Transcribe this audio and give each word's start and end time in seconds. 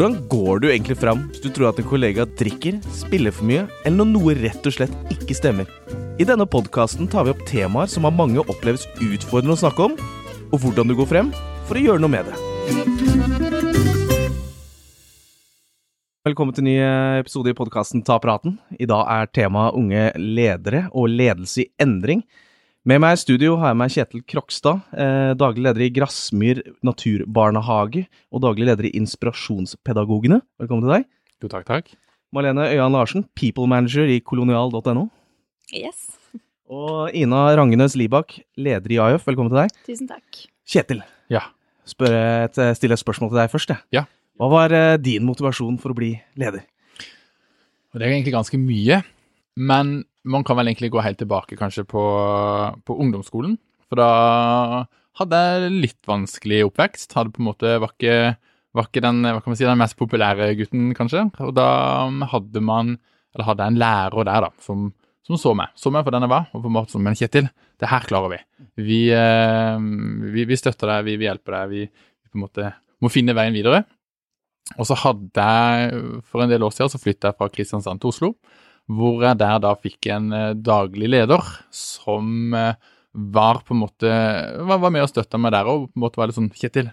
Hvordan 0.00 0.28
går 0.32 0.60
du 0.62 0.64
egentlig 0.70 0.94
fram 0.96 1.26
hvis 1.28 1.42
du 1.44 1.50
tror 1.52 1.66
at 1.68 1.80
en 1.82 1.84
kollega 1.84 2.24
drikker, 2.40 2.78
spiller 2.96 3.34
for 3.36 3.44
mye, 3.44 3.66
eller 3.84 3.98
når 3.98 4.06
noe 4.08 4.32
rett 4.38 4.64
og 4.64 4.72
slett 4.72 4.94
ikke 5.12 5.34
stemmer? 5.36 5.66
I 6.16 6.24
denne 6.24 6.46
podkasten 6.48 7.04
tar 7.12 7.26
vi 7.26 7.34
opp 7.34 7.42
temaer 7.44 7.90
som 7.92 8.08
av 8.08 8.14
mange 8.16 8.40
oppleves 8.40 8.86
utfordrende 8.96 9.58
å 9.58 9.60
snakke 9.60 9.90
om, 9.90 9.98
og 10.48 10.56
hvordan 10.62 10.88
du 10.88 10.96
går 10.96 11.10
frem 11.10 11.28
for 11.68 11.76
å 11.76 11.82
gjøre 11.84 12.00
noe 12.00 12.14
med 12.14 12.30
det. 12.30 12.38
Velkommen 16.30 16.56
til 16.56 16.64
en 16.64 16.70
ny 16.70 16.78
episode 17.20 17.52
i 17.52 17.58
podkasten 17.60 18.00
Ta 18.00 18.16
praten. 18.24 18.56
I 18.80 18.88
dag 18.88 19.04
er 19.04 19.28
temaet 19.36 19.76
unge 19.76 20.14
ledere 20.16 20.86
og 20.96 21.12
ledelse 21.12 21.66
i 21.66 21.70
endring. 21.76 22.24
Med 22.88 22.96
meg 23.02 23.12
i 23.12 23.20
studio 23.20 23.58
har 23.60 23.74
jeg 23.74 23.76
med 23.76 23.92
Kjetil 23.92 24.22
Krokstad, 24.24 24.78
eh, 24.96 25.32
daglig 25.36 25.66
leder 25.66 25.82
i 25.84 25.90
Grassmyr 25.92 26.62
naturbarnehage 26.86 28.06
og 28.32 28.40
daglig 28.40 28.70
leder 28.70 28.88
i 28.88 28.94
Inspirasjonspedagogene. 28.96 30.40
Velkommen 30.60 30.86
til 30.86 30.94
deg. 30.94 31.04
Jo, 31.44 31.50
takk, 31.52 31.66
takk. 31.68 31.90
Malene 32.32 32.70
Øyan 32.72 32.92
Larsen, 32.94 33.26
people 33.36 33.66
manager 33.68 34.08
i 34.08 34.20
kolonial.no. 34.20 35.10
Yes. 35.74 36.08
Og 36.70 37.10
Ina 37.12 37.50
Rangenes 37.58 37.96
Libak, 37.96 38.38
leder 38.56 38.90
i 38.94 38.96
AUF. 39.02 39.26
Velkommen 39.28 39.50
til 39.52 39.60
deg. 39.60 39.76
Tusen 39.86 40.08
takk. 40.08 40.46
Kjetil, 40.66 41.02
Ja. 41.28 41.42
spør 41.84 42.16
et, 42.46 42.54
stille 42.78 42.92
et 42.94 42.98
spørsmål 43.02 43.30
til 43.30 43.38
deg 43.42 43.50
først. 43.50 43.68
jeg. 43.68 43.78
Ja. 43.92 44.04
Hva 44.38 44.48
var 44.48 44.72
eh, 44.72 44.96
din 44.96 45.24
motivasjon 45.26 45.76
for 45.78 45.90
å 45.92 45.94
bli 45.96 46.14
leder? 46.38 46.64
Og 47.92 47.98
det 48.00 48.06
er 48.06 48.12
egentlig 48.14 48.32
ganske 48.32 48.56
mye, 48.56 49.02
men 49.58 50.04
man 50.28 50.44
kan 50.44 50.58
vel 50.58 50.70
egentlig 50.70 50.90
gå 50.92 51.02
helt 51.04 51.18
tilbake 51.20 51.56
kanskje 51.58 51.86
på, 51.88 52.04
på 52.84 52.96
ungdomsskolen. 53.00 53.56
For 53.88 54.00
da 54.00 54.10
hadde 55.20 55.40
jeg 55.40 55.74
litt 55.74 56.08
vanskelig 56.08 56.64
oppvekst. 56.68 57.14
Hadde 57.16 57.34
på 57.34 57.42
en 57.42 57.48
måte, 57.50 57.76
var 57.82 57.94
ikke, 57.94 58.16
var 58.76 58.88
ikke 58.88 59.04
den, 59.04 59.22
hva 59.26 59.40
kan 59.40 59.52
man 59.52 59.60
si, 59.60 59.68
den 59.68 59.80
mest 59.80 59.98
populære 60.00 60.52
gutten, 60.58 60.90
kanskje. 60.96 61.26
Og 61.46 61.54
da 61.56 61.68
hadde 62.32 62.64
man, 62.64 62.96
eller 63.34 63.48
hadde 63.48 63.66
jeg 63.66 63.74
en 63.74 63.80
lærer 63.82 64.28
der 64.28 64.46
da, 64.46 64.52
som, 64.64 64.90
som 65.26 65.40
så 65.40 65.54
meg. 65.58 65.72
Så 65.78 65.92
meg 65.94 66.06
for 66.06 66.16
den 66.16 66.26
jeg 66.26 66.34
var, 66.34 66.50
og 66.52 66.64
på 66.64 66.70
en 66.70 66.76
måte 66.76 66.94
som, 66.94 67.04
men 67.06 67.18
Kjetil, 67.18 67.50
det 67.80 67.90
her 67.90 68.06
klarer 68.08 68.34
vi. 68.34 68.42
Vi, 68.84 69.00
eh, 69.16 69.88
vi, 70.36 70.46
vi 70.48 70.60
støtter 70.60 70.94
deg, 70.94 71.08
vi, 71.08 71.16
vi 71.20 71.28
hjelper 71.30 71.58
deg, 71.58 71.72
vi, 71.74 71.86
vi 71.88 72.30
på 72.30 72.38
en 72.38 72.46
måte 72.46 72.74
må 73.00 73.10
finne 73.12 73.34
veien 73.36 73.56
videre. 73.56 73.84
Og 74.78 74.86
så 74.86 74.94
hadde 75.02 75.42
jeg, 75.42 76.02
for 76.28 76.44
en 76.44 76.52
del 76.52 76.62
år 76.62 76.74
siden, 76.76 76.92
så 76.92 77.00
flyttet 77.00 77.30
jeg 77.30 77.38
fra 77.38 77.48
Kristiansand 77.50 78.02
til 78.02 78.12
Oslo, 78.12 78.34
hvor 78.90 79.22
jeg 79.22 79.38
der 79.40 79.60
da 79.62 79.74
fikk 79.78 80.08
en 80.10 80.32
eh, 80.34 80.54
daglig 80.58 81.10
leder 81.12 81.44
som 81.74 82.54
eh, 82.56 82.78
var 83.12 83.62
på 83.66 83.74
en 83.74 83.82
måte, 83.84 84.10
var, 84.66 84.80
var 84.82 84.94
med 84.94 85.04
og 85.04 85.10
støtta 85.12 85.38
meg 85.40 85.54
der, 85.54 85.68
og 85.70 85.88
på 85.90 85.98
en 85.98 86.04
måte 86.04 86.20
var 86.20 86.30
litt 86.30 86.38
sånn, 86.38 86.50
Kjetil, 86.54 86.90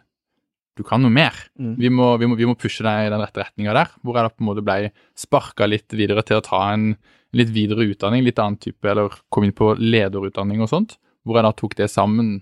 du 0.78 0.84
kan 0.86 1.02
noe 1.02 1.14
mer. 1.14 1.36
Mm. 1.58 1.76
Vi, 1.80 1.92
må, 1.94 2.12
vi, 2.22 2.30
må, 2.30 2.38
vi 2.38 2.48
må 2.50 2.58
pushe 2.60 2.86
deg 2.86 3.08
i 3.08 3.12
den 3.14 3.22
rette 3.22 3.42
retninga 3.42 3.74
der, 3.78 3.94
hvor 4.06 4.18
jeg 4.18 4.28
da 4.28 4.34
på 4.34 4.44
en 4.44 4.50
måte 4.50 4.66
ble 4.66 4.92
sparka 5.18 5.70
litt 5.70 5.94
videre 5.98 6.26
til 6.26 6.40
å 6.40 6.46
ta 6.46 6.62
en 6.74 6.92
litt 7.38 7.50
videre 7.54 7.86
utdanning, 7.90 8.24
litt 8.26 8.40
annen 8.42 8.60
type, 8.62 8.86
eller 8.88 9.14
kom 9.34 9.46
inn 9.46 9.56
på 9.58 9.74
lederutdanning 9.78 10.62
og 10.64 10.72
sånt, 10.72 10.98
hvor 11.26 11.40
jeg 11.40 11.48
da 11.48 11.56
tok 11.58 11.76
det 11.80 11.90
sammen 11.92 12.38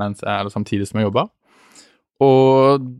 mens 0.00 0.22
jeg, 0.24 0.32
eller 0.32 0.52
samtidig 0.52 0.88
som 0.88 1.00
jeg 1.00 1.08
jobba. 1.08 1.26
Og 2.24 2.90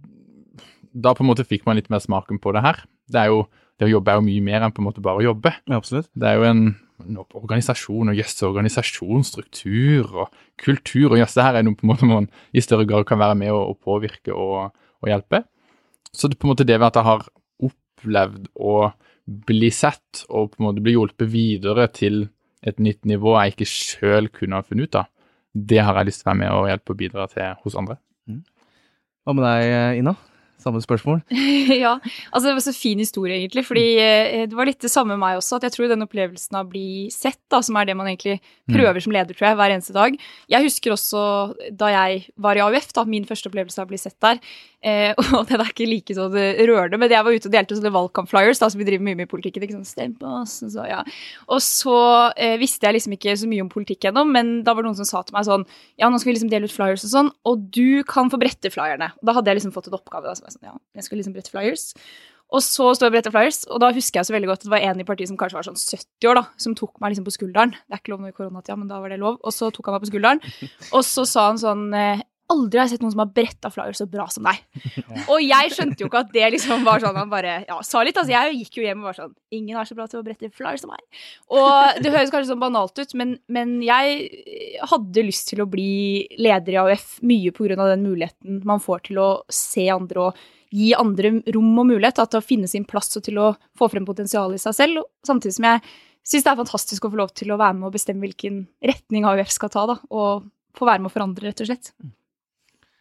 da 0.91 1.13
på 1.15 1.25
en 1.25 1.31
måte 1.31 1.47
fikk 1.47 1.67
man 1.69 1.79
litt 1.79 1.91
mer 1.93 2.03
smaken 2.03 2.41
på 2.43 2.53
det 2.57 2.65
her. 2.65 2.81
Det 3.11 3.21
er 3.23 3.33
jo, 3.33 3.45
det 3.81 3.89
å 3.89 3.95
jobbe 3.95 4.13
er 4.13 4.21
jo 4.21 4.27
mye 4.27 4.45
mer 4.45 4.65
enn 4.67 4.73
på 4.77 4.83
en 4.83 4.87
måte 4.91 5.03
bare 5.05 5.23
å 5.23 5.25
jobbe. 5.25 5.55
Ja, 5.65 5.79
absolutt. 5.81 6.11
Det 6.13 6.29
er 6.29 6.37
jo 6.37 6.47
en, 6.51 6.59
en 7.01 7.21
organisasjon 7.25 8.13
og 8.13 8.19
jøss, 8.19 8.35
organisasjonsstruktur 8.45 10.11
og 10.21 10.35
kultur 10.61 11.15
og 11.15 11.23
jøss, 11.23 11.39
det 11.39 11.47
her 11.47 11.57
er 11.57 11.65
noe 11.65 11.79
på 11.79 11.87
en 11.87 11.93
måte 11.95 12.09
man 12.11 12.29
i 12.53 12.61
større 12.65 12.85
grad 12.89 13.09
kan 13.09 13.23
være 13.23 13.39
med 13.41 13.55
og, 13.55 13.73
og 13.73 13.81
påvirke 13.89 14.37
og, 14.37 14.77
og 15.01 15.09
hjelpe. 15.09 15.47
Så 16.13 16.29
det 16.29 16.37
på 16.37 16.45
en 16.45 16.53
måte 16.53 16.69
det 16.69 16.77
ved 16.77 16.91
at 16.91 17.01
jeg 17.01 17.09
har 17.09 17.25
opplevd 17.71 18.53
å 18.61 18.77
bli 19.49 19.73
sett 19.73 20.27
og 20.29 20.53
på 20.53 20.61
en 20.61 20.69
måte 20.69 20.85
bli 20.85 20.99
hjulpet 20.99 21.33
videre 21.33 21.89
til 21.95 22.27
et 22.67 22.81
nytt 22.83 23.07
nivå 23.09 23.39
jeg 23.39 23.55
ikke 23.55 23.73
sjøl 23.73 24.29
kunne 24.35 24.61
ha 24.61 24.67
funnet 24.67 24.91
ut 24.91 25.01
av, 25.01 25.09
det 25.57 25.81
har 25.81 25.97
jeg 25.97 26.11
lyst 26.11 26.21
til 26.21 26.29
å 26.29 26.35
være 26.35 26.41
med 26.43 26.57
og 26.59 26.69
hjelpe 26.69 26.93
og 26.93 27.01
bidra 27.01 27.31
til 27.33 27.63
hos 27.65 27.77
andre. 27.81 27.97
Hva 29.25 29.35
med 29.37 29.47
deg, 29.47 30.03
Ina? 30.03 30.15
Samme 30.61 30.83
spørsmål. 30.85 31.23
ja, 31.85 31.95
altså 32.31 32.45
det 32.49 32.55
var 32.59 32.65
så 32.65 32.75
fin 32.77 33.01
historie, 33.01 33.39
egentlig. 33.39 33.65
Fordi 33.69 33.85
eh, 34.03 34.47
det 34.51 34.57
var 34.57 34.69
litt 34.69 34.83
det 34.83 34.93
samme 34.93 35.15
med 35.15 35.23
meg 35.23 35.39
også. 35.41 35.59
At 35.59 35.69
jeg 35.69 35.77
tror 35.77 35.93
den 35.93 36.05
opplevelsen 36.05 36.59
av 36.59 36.67
å 36.69 36.73
bli 36.73 37.09
sett, 37.15 37.41
da, 37.53 37.63
som 37.65 37.79
er 37.81 37.89
det 37.89 37.97
man 37.99 38.11
egentlig 38.11 38.39
prøver 38.71 39.03
som 39.03 39.15
leder, 39.15 39.37
tror 39.37 39.51
jeg, 39.51 39.61
hver 39.61 39.75
eneste 39.75 39.97
dag. 39.97 40.19
Jeg 40.53 40.67
husker 40.67 40.95
også 40.95 41.23
da 41.77 41.93
jeg 41.95 42.27
var 42.41 42.59
i 42.59 42.65
AUF, 42.65 42.93
da, 42.97 43.07
min 43.09 43.27
første 43.29 43.51
opplevelse 43.51 43.81
av 43.81 43.89
å 43.89 43.93
bli 43.93 44.01
sett 44.01 44.19
der. 44.23 44.41
Eh, 44.81 45.13
og 45.37 45.45
det 45.49 45.59
er 45.59 45.73
ikke 45.73 45.89
like 45.89 46.17
så 46.17 46.27
det 46.33 46.47
rørende, 46.69 47.01
men 47.01 47.13
jeg 47.13 47.25
var 47.27 47.37
ute 47.37 47.51
og 47.51 47.55
delte 47.55 47.77
sånne 47.77 47.93
valgkampflyers, 47.95 48.61
da, 48.63 48.71
så 48.73 48.81
vi 48.81 48.87
driver 48.89 49.07
mye 49.09 49.19
med 49.23 49.31
politikken. 49.31 49.65
ikke 49.65 49.77
sånn, 49.77 49.89
stem 49.89 50.15
på 50.21 50.31
oss, 50.41 50.61
så, 50.63 50.87
ja. 50.89 51.03
Og 51.51 51.61
så 51.65 51.99
eh, 52.37 52.57
visste 52.61 52.89
jeg 52.89 52.97
liksom 52.97 53.17
ikke 53.17 53.37
så 53.41 53.51
mye 53.51 53.65
om 53.65 53.73
politikk 53.73 54.09
ennå, 54.11 54.25
men 54.29 54.61
da 54.67 54.75
var 54.75 54.85
det 54.85 54.93
noen 54.93 55.01
som 55.03 55.09
sa 55.09 55.25
til 55.25 55.37
meg 55.37 55.49
sånn 55.49 55.67
Ja, 56.01 56.09
nå 56.09 56.21
skal 56.21 56.31
vi 56.31 56.39
liksom 56.39 56.53
dele 56.53 56.69
ut 56.69 56.75
flyers 56.75 57.05
og 57.07 57.13
sånn, 57.13 57.33
og 57.49 57.69
du 57.75 58.03
kan 58.09 58.33
få 58.33 58.41
brette 58.41 58.73
flyerne. 58.73 59.13
Da 59.21 59.37
hadde 59.37 59.53
jeg 59.53 59.61
liksom 59.61 59.75
fått 59.75 59.91
en 59.91 59.99
oppgave. 59.99 60.31
da, 60.31 60.50
jeg 60.51 60.59
sånn, 60.59 60.69
ja, 60.69 60.77
jeg 60.99 61.07
skal 61.07 61.21
liksom 61.23 61.39
brette 61.39 61.55
flyers. 61.55 61.87
Og 62.51 62.63
så 62.67 62.89
står 62.99 63.07
jeg 63.07 63.13
og 63.13 63.15
bretter 63.15 63.35
flyers, 63.35 63.61
og 63.71 63.79
da 63.83 63.93
husker 63.95 64.19
jeg 64.19 64.27
så 64.27 64.35
veldig 64.35 64.49
godt 64.51 64.65
at 64.65 64.67
det 64.67 64.73
var 64.73 64.87
en 64.89 65.03
i 65.03 65.07
partiet 65.07 65.31
som 65.31 65.39
kanskje 65.39 65.59
var 65.61 65.69
sånn 65.69 65.79
70 65.79 66.31
år, 66.33 66.41
da, 66.41 66.43
som 66.59 66.75
tok 66.79 66.97
meg 66.99 67.13
liksom 67.13 67.27
på 67.29 67.35
skulderen. 67.37 67.77
Det 67.79 67.95
er 67.95 68.03
ikke 68.03 68.13
lov 68.15 68.25
nå 68.25 68.33
i 68.33 68.35
koronatida, 68.35 68.77
men 68.81 68.91
da 68.91 68.99
var 69.03 69.15
det 69.15 69.21
lov. 69.23 69.39
Og 69.47 69.55
så 69.55 69.69
tok 69.71 69.87
han 69.87 69.97
meg 69.97 70.03
på 70.03 70.11
skulderen, 70.11 70.43
og 70.91 71.05
så 71.07 71.27
sa 71.31 71.47
han 71.47 71.61
sånn 71.63 71.85
eh, 71.95 72.25
Aldri 72.51 72.81
har 72.81 72.89
jeg 72.89 72.97
sett 72.97 73.05
noen 73.05 73.15
som 73.15 73.23
har 73.23 73.33
bretta 73.35 73.71
flyer 73.73 73.97
så 73.97 74.07
bra 74.11 74.27
som 74.33 74.47
deg. 74.49 74.61
Og 75.33 75.43
jeg 75.45 75.73
skjønte 75.75 76.03
jo 76.03 76.11
ikke 76.11 76.23
at 76.25 76.33
det 76.35 76.53
liksom 76.57 76.87
var 76.87 77.03
sånn 77.03 77.19
han 77.19 77.33
bare 77.33 77.61
ja, 77.69 77.79
sa 77.87 78.03
litt. 78.07 78.19
Altså, 78.19 78.35
jeg 78.35 78.61
gikk 78.61 78.81
jo 78.81 78.87
hjem 78.87 79.03
og 79.03 79.11
var 79.11 79.19
sånn 79.21 79.35
Ingen 79.55 79.79
er 79.81 79.89
så 79.89 79.97
bra 79.99 80.07
til 80.11 80.21
å 80.21 80.27
brette 80.27 80.51
flyer 80.55 80.79
som 80.81 80.93
meg. 80.93 81.03
Og 81.55 82.03
det 82.03 82.13
høres 82.13 82.31
kanskje 82.31 82.53
sånn 82.53 82.63
banalt 82.63 82.99
ut, 83.01 83.17
men, 83.19 83.35
men 83.51 83.79
jeg 83.83 84.85
hadde 84.93 85.27
lyst 85.27 85.51
til 85.51 85.65
å 85.65 85.69
bli 85.71 86.29
leder 86.39 86.77
i 86.77 86.81
AUF 86.85 87.19
mye 87.27 87.55
på 87.55 87.67
grunn 87.67 87.83
av 87.83 87.91
den 87.91 88.07
muligheten 88.07 88.61
man 88.69 88.83
får 88.83 89.09
til 89.11 89.23
å 89.23 89.31
se 89.51 89.89
andre 89.91 90.29
og 90.29 90.45
gi 90.71 90.93
andre 90.95 91.33
rom 91.51 91.73
og 91.83 91.89
mulighet 91.89 92.21
da, 92.21 92.29
til 92.31 92.39
å 92.39 92.47
finne 92.47 92.71
sin 92.71 92.87
plass 92.87 93.11
og 93.19 93.27
til 93.27 93.41
å 93.43 93.49
få 93.79 93.91
frem 93.91 94.07
potensialet 94.07 94.61
i 94.61 94.63
seg 94.63 94.77
selv. 94.77 95.03
Samtidig 95.27 95.57
som 95.57 95.67
jeg 95.67 95.83
syns 96.31 96.47
det 96.47 96.53
er 96.53 96.61
fantastisk 96.61 97.07
å 97.07 97.13
få 97.13 97.21
lov 97.21 97.35
til 97.35 97.51
å 97.51 97.59
være 97.61 97.79
med 97.79 97.91
og 97.91 97.97
bestemme 97.97 98.27
hvilken 98.27 98.65
retning 98.87 99.27
AUF 99.27 99.53
skal 99.55 99.73
ta, 99.73 99.87
da, 99.91 99.99
og 100.15 100.47
få 100.77 100.87
være 100.87 101.03
med 101.03 101.11
å 101.11 101.15
forandre, 101.15 101.51
rett 101.51 101.65
og 101.65 101.71
slett. 101.71 101.93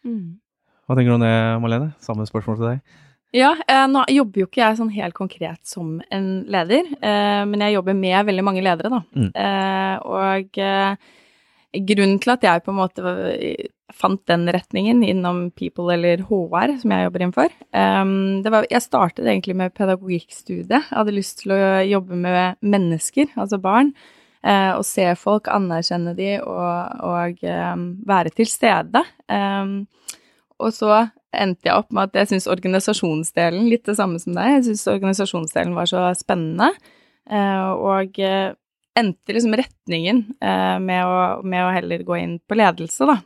Mm. 0.06 0.40
Hva 0.86 0.96
tenker 0.96 1.12
du 1.12 1.18
om 1.18 1.22
det, 1.22 1.36
Malene? 1.62 1.92
Samme 2.02 2.26
spørsmål 2.26 2.58
til 2.58 2.68
deg. 2.72 2.98
Ja, 3.36 3.52
eh, 3.70 3.86
nå 3.86 4.02
jobber 4.10 4.42
jo 4.42 4.48
ikke 4.48 4.64
jeg 4.64 4.78
sånn 4.80 4.90
helt 4.90 5.14
konkret 5.14 5.60
som 5.68 6.00
en 6.10 6.30
leder, 6.50 6.88
eh, 6.98 7.42
men 7.46 7.62
jeg 7.62 7.76
jobber 7.76 7.94
med 7.94 8.26
veldig 8.26 8.44
mange 8.46 8.64
ledere, 8.66 8.90
da. 8.90 8.98
Mm. 9.14 9.28
Eh, 9.38 9.96
og 10.02 10.58
eh, 10.58 11.12
grunnen 11.86 12.18
til 12.18 12.34
at 12.34 12.46
jeg 12.48 12.64
på 12.66 12.74
en 12.74 12.80
måte 12.80 13.12
fant 13.94 14.22
den 14.30 14.50
retningen 14.50 15.04
innom 15.06 15.44
People 15.54 15.94
eller 15.94 16.24
HR, 16.26 16.74
som 16.82 16.94
jeg 16.94 17.06
jobber 17.06 17.22
innenfor, 17.22 17.54
eh, 17.70 18.14
det 18.42 18.54
var 18.56 18.66
Jeg 18.66 18.82
startet 18.82 19.26
egentlig 19.26 19.54
med 19.62 19.74
pedagogikkstudiet. 19.78 20.90
Jeg 20.90 20.98
hadde 20.98 21.14
lyst 21.14 21.44
til 21.44 21.54
å 21.54 21.86
jobbe 21.86 22.18
med 22.18 22.58
mennesker, 22.62 23.30
altså 23.36 23.62
barn. 23.62 23.94
Eh, 24.44 24.72
og 24.74 24.84
se 24.86 25.06
folk, 25.18 25.50
anerkjenne 25.52 26.14
de 26.18 26.34
og, 26.42 27.00
og 27.06 27.42
eh, 27.46 27.86
være 28.08 28.32
til 28.36 28.50
stede. 28.50 29.02
Eh, 29.30 29.72
og 30.60 30.76
så 30.76 31.06
endte 31.30 31.70
jeg 31.70 31.78
opp 31.78 31.92
med 31.94 32.10
at 32.10 32.20
jeg 32.20 32.32
syns 32.32 32.50
organisasjonsdelen, 32.50 33.68
litt 33.70 33.86
det 33.86 33.96
samme 33.98 34.18
som 34.22 34.34
deg, 34.34 34.56
jeg 34.58 34.70
syns 34.70 34.88
organisasjonsdelen 34.90 35.76
var 35.76 35.86
så 35.86 36.08
spennende. 36.18 36.72
Og 37.30 38.18
endte 38.18 39.36
liksom 39.36 39.54
retningen 39.54 40.24
med 40.82 41.06
å, 41.06 41.20
med 41.46 41.62
å 41.62 41.70
heller 41.70 42.02
gå 42.02 42.16
inn 42.18 42.34
på 42.42 42.58
ledelse, 42.58 43.06
da. 43.06 43.20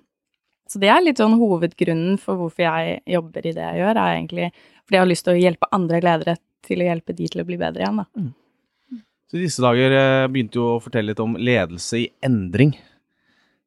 Så 0.69 0.81
det 0.83 0.91
er 0.93 1.01
litt 1.01 1.21
sånn 1.21 1.39
hovedgrunnen 1.41 2.21
for 2.21 2.37
hvorfor 2.41 2.67
jeg 2.67 3.01
jobber 3.17 3.49
i 3.49 3.55
det 3.57 3.65
jeg 3.65 3.81
gjør, 3.81 3.97
er 3.97 4.19
egentlig 4.19 4.51
fordi 4.85 4.99
jeg 4.99 5.05
har 5.07 5.11
lyst 5.11 5.27
til 5.27 5.35
å 5.35 5.41
hjelpe 5.41 5.73
andre 5.73 6.01
ledere 6.05 6.37
til 6.65 6.85
å 6.85 6.89
hjelpe 6.89 7.17
de 7.17 7.29
til 7.33 7.41
å 7.41 7.49
bli 7.49 7.61
bedre 7.61 7.85
igjen, 7.85 8.05
da. 8.05 8.25
Så 9.31 9.39
i 9.39 9.45
disse 9.47 9.63
dager 9.65 9.95
eh, 9.97 10.27
begynte 10.31 10.61
jo 10.61 10.75
å 10.75 10.83
fortelle 10.83 11.13
litt 11.13 11.23
om 11.23 11.37
ledelse 11.41 12.03
i 12.03 12.09
endring. 12.25 12.75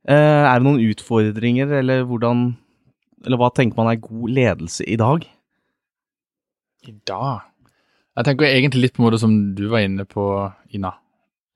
Eh, 0.07 0.43
er 0.45 0.53
det 0.53 0.65
noen 0.67 0.83
utfordringer, 0.85 1.73
eller 1.81 2.05
hvordan 2.07 2.49
Eller 3.25 3.39
hva 3.41 3.49
tenker 3.49 3.79
man 3.79 3.89
er 3.89 3.97
god 3.97 4.29
ledelse 4.29 4.85
i 4.85 4.95
dag? 4.95 5.23
I 6.85 6.93
dag? 7.09 7.47
Jeg 8.17 8.25
tenker 8.27 8.45
egentlig 8.45 8.81
litt 8.83 8.93
på 8.93 9.01
en 9.01 9.07
måte 9.07 9.19
som 9.21 9.33
du 9.57 9.63
var 9.71 9.81
inne 9.85 10.05
på, 10.05 10.23
Ina, 10.77 10.93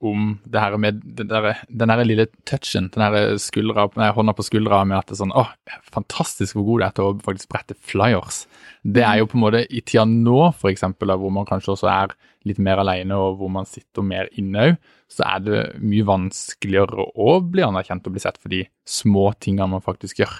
om 0.01 0.39
det 0.49 0.61
her 0.61 0.75
med 0.81 1.01
den 1.03 1.29
der, 1.29 1.61
der 1.69 2.03
lille 2.03 2.25
touchen, 2.49 2.89
den 2.93 3.03
der 3.03 3.37
skuldra, 3.41 3.85
nei, 3.99 4.09
hånda 4.15 4.33
på 4.37 4.45
skuldra 4.47 4.81
med 4.87 4.97
at 4.97 5.11
det 5.11 5.15
er 5.15 5.21
sånn, 5.21 5.35
Å, 5.37 5.45
fantastisk 5.93 6.57
hvor 6.57 6.65
god 6.71 6.81
du 6.81 6.85
er 6.87 6.95
til 6.97 7.07
å 7.07 7.13
faktisk 7.27 7.51
brette 7.53 7.77
flyers. 7.77 8.43
Det 8.81 9.05
er 9.05 9.19
jo 9.21 9.29
på 9.29 9.37
en 9.37 9.45
måte 9.45 9.63
i 9.69 9.83
tida 9.85 10.07
nå, 10.09 10.39
for 10.57 10.71
eksempel, 10.73 11.13
hvor 11.21 11.33
man 11.33 11.47
kanskje 11.49 11.75
også 11.75 11.91
er 11.93 12.15
litt 12.49 12.61
mer 12.63 12.81
alene, 12.81 13.17
og 13.17 13.37
hvor 13.39 13.51
man 13.53 13.69
sitter 13.69 14.05
mer 14.05 14.31
inne 14.41 14.71
òg, 14.71 14.77
så 15.11 15.27
er 15.27 15.43
det 15.45 15.63
mye 15.83 16.07
vanskeligere 16.07 17.05
å 17.19 17.35
bli 17.43 17.65
anerkjent 17.65 18.07
og 18.07 18.15
bli 18.15 18.23
sett 18.23 18.39
for 18.41 18.53
de 18.53 18.63
små 18.87 19.29
tingene 19.43 19.69
man 19.75 19.85
faktisk 19.85 20.23
gjør. 20.23 20.39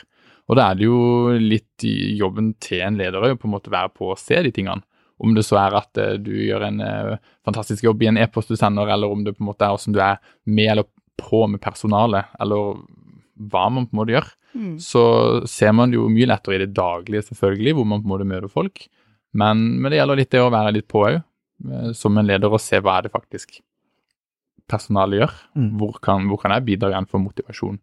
Og 0.49 0.57
da 0.57 0.71
er 0.71 0.79
det 0.79 0.87
jo 0.87 1.35
litt 1.37 1.85
jobben 2.17 2.55
til 2.63 2.81
en 2.83 2.97
leder 2.99 3.23
å 3.23 3.35
på 3.37 3.47
en 3.47 3.53
måte 3.53 3.71
være 3.71 3.93
på 3.93 4.09
å 4.11 4.17
se 4.19 4.39
de 4.41 4.51
tingene, 4.55 4.83
Om 5.21 5.35
det 5.37 5.45
så 5.45 5.59
er 5.61 5.77
at 5.77 6.01
eh, 6.01 6.15
du 6.21 6.31
gjør 6.33 6.65
en 6.67 6.81
eh, 6.81 7.17
fantastisk 7.45 7.85
jobb 7.85 8.01
i 8.01 8.09
en 8.09 8.19
e-post 8.21 8.49
du 8.49 8.57
sender, 8.57 8.89
eller 8.89 9.11
om 9.11 9.23
det 9.25 9.35
på 9.37 9.43
en 9.43 9.51
måte 9.51 9.67
er 9.67 9.75
hvordan 9.75 9.95
du 9.97 10.01
er 10.01 10.21
med 10.49 10.73
eller 10.73 10.89
på 11.21 11.43
med 11.51 11.61
personalet, 11.61 12.31
eller 12.41 12.79
hva 13.51 13.67
man 13.73 13.85
på 13.85 13.95
en 13.95 14.01
måte 14.01 14.15
gjør, 14.17 14.31
Mm. 14.51 14.79
så 14.83 15.47
ser 15.47 15.71
man 15.71 15.91
det 15.91 15.95
jo 15.95 16.09
mye 16.11 16.27
lettere 16.27 16.57
i 16.57 16.63
det 16.65 16.73
daglige, 16.75 17.23
selvfølgelig, 17.29 17.73
hvor 17.77 17.85
man 17.87 18.01
på 18.01 18.07
en 18.09 18.11
måte 18.11 18.27
møter 18.27 18.51
folk. 18.51 18.81
Men, 19.31 19.61
men 19.79 19.91
det 19.91 20.01
gjelder 20.01 20.19
litt 20.19 20.31
det 20.33 20.41
å 20.43 20.51
være 20.51 20.73
litt 20.75 20.87
på 20.91 21.05
òg, 21.07 21.21
som 21.95 22.17
en 22.19 22.27
leder, 22.27 22.51
og 22.51 22.59
se 22.59 22.81
hva 22.81 22.97
er 22.97 23.05
det 23.05 23.13
faktisk 23.13 23.61
personalet 24.71 25.21
gjør. 25.21 25.37
Mm. 25.55 25.69
Hvor, 25.79 25.99
kan, 26.03 26.27
hvor 26.29 26.41
kan 26.41 26.55
jeg 26.55 26.67
bidra 26.67 26.91
igjen 26.91 27.07
for 27.09 27.23
motivasjon? 27.23 27.79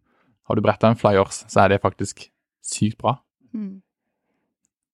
Har 0.49 0.57
du 0.57 0.65
bretta 0.65 0.89
en 0.89 0.99
flyers, 0.99 1.43
så 1.49 1.63
er 1.63 1.73
det 1.73 1.83
faktisk 1.83 2.27
sykt 2.65 2.99
bra. 3.01 3.15
Mm. 3.53 3.79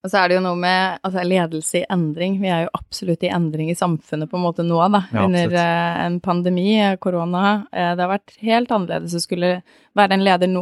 Og 0.06 0.12
så 0.14 0.20
er 0.22 0.30
det 0.30 0.36
jo 0.38 0.44
noe 0.46 0.58
med 0.62 1.00
altså, 1.02 1.24
ledelse 1.26 1.80
i 1.80 1.88
endring. 1.90 2.38
Vi 2.38 2.50
er 2.54 2.68
jo 2.68 2.74
absolutt 2.78 3.24
i 3.26 3.32
endring 3.34 3.72
i 3.72 3.78
samfunnet 3.78 4.30
på 4.30 4.38
en 4.38 4.44
måte 4.44 4.62
nå, 4.66 4.78
da. 4.94 5.02
Ja, 5.10 5.24
under 5.26 5.56
eh, 5.58 6.02
en 6.04 6.20
pandemi, 6.22 6.76
eh, 6.78 6.98
korona. 7.02 7.64
Uh, 7.72 7.96
det 7.98 8.04
har 8.04 8.12
vært 8.12 8.36
helt 8.46 8.74
annerledes 8.76 9.16
å 9.18 9.22
skulle 9.24 9.50
være 9.98 10.14
en 10.14 10.26
leder 10.28 10.52
nå, 10.52 10.62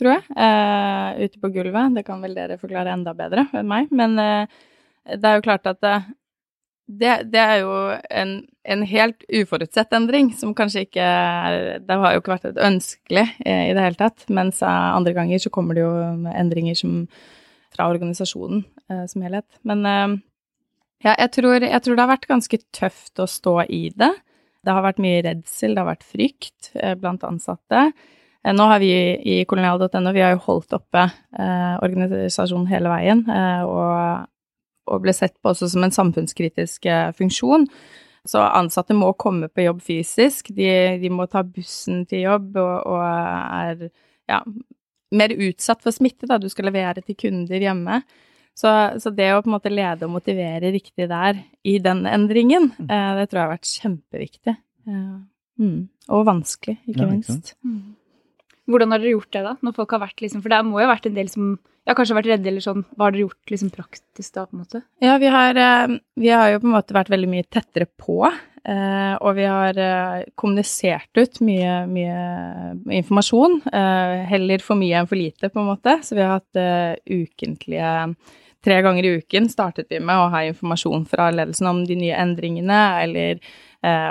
tror 0.00 0.14
jeg. 0.14 0.24
Uh, 0.38 1.20
ute 1.20 1.42
på 1.42 1.50
gulvet. 1.52 1.98
Det 1.98 2.04
kan 2.06 2.24
vel 2.24 2.38
dere 2.38 2.56
forklare 2.62 2.94
enda 2.96 3.12
bedre 3.18 3.44
enn 3.52 3.68
meg. 3.68 3.92
Men 3.92 4.16
det 4.16 5.20
er 5.20 5.36
jo 5.36 5.44
klart 5.44 5.68
at 5.68 5.82
det, 5.82 7.12
det 7.28 7.42
er 7.42 7.60
jo 7.60 7.76
en, 8.08 8.34
en 8.72 8.86
helt 8.88 9.28
uforutsett 9.28 9.92
endring, 10.00 10.32
som 10.38 10.56
kanskje 10.56 10.86
ikke 10.86 11.04
er 11.04 11.84
Det 11.84 12.00
har 12.00 12.16
jo 12.16 12.24
ikke 12.24 12.34
vært 12.38 12.50
et 12.54 12.64
ønskelig 12.72 13.28
i 13.44 13.76
det 13.76 13.84
hele 13.84 14.00
tatt, 14.00 14.24
mens 14.32 14.64
andre 14.64 15.12
ganger 15.16 15.44
så 15.44 15.52
kommer 15.52 15.76
det 15.76 15.84
jo 15.84 15.92
endringer 16.32 16.78
som 16.78 17.04
fra 17.74 17.88
organisasjonen 17.92 18.64
eh, 18.90 19.04
som 19.10 19.24
helhet. 19.24 19.48
Men 19.68 19.86
eh, 19.86 20.08
ja, 21.06 21.14
jeg 21.16 21.30
tror, 21.38 21.64
jeg 21.64 21.82
tror 21.84 21.96
det 21.96 22.04
har 22.04 22.12
vært 22.14 22.30
ganske 22.30 22.60
tøft 22.74 23.22
å 23.22 23.28
stå 23.30 23.56
i 23.68 23.84
det. 23.94 24.12
Det 24.62 24.74
har 24.74 24.84
vært 24.84 25.02
mye 25.02 25.22
redsel, 25.26 25.74
det 25.74 25.82
har 25.82 25.90
vært 25.90 26.06
frykt 26.06 26.72
eh, 26.78 26.94
blant 26.98 27.24
ansatte. 27.26 27.90
Nå 28.42 28.64
har 28.66 28.80
vi 28.82 28.90
i 29.22 29.34
kolonial.no 29.46 30.10
vi 30.10 30.22
har 30.24 30.32
jo 30.32 30.40
holdt 30.48 30.72
oppe 30.74 31.04
organisasjonen 31.86 32.64
hele 32.66 32.90
veien, 32.90 33.20
og, 33.62 34.24
og 34.90 35.04
ble 35.04 35.14
sett 35.14 35.36
på 35.38 35.52
også 35.52 35.68
som 35.70 35.86
en 35.86 35.94
samfunnskritisk 35.94 36.88
funksjon. 37.14 37.68
Så 38.26 38.42
ansatte 38.42 38.96
må 38.98 39.12
komme 39.14 39.46
på 39.46 39.62
jobb 39.68 39.84
fysisk, 39.86 40.50
de, 40.58 40.66
de 40.98 41.12
må 41.14 41.28
ta 41.30 41.44
bussen 41.46 42.02
til 42.10 42.24
jobb 42.26 42.58
og, 42.58 42.74
og 42.90 43.06
er 43.06 43.86
ja, 44.30 44.42
mer 45.12 45.34
utsatt 45.48 45.82
for 45.84 45.94
smitte, 45.94 46.28
da. 46.30 46.38
Du 46.40 46.48
skal 46.52 46.68
levere 46.70 47.02
til 47.04 47.18
kunder 47.18 47.62
hjemme. 47.62 48.02
Så, 48.58 48.68
så 49.00 49.12
det 49.16 49.30
å 49.32 49.40
på 49.40 49.48
en 49.48 49.54
måte 49.54 49.72
lede 49.72 50.04
og 50.04 50.12
motivere 50.12 50.72
riktig 50.74 51.08
der, 51.08 51.40
i 51.64 51.78
den 51.80 52.04
endringen, 52.08 52.68
eh, 52.84 53.10
det 53.16 53.30
tror 53.30 53.40
jeg 53.40 53.46
har 53.46 53.54
vært 53.54 53.70
kjempeviktig. 53.70 54.56
Ja. 54.90 55.02
mm. 55.62 55.78
Og 56.12 56.24
vanskelig, 56.26 56.76
ikke 56.84 57.04
Ja, 57.04 57.10
minst. 57.12 57.54
Mm. 57.64 57.94
Hvordan 58.70 58.94
har 58.94 59.02
dere 59.02 59.16
gjort 59.16 59.32
det, 59.34 59.42
da? 59.46 59.56
Når 59.64 59.74
folk 59.76 59.94
har 59.96 60.02
vært 60.04 60.22
liksom 60.22 60.42
For 60.44 60.52
det 60.52 60.62
må 60.68 60.78
jo 60.78 60.86
ha 60.86 60.94
vært 60.94 61.08
en 61.10 61.16
del 61.18 61.30
som 61.32 61.54
ja, 61.82 61.96
kanskje 61.96 62.14
har 62.14 62.20
vært 62.20 62.30
redde, 62.30 62.46
eller 62.50 62.62
sånn. 62.62 62.84
Hva 62.94 63.08
har 63.08 63.14
dere 63.14 63.24
gjort 63.24 63.52
liksom 63.52 63.72
praktisk 63.74 64.36
da, 64.36 64.46
på 64.46 64.54
en 64.54 64.62
måte? 64.62 64.82
Ja, 65.02 65.16
vi 65.18 65.30
har, 65.34 65.58
eh, 65.58 65.96
vi 66.20 66.30
har 66.30 66.52
jo 66.52 66.60
på 66.62 66.68
en 66.68 66.76
måte 66.76 66.94
vært 66.94 67.10
veldig 67.10 67.30
mye 67.32 67.46
tettere 67.50 67.88
på, 67.98 68.20
eh, 68.28 69.14
og 69.18 69.34
vi 69.34 69.48
har 69.50 69.80
eh, 69.82 70.28
kommunisert 70.38 71.10
ut 71.18 71.40
mye, 71.42 71.80
mye 71.90 72.20
informasjon. 73.00 73.58
Heller 74.30 74.62
for 74.62 74.78
mye 74.78 75.02
enn 75.02 75.10
for 75.10 75.18
lite, 75.18 75.50
på 75.50 75.58
en 75.58 75.72
måte. 75.72 75.98
Så 76.06 76.14
vi 76.14 76.22
har 76.22 76.38
hatt 76.38 77.02
ukentlige 77.10 78.14
Tre 78.62 78.76
ganger 78.78 79.02
i 79.02 79.16
uken 79.18 79.48
startet 79.50 79.88
vi 79.90 79.98
med 79.98 80.14
å 80.14 80.28
ha 80.30 80.44
informasjon 80.46 81.02
fra 81.10 81.32
ledelsen 81.34 81.66
om 81.66 81.80
de 81.82 81.96
nye 81.98 82.14
endringene, 82.14 82.76
eller 83.02 83.40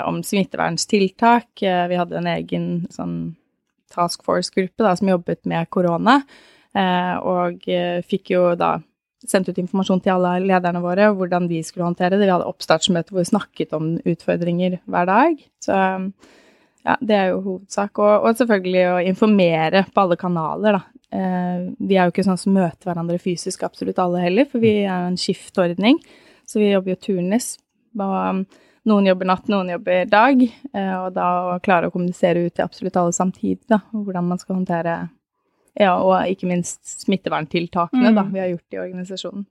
om 0.04 0.18
smittevernstiltak. 0.20 1.62
Eh, 1.64 1.86
vi 1.88 1.96
hadde 1.96 2.18
en 2.20 2.28
egen 2.28 2.66
sånn 2.92 3.16
task 3.92 4.24
force-gruppe 4.28 4.96
som 4.98 5.12
jobbet 5.12 5.44
med 5.50 5.70
korona. 5.74 6.22
Eh, 6.78 7.16
og 7.28 7.68
eh, 7.70 8.00
fikk 8.08 8.34
jo 8.36 8.46
da 8.60 8.78
sendt 9.28 9.52
ut 9.52 9.60
informasjon 9.62 10.02
til 10.02 10.16
alle 10.16 10.38
lederne 10.48 10.82
våre 10.82 11.12
om 11.12 11.18
hvordan 11.20 11.50
de 11.50 11.60
skulle 11.66 11.86
håndtere 11.86 12.16
det. 12.16 12.26
Vi 12.26 12.34
hadde 12.34 12.50
oppstartsmøte 12.50 13.14
hvor 13.14 13.22
vi 13.22 13.30
snakket 13.30 13.76
om 13.78 13.92
utfordringer 14.00 14.80
hver 14.90 15.10
dag. 15.10 15.44
Så 15.62 15.76
ja, 16.82 16.96
det 16.98 17.18
er 17.18 17.28
jo 17.30 17.44
hovedsak. 17.46 18.02
Og, 18.02 18.26
og 18.26 18.40
selvfølgelig 18.40 18.88
å 18.90 19.04
informere 19.12 19.86
på 19.92 20.06
alle 20.06 20.18
kanaler, 20.20 20.80
da. 20.80 21.02
Eh, 21.12 21.68
vi 21.78 21.98
er 21.98 22.08
jo 22.08 22.16
ikke 22.16 22.26
sånn 22.26 22.40
som 22.40 22.56
møter 22.56 22.88
hverandre 22.88 23.20
fysisk, 23.22 23.66
absolutt 23.68 24.00
alle 24.02 24.24
heller, 24.24 24.48
for 24.50 24.64
vi 24.64 24.80
er 24.82 25.06
jo 25.06 25.12
en 25.12 25.20
skiftordning. 25.20 26.00
Så 26.48 26.62
vi 26.62 26.72
jobber 26.72 26.96
jo 26.96 27.02
turnus. 27.06 27.54
Og 28.00 28.46
noen 28.90 29.06
jobber 29.06 29.30
natt, 29.30 29.48
noen 29.52 29.70
jobber 29.76 30.06
dag. 30.10 30.42
Eh, 30.74 30.94
og 30.98 31.14
da 31.14 31.28
å 31.54 31.58
klare 31.64 31.90
å 31.90 31.94
kommunisere 31.94 32.46
ut 32.48 32.56
til 32.56 32.66
absolutt 32.66 32.98
alle 32.98 33.16
samtidig, 33.16 33.64
da, 33.70 33.82
hvordan 33.94 34.30
man 34.32 34.42
skal 34.42 34.58
håndtere 34.60 34.96
ja, 35.80 35.94
og 35.96 36.28
ikke 36.28 36.50
minst 36.50 36.82
smitteverntiltakene 37.06 38.10
Mm. 38.12 38.16
da, 38.16 38.24
vi 38.24 38.40
har 38.40 38.48
gjort 38.52 38.76
i 38.76 38.82
organisasjonen. 38.82 39.46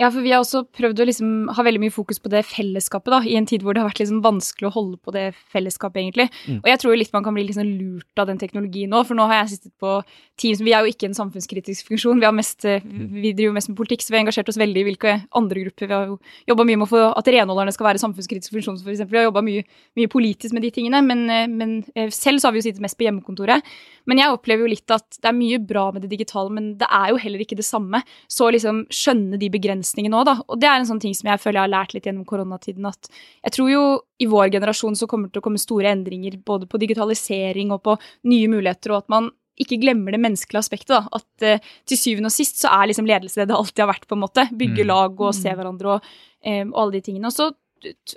Ja, 0.00 0.08
for 0.08 0.24
vi 0.24 0.30
har 0.32 0.40
også 0.40 0.62
prøvd 0.72 1.02
å 1.02 1.06
liksom 1.10 1.32
ha 1.52 1.64
veldig 1.66 1.82
mye 1.82 1.92
fokus 1.92 2.20
på 2.22 2.30
det 2.32 2.40
fellesskapet, 2.48 3.12
da, 3.12 3.18
i 3.28 3.34
en 3.36 3.44
tid 3.48 3.64
hvor 3.64 3.76
det 3.76 3.82
har 3.82 3.90
vært 3.90 4.00
liksom 4.00 4.22
vanskelig 4.24 4.70
å 4.70 4.72
holde 4.72 4.96
på 4.96 5.12
det 5.12 5.26
fellesskapet, 5.52 6.00
egentlig. 6.00 6.26
Mm. 6.46 6.62
Og 6.62 6.68
jeg 6.70 6.80
tror 6.80 6.94
jo 6.94 7.00
litt 7.02 7.12
man 7.12 7.26
kan 7.26 7.36
bli 7.36 7.44
liksom 7.44 7.68
lurt 7.68 8.22
av 8.22 8.30
den 8.30 8.40
teknologien 8.40 8.88
nå, 8.88 9.02
for 9.04 9.18
nå 9.18 9.26
har 9.28 9.42
jeg 9.42 9.58
sittet 9.58 9.74
på 9.82 9.98
Teams, 10.40 10.62
vi 10.64 10.72
er 10.72 10.86
jo 10.86 10.94
ikke 10.94 11.10
en 11.10 11.18
samfunnskritisk 11.18 11.90
funksjon, 11.90 12.22
vi, 12.22 12.24
har 12.24 12.32
mest, 12.32 12.64
eh, 12.64 12.80
vi 12.80 13.34
driver 13.36 13.58
mest 13.58 13.68
med 13.68 13.76
politikk, 13.82 14.06
så 14.06 14.14
vi 14.14 14.18
har 14.18 14.24
engasjert 14.24 14.48
oss 14.48 14.60
veldig 14.60 14.80
i 14.80 14.86
hvilke 14.88 15.16
andre 15.36 15.66
grupper. 15.66 15.90
Vi 15.90 15.98
har 15.98 16.08
jo 16.08 16.16
jobba 16.48 16.66
mye 16.70 16.80
med 16.80 16.88
å 16.88 16.92
få 16.94 17.04
at 17.10 17.30
renholderne 17.36 17.76
skal 17.76 17.90
være 17.90 18.00
samfunnskritisk 18.00 18.56
funksjon, 18.56 18.80
for 18.80 18.94
eksempel. 18.94 19.18
Vi 19.18 19.20
har 19.20 19.28
jobba 19.28 19.44
mye, 19.44 19.66
mye 20.00 20.12
politisk 20.16 20.56
med 20.56 20.64
de 20.64 20.72
tingene, 20.78 21.04
men, 21.04 21.26
eh, 21.28 21.44
men 21.44 21.76
eh, 21.92 22.08
selv 22.08 22.40
så 22.40 22.48
har 22.48 22.56
vi 22.56 22.64
jo 22.64 22.70
sittet 22.70 22.80
mest 22.86 22.96
på 22.96 23.04
hjemmekontoret. 23.04 23.68
Men 24.08 24.24
jeg 24.24 24.32
opplever 24.32 24.64
jo 24.64 24.72
litt 24.72 24.96
at 24.96 25.20
det 25.20 25.28
er 25.28 25.36
mye 25.36 25.60
bra 25.60 25.90
med 25.92 26.06
det 26.06 26.14
digitale, 26.14 26.48
men 26.56 26.72
det 26.80 26.88
er 26.88 27.12
jo 27.12 27.20
heller 27.20 27.44
ikke 27.44 27.60
det 27.60 27.68
samme. 27.68 28.00
Så 28.32 28.48
liksom 28.48 28.86
skjønne 28.88 29.36
de 29.38 29.52
begrensningene 29.52 29.89
òg, 29.96 30.24
da. 30.24 30.34
Og 30.48 30.60
det 30.60 30.68
er 30.68 30.78
en 30.78 30.86
sånn 30.86 31.00
ting 31.00 31.14
som 31.14 31.30
jeg 31.30 31.40
føler 31.40 31.60
jeg 31.60 31.66
har 31.70 31.74
lært 31.74 31.94
litt 31.94 32.04
gjennom 32.04 32.24
koronatiden, 32.24 32.86
at 32.86 33.08
jeg 33.44 33.52
tror 33.52 33.70
jo 33.70 33.82
i 34.20 34.26
vår 34.26 34.50
generasjon 34.50 34.96
så 34.96 35.06
kommer 35.06 35.28
det 35.28 35.32
til 35.34 35.40
å 35.42 35.46
komme 35.48 35.58
store 35.58 35.90
endringer 35.90 36.38
både 36.44 36.66
på 36.66 36.78
digitalisering 36.78 37.70
og 37.72 37.82
på 37.82 37.98
nye 38.24 38.48
muligheter, 38.48 38.92
og 38.92 39.04
at 39.04 39.08
man 39.08 39.30
ikke 39.60 39.80
glemmer 39.82 40.12
det 40.12 40.20
menneskelige 40.20 40.62
aspektet. 40.62 40.88
da, 40.88 41.08
At 41.12 41.42
eh, 41.42 41.60
til 41.84 41.98
syvende 41.98 42.26
og 42.26 42.32
sist 42.32 42.62
så 42.62 42.68
er 42.72 42.88
liksom 42.88 43.06
ledelse 43.06 43.36
det 43.36 43.48
det 43.48 43.56
alltid 43.56 43.84
har 43.84 43.92
vært. 43.92 44.06
på 44.08 44.16
en 44.16 44.24
måte, 44.24 44.48
Bygge 44.56 44.84
Mm. 44.84 44.86
lag 44.86 45.20
og 45.20 45.34
se 45.34 45.50
hverandre 45.50 45.86
og, 45.96 46.02
eh, 46.42 46.64
og 46.64 46.74
alle 46.74 46.92
de 46.92 47.00
tingene. 47.02 47.26
Og 47.26 47.32
så 47.32 47.52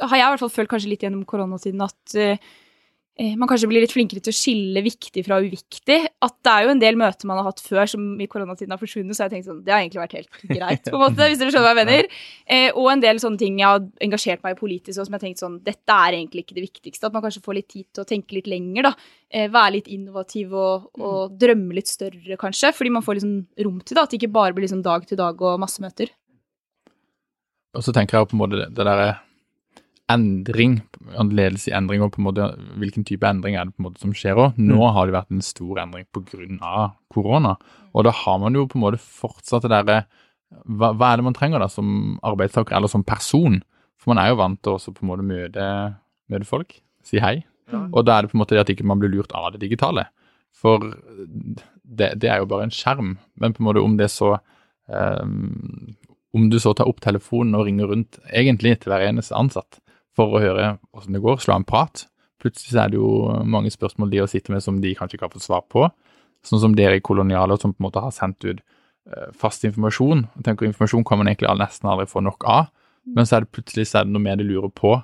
har 0.01 0.17
jeg 0.17 0.25
i 0.25 0.29
hvert 0.31 0.39
fall 0.39 0.49
følt 0.49 0.69
kanskje 0.69 0.89
litt 0.89 1.01
gjennom 1.01 1.25
koronatiden 1.25 1.81
at 1.83 2.15
eh, 2.15 2.31
eh, 2.31 2.37
man 3.13 3.45
kanskje 3.45 3.67
blir 3.69 3.83
litt 3.83 3.93
flinkere 3.93 4.23
til 4.25 4.33
å 4.33 4.35
skille 4.35 4.81
viktig 4.81 5.21
fra 5.27 5.37
uviktig. 5.43 5.99
At 6.25 6.33
det 6.41 6.53
er 6.53 6.65
jo 6.65 6.71
en 6.73 6.79
del 6.81 6.97
møter 6.97 7.29
man 7.29 7.37
har 7.37 7.51
hatt 7.51 7.61
før 7.61 7.85
som 7.91 8.07
i 8.17 8.25
koronatiden 8.29 8.73
har 8.73 8.81
forsvunnet, 8.81 9.13
så 9.13 9.27
jeg 9.27 9.35
tenkte 9.35 9.51
sånn, 9.51 9.59
det 9.65 9.73
har 9.73 9.83
egentlig 9.83 10.01
vært 10.01 10.15
helt 10.17 10.39
greit, 10.49 10.87
på 10.87 10.97
en 10.97 11.03
måte, 11.03 11.27
hvis 11.29 11.41
dere 11.41 11.53
skjønner 11.53 11.67
hva 11.67 11.73
jeg 11.75 11.81
mener. 11.83 12.07
Eh, 12.57 12.69
og 12.71 12.87
en 12.89 13.03
del 13.03 13.21
sånne 13.21 13.41
ting 13.43 13.59
jeg 13.61 13.69
har 13.69 13.83
engasjert 14.07 14.41
meg 14.45 14.55
i 14.55 14.59
politisk, 14.59 14.97
og 14.97 15.05
som 15.05 15.13
jeg 15.13 15.19
har 15.19 15.25
tenkt 15.27 15.43
sånn, 15.43 15.59
dette 15.67 15.97
er 16.07 16.17
egentlig 16.17 16.45
ikke 16.45 16.57
det 16.57 16.65
viktigste. 16.65 17.11
At 17.11 17.17
man 17.17 17.25
kanskje 17.25 17.43
får 17.45 17.59
litt 17.59 17.69
tid 17.69 17.85
til 17.91 18.05
å 18.05 18.09
tenke 18.09 18.39
litt 18.39 18.49
lenger, 18.49 18.89
da. 18.89 18.93
Eh, 19.29 19.45
være 19.53 19.75
litt 19.77 19.91
innovativ 19.93 20.57
og, 20.57 20.89
og 20.97 21.37
drømme 21.37 21.77
litt 21.77 21.91
større, 21.91 22.39
kanskje. 22.41 22.73
Fordi 22.73 22.95
man 22.97 23.05
får 23.05 23.19
liksom 23.19 23.37
rom 23.67 23.77
til 23.83 23.93
det, 23.93 24.07
at 24.07 24.15
det 24.15 24.21
ikke 24.23 24.33
bare 24.39 24.57
blir 24.57 24.65
liksom 24.65 24.81
dag 24.85 25.05
til 25.05 25.21
dag 25.21 25.45
og 25.45 25.61
masse 25.61 25.85
møter. 25.85 26.09
Og 27.77 27.85
så 27.85 27.93
tenker 27.93 28.17
jeg 28.17 28.29
på 28.29 28.37
en 28.37 28.41
måte 28.41 28.57
det, 28.57 28.71
det 28.73 28.89
derre 28.89 29.13
endring, 30.11 30.81
ledelse 31.15 31.71
i 31.71 31.75
endring, 31.77 32.03
og 32.03 32.11
på 32.13 32.21
en 32.21 32.27
måte 32.27 32.49
hvilken 32.81 33.05
type 33.07 33.27
endring 33.27 33.55
er 33.55 33.67
det 33.67 33.75
på 33.75 33.83
en 33.83 33.87
måte 33.87 34.03
som 34.03 34.13
skjer 34.17 34.39
òg. 34.39 34.59
Nå 34.59 34.89
har 34.95 35.07
det 35.07 35.15
vært 35.15 35.31
en 35.31 35.45
stor 35.45 35.79
endring 35.83 36.05
pga. 36.11 36.91
korona, 37.13 37.55
og 37.93 38.05
da 38.07 38.11
har 38.11 38.39
man 38.41 38.53
jo 38.57 38.67
på 38.67 38.79
en 38.79 38.85
måte 38.87 39.01
fortsatt 39.01 39.63
det 39.63 39.73
derre 39.73 40.03
hva, 40.65 40.91
hva 40.93 41.11
er 41.11 41.17
det 41.17 41.25
man 41.25 41.35
trenger 41.37 41.63
da 41.63 41.69
som 41.71 42.19
arbeidstaker 42.25 42.75
eller 42.77 42.91
som 42.91 43.03
person? 43.03 43.61
For 43.97 44.11
man 44.13 44.21
er 44.21 44.31
jo 44.31 44.41
vant 44.41 44.59
til 44.61 44.75
også 44.75 44.93
på 44.93 45.05
en 45.05 45.09
måte 45.09 45.25
møte, 45.25 45.65
møte 46.29 46.45
folk, 46.49 46.75
si 47.05 47.21
hei. 47.23 47.39
Og 47.73 48.03
da 48.05 48.17
er 48.17 48.25
det 48.25 48.33
på 48.33 48.37
en 48.37 48.43
måte 48.43 48.57
det 48.57 48.61
at 48.61 48.71
ikke 48.73 48.85
man 48.85 48.99
blir 49.01 49.09
lurt 49.13 49.33
av 49.33 49.53
det 49.53 49.63
digitale. 49.63 50.05
For 50.53 50.83
det, 51.83 52.13
det 52.21 52.29
er 52.29 52.43
jo 52.43 52.49
bare 52.51 52.67
en 52.67 52.75
skjerm. 52.75 53.15
Men 53.39 53.55
på 53.55 53.63
en 53.63 53.69
måte 53.69 53.81
om 53.81 53.95
det 53.97 54.11
så 54.13 54.35
um, 54.87 55.95
Om 56.33 56.49
du 56.49 56.59
så 56.61 56.73
tar 56.73 56.89
opp 56.89 57.01
telefonen 57.01 57.55
og 57.57 57.67
ringer 57.67 57.89
rundt 57.89 58.19
egentlig 58.29 58.79
til 58.81 58.93
hver 58.93 59.07
eneste 59.07 59.37
ansatt 59.37 59.79
for 60.17 60.35
å 60.35 60.41
høre 60.41 60.75
hvordan 60.91 61.17
det 61.17 61.23
går, 61.23 61.39
slå 61.41 61.57
en 61.57 61.67
prat. 61.67 62.05
Plutselig 62.43 62.79
er 62.79 62.91
det 62.91 62.99
jo 62.99 63.09
mange 63.47 63.71
spørsmål 63.73 64.11
de 64.11 64.21
å 64.23 64.29
sitte 64.29 64.53
med 64.53 64.63
som 64.65 64.81
de 64.83 64.93
kanskje 64.97 65.17
ikke 65.17 65.29
har 65.29 65.33
fått 65.33 65.45
svar 65.45 65.63
på. 65.71 65.87
Sånn 66.43 66.61
som 66.61 66.75
dere 66.75 66.99
i 66.99 67.03
Kolonialer 67.03 67.59
som 67.59 67.71
på 67.71 67.81
en 67.81 67.87
måte 67.87 68.03
har 68.03 68.11
sendt 68.11 68.43
ut 68.43 68.59
eh, 68.59 69.29
fast 69.39 69.63
informasjon. 69.67 70.25
Jeg 70.37 70.47
tenker 70.47 70.67
Informasjon 70.67 71.05
kan 71.07 71.21
man 71.21 71.31
egentlig 71.31 71.53
nesten 71.61 71.89
aldri 71.89 72.09
få 72.11 72.23
nok 72.25 72.43
av. 72.49 72.67
Men 73.07 73.27
så 73.27 73.37
er 73.37 73.45
det 73.45 73.53
plutselig 73.55 73.89
så 73.89 74.01
er 74.01 74.07
det 74.07 74.15
noe 74.15 74.23
mer 74.23 74.39
de 74.39 74.47
lurer 74.47 74.71
på, 74.71 74.95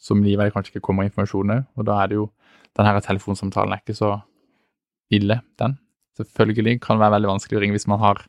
som 0.00 0.22
livet 0.24 0.52
kanskje 0.54 0.74
ikke 0.74 0.86
kommer 0.88 1.08
informasjon 1.08 1.54
òg. 1.56 1.64
Og 1.76 1.88
da 1.88 1.98
er 2.02 2.12
det 2.12 2.20
jo 2.20 2.30
Den 2.72 2.86
her 2.88 2.96
telefonsamtalen 3.04 3.74
er 3.74 3.82
ikke 3.82 3.92
så 3.92 4.14
ille, 5.12 5.42
den. 5.60 5.74
Selvfølgelig 6.16 6.78
kan 6.80 6.96
det 6.96 7.02
være 7.02 7.12
veldig 7.18 7.28
vanskelig 7.28 7.58
å 7.58 7.60
ringe 7.60 7.76
hvis 7.76 7.88
man 7.90 8.00
har 8.00 8.22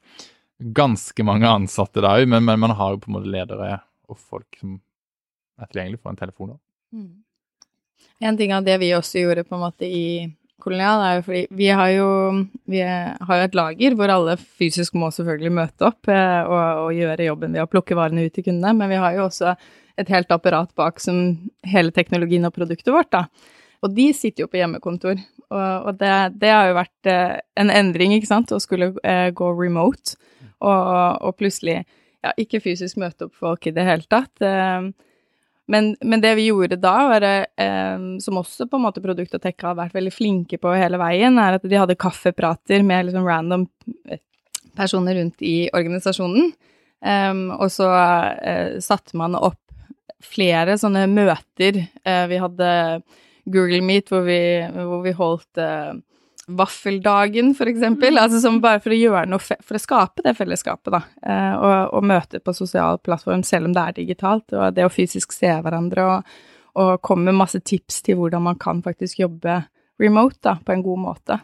ganske 0.75 1.23
mange 1.23 1.47
ansatte 1.47 2.03
da 2.03 2.17
òg, 2.19 2.27
men, 2.27 2.43
men 2.43 2.59
man 2.59 2.73
har 2.75 2.91
jo 2.91 2.99
på 3.05 3.07
en 3.07 3.15
måte 3.15 3.31
ledere 3.31 3.77
og 4.11 4.19
folk 4.19 4.59
som 4.59 4.81
er 5.59 5.69
tilgjengelig 5.69 6.01
for 6.01 6.13
en 6.13 6.19
telefon. 6.19 6.55
Mm. 6.93 7.11
En 8.23 8.39
ting 8.39 8.53
av 8.55 8.65
det 8.65 8.77
vi 8.81 8.93
også 8.95 9.23
gjorde 9.23 9.45
på 9.47 9.57
en 9.57 9.63
måte 9.63 9.87
i 9.87 10.05
kolonial, 10.63 11.01
er 11.03 11.17
jo 11.17 11.23
fordi 11.27 11.41
vi 11.59 11.69
har 11.75 11.89
jo, 11.91 12.09
vi 12.71 12.81
har 12.83 13.41
et 13.43 13.57
lager 13.57 13.95
hvor 13.99 14.11
alle 14.13 14.37
fysisk 14.39 14.95
må 14.99 15.09
selvfølgelig 15.11 15.51
møte 15.59 15.89
opp 15.89 16.11
eh, 16.11 16.41
og, 16.47 16.85
og 16.85 16.95
gjøre 16.95 17.27
jobben 17.27 17.57
ved 17.57 17.65
å 17.65 17.69
plukke 17.71 17.97
varene 17.99 18.27
ut 18.27 18.35
til 18.35 18.45
kundene, 18.47 18.75
men 18.79 18.91
vi 18.91 19.01
har 19.01 19.17
jo 19.17 19.27
også 19.27 19.55
et 19.99 20.09
helt 20.09 20.31
apparat 20.33 20.71
bak 20.79 21.01
som 21.03 21.19
hele 21.67 21.93
teknologien 21.93 22.47
og 22.47 22.55
produktet 22.55 22.93
vårt, 22.93 23.11
da. 23.13 23.25
Og 23.83 23.91
de 23.93 24.07
sitter 24.15 24.45
jo 24.45 24.49
på 24.49 24.61
hjemmekontor, 24.61 25.19
og, 25.51 25.89
og 25.89 25.97
det, 25.99 26.13
det, 26.39 26.51
har 26.53 26.69
jo 26.69 26.77
vært 26.79 27.11
eh, 27.11 27.35
en 27.59 27.73
endring, 27.73 28.15
ikke 28.15 28.31
sant, 28.31 28.53
å 28.55 28.61
skulle 28.63 28.93
eh, 29.03 29.29
gå 29.35 29.51
remote, 29.59 30.15
og, 30.63 30.83
og 31.27 31.35
plutselig 31.35 31.81
ja, 32.23 32.31
ikke 32.39 32.63
fysisk 32.63 33.01
møte 33.01 33.27
opp 33.27 33.35
folk 33.35 33.67
i 33.67 33.73
det 33.75 33.83
hele 33.83 34.07
tatt. 34.07 34.31
Eh, 34.39 34.87
men, 35.71 35.93
men, 36.01 36.21
det 36.21 36.33
vi 36.35 36.49
gjorde 36.49 36.75
da, 36.81 36.93
var, 37.07 37.23
eh, 37.23 38.05
som 38.19 38.39
også 38.41 38.67
på 38.67 38.79
en 38.79 38.83
måte 38.83 39.03
Produkt 39.03 39.35
og 39.37 39.43
Tech 39.43 39.63
har 39.63 39.77
vært 39.77 39.95
veldig 39.95 40.11
flinke 40.11 40.59
på 40.59 40.75
hele 40.75 40.99
veien, 40.99 41.39
er 41.39 41.57
at 41.57 41.67
de 41.67 41.79
hadde 41.79 41.99
kaffeprater 41.99 42.83
med 42.83 43.07
liksom 43.07 43.27
random 43.27 43.65
eh, 44.11 44.19
personer 44.75 45.19
rundt 45.21 45.43
i 45.45 45.69
organisasjonen. 45.73 46.51
Um, 47.03 47.49
og 47.59 47.67
så 47.71 47.89
eh, 48.39 48.79
satte 48.83 49.17
man 49.19 49.35
opp 49.35 49.59
flere 50.23 50.77
sånne 50.79 51.05
møter. 51.11 51.81
Eh, 52.03 52.25
vi 52.31 52.39
hadde 52.39 52.69
Google 53.43 53.81
Meet 53.83 54.11
hvor 54.11 54.23
vi, 54.27 54.39
hvor 54.71 55.03
vi 55.03 55.15
holdt 55.17 55.59
eh, 55.59 55.91
vaffeldagen, 56.47 57.53
for 57.55 57.69
eksempel. 57.71 58.17
Altså 58.19 58.41
som 58.43 58.59
bare 58.63 58.81
for 58.83 58.93
å 58.93 58.99
gjøre 58.99 59.27
noe 59.31 59.43
for 59.43 59.77
å 59.77 59.81
skape 59.81 60.25
det 60.25 60.35
fellesskapet, 60.37 60.91
da. 60.93 61.01
Eh, 61.23 61.53
og, 61.55 61.75
og, 61.97 62.07
møte 62.09 62.41
på 62.43 62.55
sosial 62.55 62.99
plattform 63.03 63.45
selv 63.47 63.69
om 63.69 63.75
det 63.75 63.85
er 63.85 63.97
digitalt. 64.01 64.45
Og 64.51 64.75
det 64.75 64.85
å 64.87 64.91
fysisk 64.93 65.35
se 65.35 65.51
hverandre 65.63 66.07
og, 66.09 66.37
og 66.79 66.93
komme 67.05 67.31
med 67.31 67.39
masse 67.43 67.61
tips 67.63 68.01
til 68.05 68.19
hvordan 68.19 68.43
man 68.49 68.59
kan 68.59 68.83
faktisk 68.85 69.23
jobbe 69.23 69.61
remote 70.01 70.41
da, 70.43 70.57
på 70.59 70.75
en 70.75 70.83
god 70.85 71.03
måte. 71.05 71.39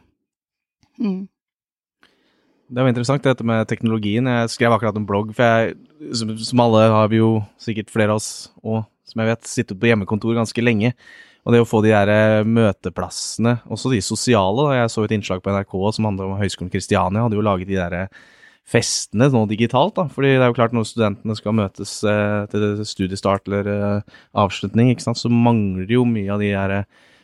Mm. 1.00 1.28
Det 2.70 2.84
var 2.84 2.92
interessant, 2.92 3.24
dette 3.26 3.46
med 3.48 3.66
teknologien. 3.70 4.28
Jeg 4.30 4.52
skrev 4.54 4.76
akkurat 4.76 4.98
en 5.00 5.08
blogg, 5.10 5.32
for 5.34 5.48
jeg, 5.48 5.78
som, 6.14 6.36
som 6.38 6.62
alle 6.62 6.84
har 6.94 7.08
vi 7.10 7.18
jo 7.18 7.40
sikkert 7.62 7.90
flere 7.94 8.14
av 8.14 8.22
oss, 8.22 8.52
og 8.62 8.84
som 9.10 9.24
jeg 9.24 9.32
vet, 9.32 9.50
sittet 9.50 9.80
på 9.80 9.90
hjemmekontor 9.90 10.38
ganske 10.38 10.62
lenge. 10.62 10.92
Og 11.50 11.56
det 11.56 11.64
å 11.64 11.66
få 11.66 11.80
de 11.82 11.90
der 11.90 12.10
eh, 12.14 12.46
møteplassene, 12.46 13.56
også 13.74 13.90
de 13.90 14.04
sosiale 14.06 14.68
da. 14.68 14.76
Jeg 14.84 14.92
så 14.94 15.06
et 15.08 15.16
innslag 15.16 15.42
på 15.42 15.50
NRK 15.50 15.74
som 15.96 16.06
handlet 16.06 16.28
om 16.28 16.38
Høgskolen 16.38 16.70
Kristiania, 16.70 17.24
hadde 17.26 17.40
jo 17.40 17.46
laget 17.46 17.72
de 17.72 17.80
der 17.80 17.96
eh, 17.98 18.20
festene 18.70 19.32
nå 19.34 19.42
digitalt. 19.50 19.96
da, 19.98 20.06
fordi 20.14 20.36
det 20.36 20.44
er 20.46 20.52
jo 20.52 20.58
klart 20.60 20.76
når 20.78 20.86
studentene 20.86 21.36
skal 21.40 21.56
møtes 21.58 21.96
eh, 22.06 22.44
til 22.52 22.84
studiestart 22.86 23.50
eller 23.50 23.72
avslutning, 24.38 24.92
ikke 24.94 25.08
sant, 25.08 25.18
så 25.18 25.32
mangler 25.34 25.90
jo 25.90 26.04
mye 26.06 26.36
av 26.36 26.44
de 26.44 26.52
der 26.54 26.76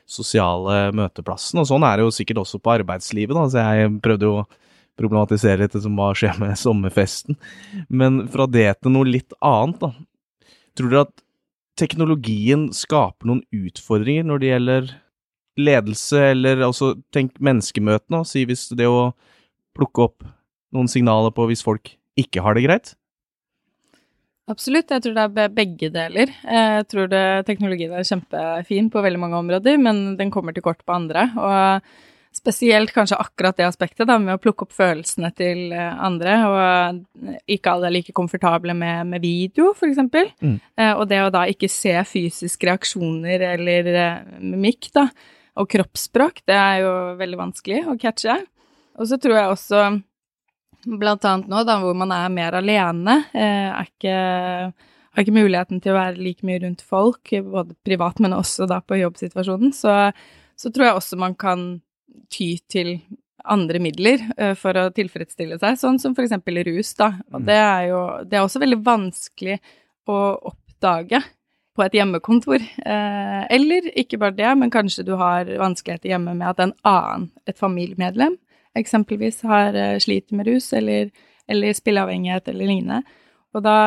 sosiale 0.10 0.88
møteplassene. 0.98 1.62
Og 1.62 1.70
sånn 1.70 1.86
er 1.86 2.00
det 2.00 2.08
jo 2.08 2.16
sikkert 2.18 2.42
også 2.42 2.62
på 2.66 2.74
arbeidslivet. 2.80 3.38
da, 3.38 3.46
så 3.46 3.68
Jeg 3.78 3.94
prøvde 4.02 4.26
jo 4.26 4.40
å 4.40 4.48
problematisere 4.98 5.62
litt 5.62 5.78
det 5.78 5.84
som 5.86 6.02
hva 6.02 6.10
skjer 6.18 6.42
med 6.42 6.58
sommerfesten. 6.58 7.38
Men 7.94 8.24
fra 8.34 8.50
det 8.50 8.72
til 8.80 8.96
noe 8.98 9.06
litt 9.06 9.38
annet, 9.38 9.86
da. 9.86 9.94
Tror 10.76 10.92
dere 10.92 11.06
at 11.06 11.25
teknologien 11.80 12.70
skaper 12.76 13.30
noen 13.30 13.44
utfordringer 13.54 14.28
når 14.28 14.42
det 14.42 14.52
gjelder 14.52 14.94
ledelse, 15.56 16.22
eller 16.34 16.64
altså 16.68 16.94
tenk 17.16 17.38
menneskemøtene, 17.44 18.24
si 18.28 18.44
hvis 18.48 18.68
det 18.76 18.88
å 18.92 19.14
plukke 19.76 20.08
opp 20.10 20.28
noen 20.76 20.90
signaler 20.92 21.32
på 21.36 21.48
hvis 21.50 21.64
folk 21.64 21.94
ikke 22.20 22.44
har 22.44 22.58
det 22.58 22.66
greit? 22.68 22.96
Absolutt, 24.52 24.92
jeg 24.94 25.02
tror 25.02 25.16
det 25.16 25.42
er 25.42 25.54
begge 25.56 25.88
deler. 25.90 26.32
Jeg 26.46 26.86
tror 26.92 27.08
det, 27.10 27.24
teknologien 27.48 27.96
er 27.98 28.06
kjempefin 28.06 28.92
på 28.94 29.02
veldig 29.02 29.22
mange 29.24 29.40
områder, 29.42 29.80
men 29.82 30.04
den 30.20 30.30
kommer 30.34 30.54
til 30.54 30.66
kort 30.68 30.84
på 30.86 30.94
andre. 30.94 31.24
Og 31.34 31.88
Spesielt 32.36 32.92
kanskje 32.92 33.18
akkurat 33.22 33.56
det 33.56 33.64
aspektet 33.64 34.10
da, 34.10 34.18
med 34.20 34.36
å 34.36 34.42
plukke 34.42 34.66
opp 34.66 34.74
følelsene 34.76 35.30
til 35.38 35.72
eh, 35.72 36.02
andre, 36.04 36.34
og 36.50 37.46
ikke 37.48 37.72
alle 37.72 37.88
er 37.88 37.94
like 37.96 38.16
komfortable 38.18 38.76
med, 38.76 39.08
med 39.14 39.24
video, 39.24 39.70
f.eks. 39.72 40.02
Mm. 40.44 40.58
Eh, 40.76 40.92
og 40.92 41.06
det 41.08 41.22
å 41.24 41.32
da 41.32 41.46
ikke 41.48 41.70
se 41.72 41.94
fysiske 42.10 42.68
reaksjoner 42.68 43.46
eller 43.54 43.88
eh, 43.94 44.18
mimikk, 44.44 44.90
da, 44.98 45.08
og 45.56 45.70
kroppsspråk, 45.72 46.44
det 46.50 46.58
er 46.60 46.82
jo 46.84 46.92
veldig 47.22 47.40
vanskelig 47.40 47.86
å 47.88 47.96
catche. 48.02 48.36
Og 49.00 49.08
så 49.08 49.20
tror 49.22 49.40
jeg 49.40 49.54
også, 49.54 49.86
blant 50.92 51.30
annet 51.32 51.48
nå, 51.52 51.64
da, 51.64 51.80
hvor 51.80 51.96
man 51.98 52.12
er 52.18 52.36
mer 52.36 52.60
alene, 52.60 53.22
eh, 53.32 53.72
er 53.72 53.88
ikke 53.88 54.20
har 55.16 55.24
ikke 55.24 55.38
muligheten 55.38 55.80
til 55.80 55.94
å 55.94 56.00
være 56.02 56.20
like 56.20 56.44
mye 56.44 56.60
rundt 56.66 56.84
folk, 56.84 57.32
både 57.48 57.78
privat, 57.88 58.20
men 58.20 58.36
også 58.36 58.68
da 58.68 58.82
på 58.84 59.00
jobbsituasjonen, 59.00 59.72
så, 59.72 60.12
så 60.60 60.72
tror 60.76 60.90
jeg 60.90 61.00
også 61.00 61.20
man 61.22 61.40
kan 61.40 61.70
ty 62.32 62.56
til 62.72 62.98
andre 63.46 63.80
midler 63.84 64.22
uh, 64.40 64.54
for 64.58 64.78
å 64.80 64.90
tilfredsstille 64.96 65.60
seg, 65.62 65.80
sånn 65.80 66.00
som 66.02 66.16
for 66.18 66.26
eksempel 66.26 66.62
rus, 66.66 66.94
da. 66.98 67.12
Og 67.34 67.42
mm. 67.42 67.48
det 67.48 67.58
er 67.62 67.88
jo 67.92 68.02
Det 68.26 68.38
er 68.38 68.46
også 68.46 68.62
veldig 68.64 68.82
vanskelig 68.86 69.60
å 70.10 70.20
oppdage 70.52 71.22
på 71.76 71.84
et 71.84 71.98
hjemmekontor. 71.98 72.64
Uh, 72.86 73.44
eller 73.52 73.92
ikke 74.00 74.20
bare 74.22 74.38
det, 74.38 74.50
men 74.58 74.74
kanskje 74.74 75.06
du 75.08 75.16
har 75.20 75.50
vanskeligheter 75.60 76.14
hjemme 76.14 76.36
med 76.38 76.54
at 76.54 76.64
en 76.64 76.76
annen, 76.88 77.30
et 77.46 77.60
familiemedlem, 77.60 78.38
eksempelvis 78.76 79.44
har 79.48 79.76
uh, 79.76 79.96
sliter 80.04 80.40
med 80.40 80.50
rus 80.50 80.72
eller, 80.76 81.12
eller 81.52 81.76
spilleavhengighet 81.76 82.48
eller 82.52 82.72
lignende. 82.72 83.20
Og 83.56 83.64
da 83.64 83.78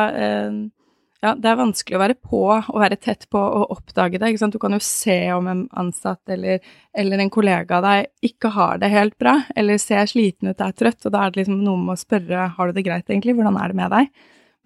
ja, 1.19 1.33
det 1.35 1.49
er 1.51 1.57
vanskelig 1.59 1.97
å 1.97 2.01
være 2.01 2.15
på 2.15 2.41
og 2.47 2.77
være 2.79 2.97
tett 3.01 3.25
på 3.31 3.39
og 3.39 3.73
oppdage 3.75 4.21
det. 4.21 4.29
ikke 4.31 4.39
sant? 4.39 4.55
Du 4.55 4.61
kan 4.61 4.75
jo 4.75 4.79
se 4.83 5.17
om 5.35 5.49
en 5.51 5.65
ansatt 5.81 6.31
eller, 6.31 6.63
eller 6.95 7.19
en 7.19 7.31
kollega 7.33 7.79
av 7.79 7.87
deg 7.87 8.29
ikke 8.29 8.53
har 8.55 8.79
det 8.79 8.91
helt 8.93 9.17
bra, 9.19 9.35
eller 9.59 9.81
ser 9.81 10.07
sliten 10.07 10.53
ut, 10.53 10.63
er 10.63 10.77
trøtt, 10.79 11.03
og 11.03 11.15
da 11.15 11.25
er 11.25 11.33
det 11.33 11.41
liksom 11.41 11.59
noe 11.65 11.81
med 11.81 11.97
å 11.97 11.99
spørre 11.99 12.47
har 12.55 12.69
du 12.69 12.77
det 12.77 12.85
greit 12.87 13.11
egentlig, 13.11 13.35
hvordan 13.35 13.59
er 13.59 13.73
det 13.73 13.79
med 13.81 13.95
deg? 13.95 14.13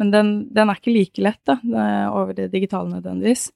Men 0.01 0.13
den, 0.13 0.31
den 0.53 0.69
er 0.69 0.77
ikke 0.77 0.93
like 0.93 1.25
lett 1.25 1.41
da, 1.49 1.57
over 2.13 2.37
det 2.37 2.51
digitale 2.53 2.89
nødvendigvis. 2.91 3.47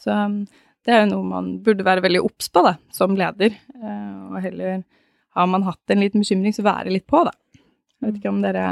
Så 0.00 0.16
um, 0.16 0.42
det 0.86 0.96
er 0.96 1.04
jo 1.04 1.12
noe 1.12 1.28
man 1.28 1.52
burde 1.64 1.84
være 1.84 2.04
veldig 2.04 2.22
obs 2.24 2.48
på 2.52 2.64
da, 2.64 2.74
som 2.94 3.16
leder, 3.18 3.52
eh, 3.52 4.20
og 4.30 4.40
heller 4.40 4.80
har 5.36 5.48
man 5.50 5.64
hatt 5.66 5.92
en 5.92 6.00
liten 6.00 6.24
bekymring, 6.24 6.54
så 6.56 6.64
være 6.64 6.92
litt 6.94 7.06
på, 7.10 7.20
da. 7.28 7.34
Jeg 8.00 8.06
vet 8.06 8.16
ikke 8.16 8.32
om 8.32 8.40
dere 8.40 8.64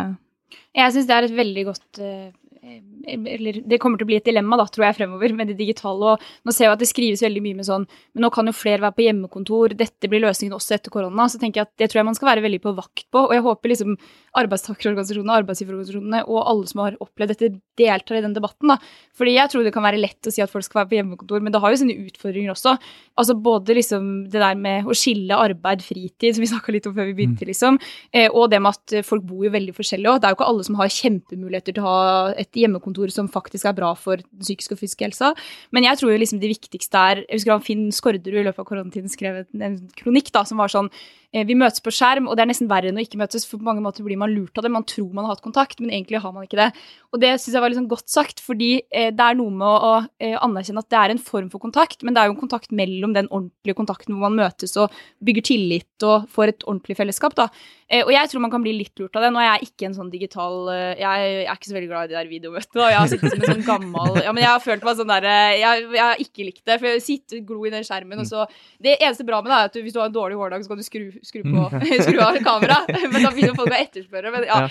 Jeg 0.72 0.92
syns 0.94 1.08
det 1.08 1.16
er 1.18 1.26
et 1.26 1.36
veldig 1.36 1.64
godt 1.68 2.00
uh, 2.00 2.30
eller 2.62 3.60
det 3.68 3.78
kommer 3.80 4.00
til 4.00 4.06
å 4.06 4.10
bli 4.10 4.18
et 4.18 4.26
dilemma, 4.26 4.58
da, 4.60 4.66
tror 4.70 4.88
jeg, 4.88 4.96
fremover 4.98 5.34
med 5.36 5.52
det 5.52 5.58
digitale. 5.58 6.14
og 6.14 6.46
Nå 6.46 6.54
ser 6.54 6.66
jeg 6.66 6.74
at 6.74 6.82
det 6.82 6.90
skrives 6.90 7.22
veldig 7.24 7.42
mye 7.44 7.58
med 7.60 7.68
sånn 7.68 7.86
Men 7.86 8.26
nå 8.26 8.30
kan 8.34 8.48
jo 8.48 8.54
flere 8.56 8.82
være 8.82 8.96
på 8.96 9.04
hjemmekontor, 9.06 9.76
dette 9.78 10.10
blir 10.10 10.24
løsningen 10.24 10.56
også 10.56 10.76
etter 10.76 10.92
korona. 10.94 11.28
Så 11.30 11.40
tenker 11.40 11.62
jeg 11.62 11.68
at 11.68 11.74
det 11.80 11.90
tror 11.90 12.02
jeg 12.02 12.08
man 12.10 12.18
skal 12.18 12.32
være 12.32 12.44
veldig 12.46 12.60
på 12.64 12.74
vakt 12.78 13.06
på. 13.14 13.24
Og 13.28 13.36
jeg 13.36 13.44
håper 13.46 13.72
liksom 13.72 13.96
arbeidstakerorganisasjonene, 14.38 15.38
arbeidsgiverorganisasjonene 15.42 16.24
og 16.26 16.42
alle 16.42 16.70
som 16.70 16.84
har 16.84 16.98
opplevd 17.04 17.34
dette, 17.34 17.52
deltar 17.78 18.18
i 18.18 18.24
den 18.24 18.34
debatten. 18.34 18.72
da. 18.72 18.78
Fordi 19.14 19.36
jeg 19.36 19.52
tror 19.52 19.64
det 19.64 19.74
kan 19.74 19.86
være 19.86 20.00
lett 20.02 20.26
å 20.26 20.34
si 20.34 20.42
at 20.42 20.50
folk 20.50 20.66
skal 20.66 20.82
være 20.82 20.90
på 20.90 20.98
hjemmekontor, 20.98 21.42
men 21.44 21.54
det 21.54 21.62
har 21.62 21.72
jo 21.72 21.80
sine 21.80 21.96
utfordringer 22.08 22.54
også. 22.54 22.74
Altså 23.18 23.36
både 23.38 23.76
liksom 23.78 24.08
det 24.32 24.42
der 24.42 24.58
med 24.58 24.88
å 24.88 24.96
skille 24.98 25.38
arbeid, 25.38 25.84
fritid, 25.86 26.34
som 26.34 26.42
vi 26.42 26.50
snakka 26.50 26.74
litt 26.74 26.88
om 26.90 26.96
før 26.96 27.08
vi 27.10 27.16
begynte, 27.20 27.46
mm. 27.46 27.50
liksom, 27.52 27.78
eh, 28.12 28.28
og 28.28 28.50
det 28.50 28.60
med 28.62 28.74
at 28.74 29.06
folk 29.06 29.22
bor 29.28 29.46
jo 29.46 29.54
veldig 29.54 29.74
forskjellig 29.76 30.10
òg. 30.10 30.18
Det 30.18 30.28
er 30.28 30.34
jo 30.34 30.38
ikke 30.40 30.50
alle 30.50 30.66
som 30.66 30.78
har 30.80 30.94
kjempemuligheter 30.98 31.76
til 31.76 31.86
å 31.86 31.92
ha 31.94 32.34
et 32.34 32.47
hjemmekontor 32.56 33.12
som 33.12 33.28
faktisk 33.32 33.68
er 33.68 33.76
bra 33.76 33.92
for 33.98 34.22
den 34.22 34.44
psykiske 34.44 34.76
og 34.76 34.82
fysiske 34.82 35.04
helsa. 35.04 35.32
Men 35.74 35.84
jeg 35.88 36.00
tror 36.00 36.12
jo 36.12 36.20
liksom 36.22 36.40
det 36.42 36.52
viktigste 36.54 37.04
er 37.10 37.24
Jeg 37.26 37.40
husker 37.40 37.54
han 37.54 37.66
Finn 37.66 37.88
Skårderud 37.92 38.40
i 38.40 38.46
løpet 38.46 38.62
av 38.62 38.68
koronatiden 38.68 39.12
skrev 39.12 39.44
en 39.44 39.78
kronikk 39.98 40.32
da, 40.32 40.44
som 40.48 40.60
var 40.60 40.72
sånn 40.72 40.90
vi 41.32 41.56
møtes 41.58 41.82
på 41.84 41.92
skjerm, 41.92 42.28
og 42.28 42.38
det 42.38 42.44
er 42.44 42.48
nesten 42.48 42.70
verre 42.70 42.88
enn 42.88 42.96
å 42.96 43.02
ikke 43.04 43.18
møtes. 43.20 43.44
For 43.44 43.60
på 43.60 43.66
mange 43.66 43.82
måter 43.84 44.04
blir 44.06 44.16
man 44.20 44.32
lurt 44.32 44.56
av 44.56 44.64
det. 44.64 44.72
Man 44.72 44.86
tror 44.88 45.10
man 45.12 45.26
har 45.26 45.36
hatt 45.36 45.44
kontakt, 45.44 45.80
men 45.82 45.92
egentlig 45.92 46.22
har 46.24 46.32
man 46.32 46.46
ikke 46.46 46.60
det. 46.60 46.68
Og 47.12 47.20
det 47.20 47.34
syns 47.36 47.56
jeg 47.56 47.64
var 47.64 47.72
liksom 47.72 47.88
godt 47.90 48.08
sagt, 48.12 48.40
fordi 48.44 48.70
eh, 48.88 49.10
det 49.12 49.24
er 49.24 49.36
noe 49.36 49.52
med 49.52 49.68
å, 49.88 49.92
eh, 50.24 50.36
anerkjenne 50.40 50.84
at 50.84 50.88
det 50.92 51.00
er 51.00 51.14
en 51.14 51.22
form 51.22 51.50
for 51.52 51.60
kontakt, 51.60 52.00
men 52.02 52.16
det 52.16 52.22
er 52.22 52.30
jo 52.30 52.36
en 52.36 52.40
kontakt 52.40 52.72
mellom 52.72 53.12
den 53.16 53.28
ordentlige 53.28 53.76
kontakten 53.76 54.16
hvor 54.16 54.28
man 54.28 54.40
møtes 54.40 54.76
og 54.80 54.94
bygger 55.24 55.48
tillit 55.50 56.08
og 56.08 56.28
får 56.32 56.54
et 56.54 56.66
ordentlig 56.68 56.96
fellesskap. 56.96 57.36
da. 57.36 57.50
Eh, 57.88 58.02
og 58.04 58.10
jeg 58.12 58.28
tror 58.28 58.42
man 58.44 58.52
kan 58.52 58.60
bli 58.60 58.74
litt 58.76 59.00
lurt 59.00 59.16
av 59.16 59.24
det. 59.24 59.30
Nå 59.32 59.40
er 59.40 59.46
jeg 59.48 59.70
ikke 59.70 59.86
en 59.88 59.94
sånn 59.96 60.10
digital 60.12 60.68
eh, 60.74 61.00
Jeg, 61.00 61.28
er 61.46 61.54
ikke 61.54 61.70
så 61.70 61.76
veldig 61.76 61.88
glad 61.88 62.08
i 62.08 62.10
de 62.10 62.18
der 62.18 62.28
videomøtene, 62.28 62.88
jeg 62.92 62.98
har 62.98 63.08
sittet 63.08 63.32
som 63.32 63.44
en 63.44 63.54
sånn 63.54 63.64
gammel 63.64 64.18
Ja, 64.26 64.34
men 64.34 64.44
jeg 64.44 64.50
har 64.52 64.60
følt 64.60 64.84
meg 64.84 64.98
sånn 64.98 65.08
derre 65.08 65.36
jeg, 65.56 65.86
jeg, 65.94 66.02
har 66.02 66.20
ikke 66.20 66.48
likt 66.50 66.64
det, 66.68 66.76
for 66.76 66.90
jeg 66.90 67.04
sitter 67.06 67.40
glo 67.48 67.62
i 67.64 67.72
den 67.72 67.86
skjermen, 67.88 68.20
og 68.20 68.28
så 68.28 68.44
Det 68.76 68.98
eneste 68.98 69.24
bra 69.28 69.40
med 69.40 69.52
det 69.52 69.56
er 69.56 69.70
at 69.70 69.80
hvis 69.86 69.96
du 69.96 70.02
har 70.02 70.10
en 70.10 70.18
dårlig 70.18 70.36
hårdag, 70.36 70.66
så 70.66 70.72
kan 70.72 70.82
du 70.82 70.84
skru, 70.84 71.06
skru 71.26 71.42
på 71.46 71.66
skru 72.06 72.20
av 72.24 72.38
kameraet. 72.44 72.92
Men 73.12 73.22
da 73.26 73.32
begynner 73.34 73.58
folk 73.58 73.72
å 73.72 73.78
etterspørre. 73.78 74.32
Men, 74.34 74.48
ja. 74.48 74.64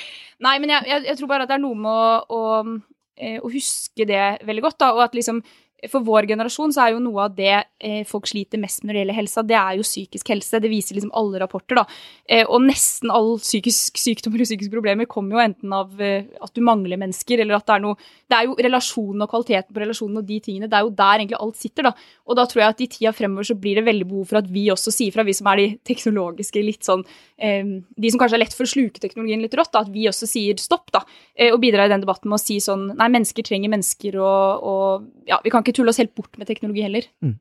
Nei, 0.45 0.57
men 0.63 0.75
jeg, 0.75 0.89
jeg, 0.91 1.05
jeg, 1.09 1.19
tror 1.19 1.31
bare 1.31 1.47
at 1.47 1.51
det 1.51 1.57
er 1.57 1.63
noe 1.63 1.79
med 1.79 1.91
å, 1.91 2.39
å, 2.39 2.77
eh, 3.19 3.39
å 3.41 3.51
huske 3.53 4.07
det 4.09 4.25
veldig 4.47 4.65
godt. 4.67 4.79
Da, 4.83 4.91
og 4.95 5.05
at 5.07 5.17
liksom 5.17 5.43
for 5.85 6.01
vår 6.01 6.25
generasjon 6.31 6.71
så 6.73 6.87
er 6.87 6.95
jo 6.95 7.01
noe 7.03 7.27
av 7.27 7.33
det 7.37 7.53
eh, 7.53 8.01
folk 8.09 8.25
sliter 8.25 8.57
mest 8.57 8.81
med 8.81 8.89
når 8.89 8.95
det 8.95 9.01
gjelder 9.03 9.17
helsa, 9.19 9.43
det 9.45 9.57
er 9.59 9.75
jo 9.77 9.85
psykisk 9.85 10.31
helse. 10.33 10.61
Det 10.63 10.71
viser 10.71 10.97
liksom 10.97 11.11
alle 11.19 11.41
rapporter, 11.43 11.77
da. 11.77 11.83
Eh, 12.25 12.41
og 12.49 12.63
nesten 12.65 13.13
all 13.13 13.35
psykisk 13.37 13.99
sykdom 14.01 14.33
eller 14.33 14.49
psykiske 14.49 14.73
problemer 14.73 15.05
kommer 15.09 15.37
jo 15.37 15.43
enten 15.43 15.75
av 15.77 16.01
eh, 16.01 16.25
at 16.41 16.53
du 16.57 16.63
mangler 16.65 16.97
mennesker, 16.97 17.43
eller 17.43 17.59
at 17.59 17.67
det 17.69 17.75
er 17.75 17.83
noe 17.85 17.99
Det 18.27 18.35
er 18.35 18.47
jo 18.49 18.57
relasjonen 18.59 19.21
og 19.23 19.29
kvaliteten 19.31 19.75
på 19.75 19.83
relasjonen 19.83 20.19
og 20.19 20.25
de 20.27 20.39
tingene. 20.43 20.67
Det 20.67 20.79
er 20.79 20.87
jo 20.87 20.95
der 20.97 21.21
egentlig 21.21 21.37
alt 21.45 21.61
sitter, 21.61 21.91
da. 21.91 21.93
Og 22.25 22.39
da 22.39 22.47
tror 22.49 22.63
jeg 22.63 22.73
at 22.73 22.81
i 22.81 22.89
tida 22.97 23.13
fremover 23.15 23.47
så 23.47 23.55
blir 23.55 23.77
det 23.77 23.85
veldig 23.85 24.09
behov 24.09 24.31
for 24.33 24.41
at 24.41 24.49
vi 24.51 24.65
også 24.73 24.91
sier 24.91 25.13
fra, 25.13 25.23
vi 25.27 25.37
som 25.37 25.51
er 25.53 25.61
de 25.61 25.67
teknologiske 25.87 26.65
litt 26.65 26.89
sånn 26.89 27.05
eh, 27.37 27.69
De 27.93 28.11
som 28.11 28.19
kanskje 28.19 28.39
er 28.39 28.43
lett 28.47 28.57
for 28.57 28.65
å 28.65 28.73
sluke 28.73 29.03
teknologien 29.03 29.45
litt 29.45 29.55
rått, 29.55 29.75
da, 29.77 29.85
at 29.85 29.93
vi 29.93 30.09
også 30.09 30.25
sier 30.27 30.57
stopp, 30.57 30.89
da. 30.95 31.05
Eh, 31.37 31.53
og 31.53 31.61
bidrar 31.61 31.85
i 31.85 31.93
den 31.93 32.01
debatten 32.03 32.33
med 32.33 32.41
å 32.41 32.43
si 32.43 32.57
sånn 32.63 32.89
Nei, 32.97 33.11
mennesker 33.13 33.45
trenger 33.45 33.69
mennesker, 33.69 34.17
og, 34.17 34.67
og 34.73 35.29
ja, 35.29 35.37
vi 35.43 35.53
kan 35.53 35.61
ikke 35.63 35.66
tulle 35.75 35.91
oss 35.93 35.99
helt 36.01 36.15
bort 36.15 36.37
med 36.39 36.47
teknologi 36.49 36.85
heller. 36.85 37.09
Mm. 37.25 37.37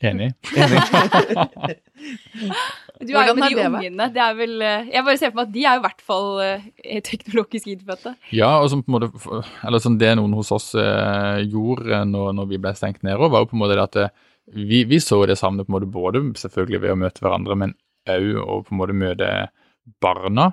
Enig. 0.00 0.32
Du 3.00 3.14
er 3.16 3.30
jo 3.30 3.34
med 3.36 3.54
de 3.54 3.56
det 3.56 3.64
ungene. 3.64 4.06
Det 4.12 4.20
er 4.20 4.34
vel 4.36 4.62
eh, 4.64 4.88
Jeg 4.92 5.04
bare 5.06 5.16
ser 5.16 5.30
for 5.30 5.40
meg 5.40 5.46
at 5.46 5.52
de 5.54 5.62
er 5.64 5.78
i 5.78 5.82
hvert 5.86 6.02
fall 6.04 6.26
eh, 6.44 6.98
teknologisk 7.10 7.70
innfødte. 7.72 8.12
Ja, 8.36 8.50
og 8.60 8.68
som 8.72 8.82
på 8.84 8.92
en 8.92 8.96
måte, 8.98 9.40
eller 9.64 9.80
sånn 9.80 9.96
det 10.00 10.10
noen 10.18 10.34
hos 10.36 10.52
oss 10.52 10.74
eh, 10.76 11.40
gjorde 11.46 12.02
når, 12.10 12.34
når 12.36 12.50
vi 12.50 12.60
ble 12.60 12.74
stengt 12.76 13.00
ned, 13.06 13.16
var 13.20 13.40
jo 13.40 13.48
på 13.48 13.56
en 13.56 13.62
måte 13.62 13.78
det 13.78 13.86
at 13.86 14.18
vi, 14.52 14.82
vi 14.84 15.00
så 15.00 15.22
det 15.30 15.38
samme 15.40 15.64
på 15.64 15.72
en 15.72 15.78
måte 15.78 15.88
både 15.92 16.22
selvfølgelig 16.42 16.82
ved 16.82 16.92
å 16.92 17.00
møte 17.06 17.24
hverandre, 17.24 17.56
men 17.62 17.76
òg 18.10 18.28
å 18.42 18.60
på 18.66 18.74
en 18.74 18.80
måte 18.82 18.98
møte 19.00 19.30
barna. 20.02 20.50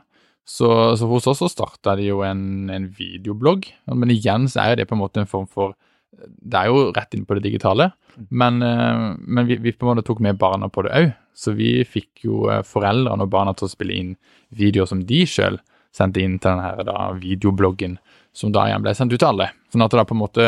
Så, 0.47 0.69
så 0.95 1.09
hos 1.09 1.27
oss 1.27 1.41
så 1.43 1.49
starta 1.51 1.97
de 1.99 2.07
jo 2.07 2.21
en, 2.23 2.69
en 2.71 2.87
videoblogg, 2.95 3.67
men 3.91 4.13
igjen 4.13 4.47
så 4.47 4.63
er 4.63 4.71
jo 4.71 4.79
det 4.79 4.87
på 4.87 4.95
en 4.95 5.03
måte 5.03 5.19
en 5.19 5.27
form 5.27 5.49
for 5.51 5.75
Det 6.17 6.57
er 6.57 6.69
jo 6.71 6.89
rett 6.95 7.13
inn 7.13 7.25
på 7.27 7.37
det 7.37 7.43
digitale, 7.45 7.91
men, 8.29 8.61
eh, 8.65 9.15
men 9.19 9.47
vi, 9.47 9.59
vi 9.61 9.73
på 9.75 9.85
en 9.85 9.95
måte 9.95 10.05
tok 10.07 10.21
med 10.23 10.39
barna 10.39 10.69
på 10.69 10.85
det 10.87 10.93
òg. 10.97 11.09
Så 11.37 11.53
vi 11.53 11.83
fikk 11.85 12.23
jo 12.25 12.47
eh, 12.49 12.63
foreldrene 12.65 13.27
og 13.27 13.33
barna 13.33 13.53
til 13.53 13.67
å 13.67 13.71
spille 13.71 13.93
inn 13.93 14.15
videoer 14.57 14.89
som 14.89 15.03
de 15.05 15.21
sjøl 15.29 15.59
sendte 15.93 16.21
inn 16.23 16.37
til 16.41 16.53
denne 16.53 16.85
da, 16.87 17.11
videobloggen, 17.17 17.97
som 18.35 18.53
da 18.53 18.67
igjen 18.67 18.83
ble 18.85 18.93
sendt 18.97 19.13
ut 19.13 19.21
til 19.21 19.29
alle. 19.29 19.51
Sånn 19.73 19.85
at 19.85 19.93
da 19.93 20.05
på 20.07 20.15
en 20.15 20.23
måte 20.23 20.47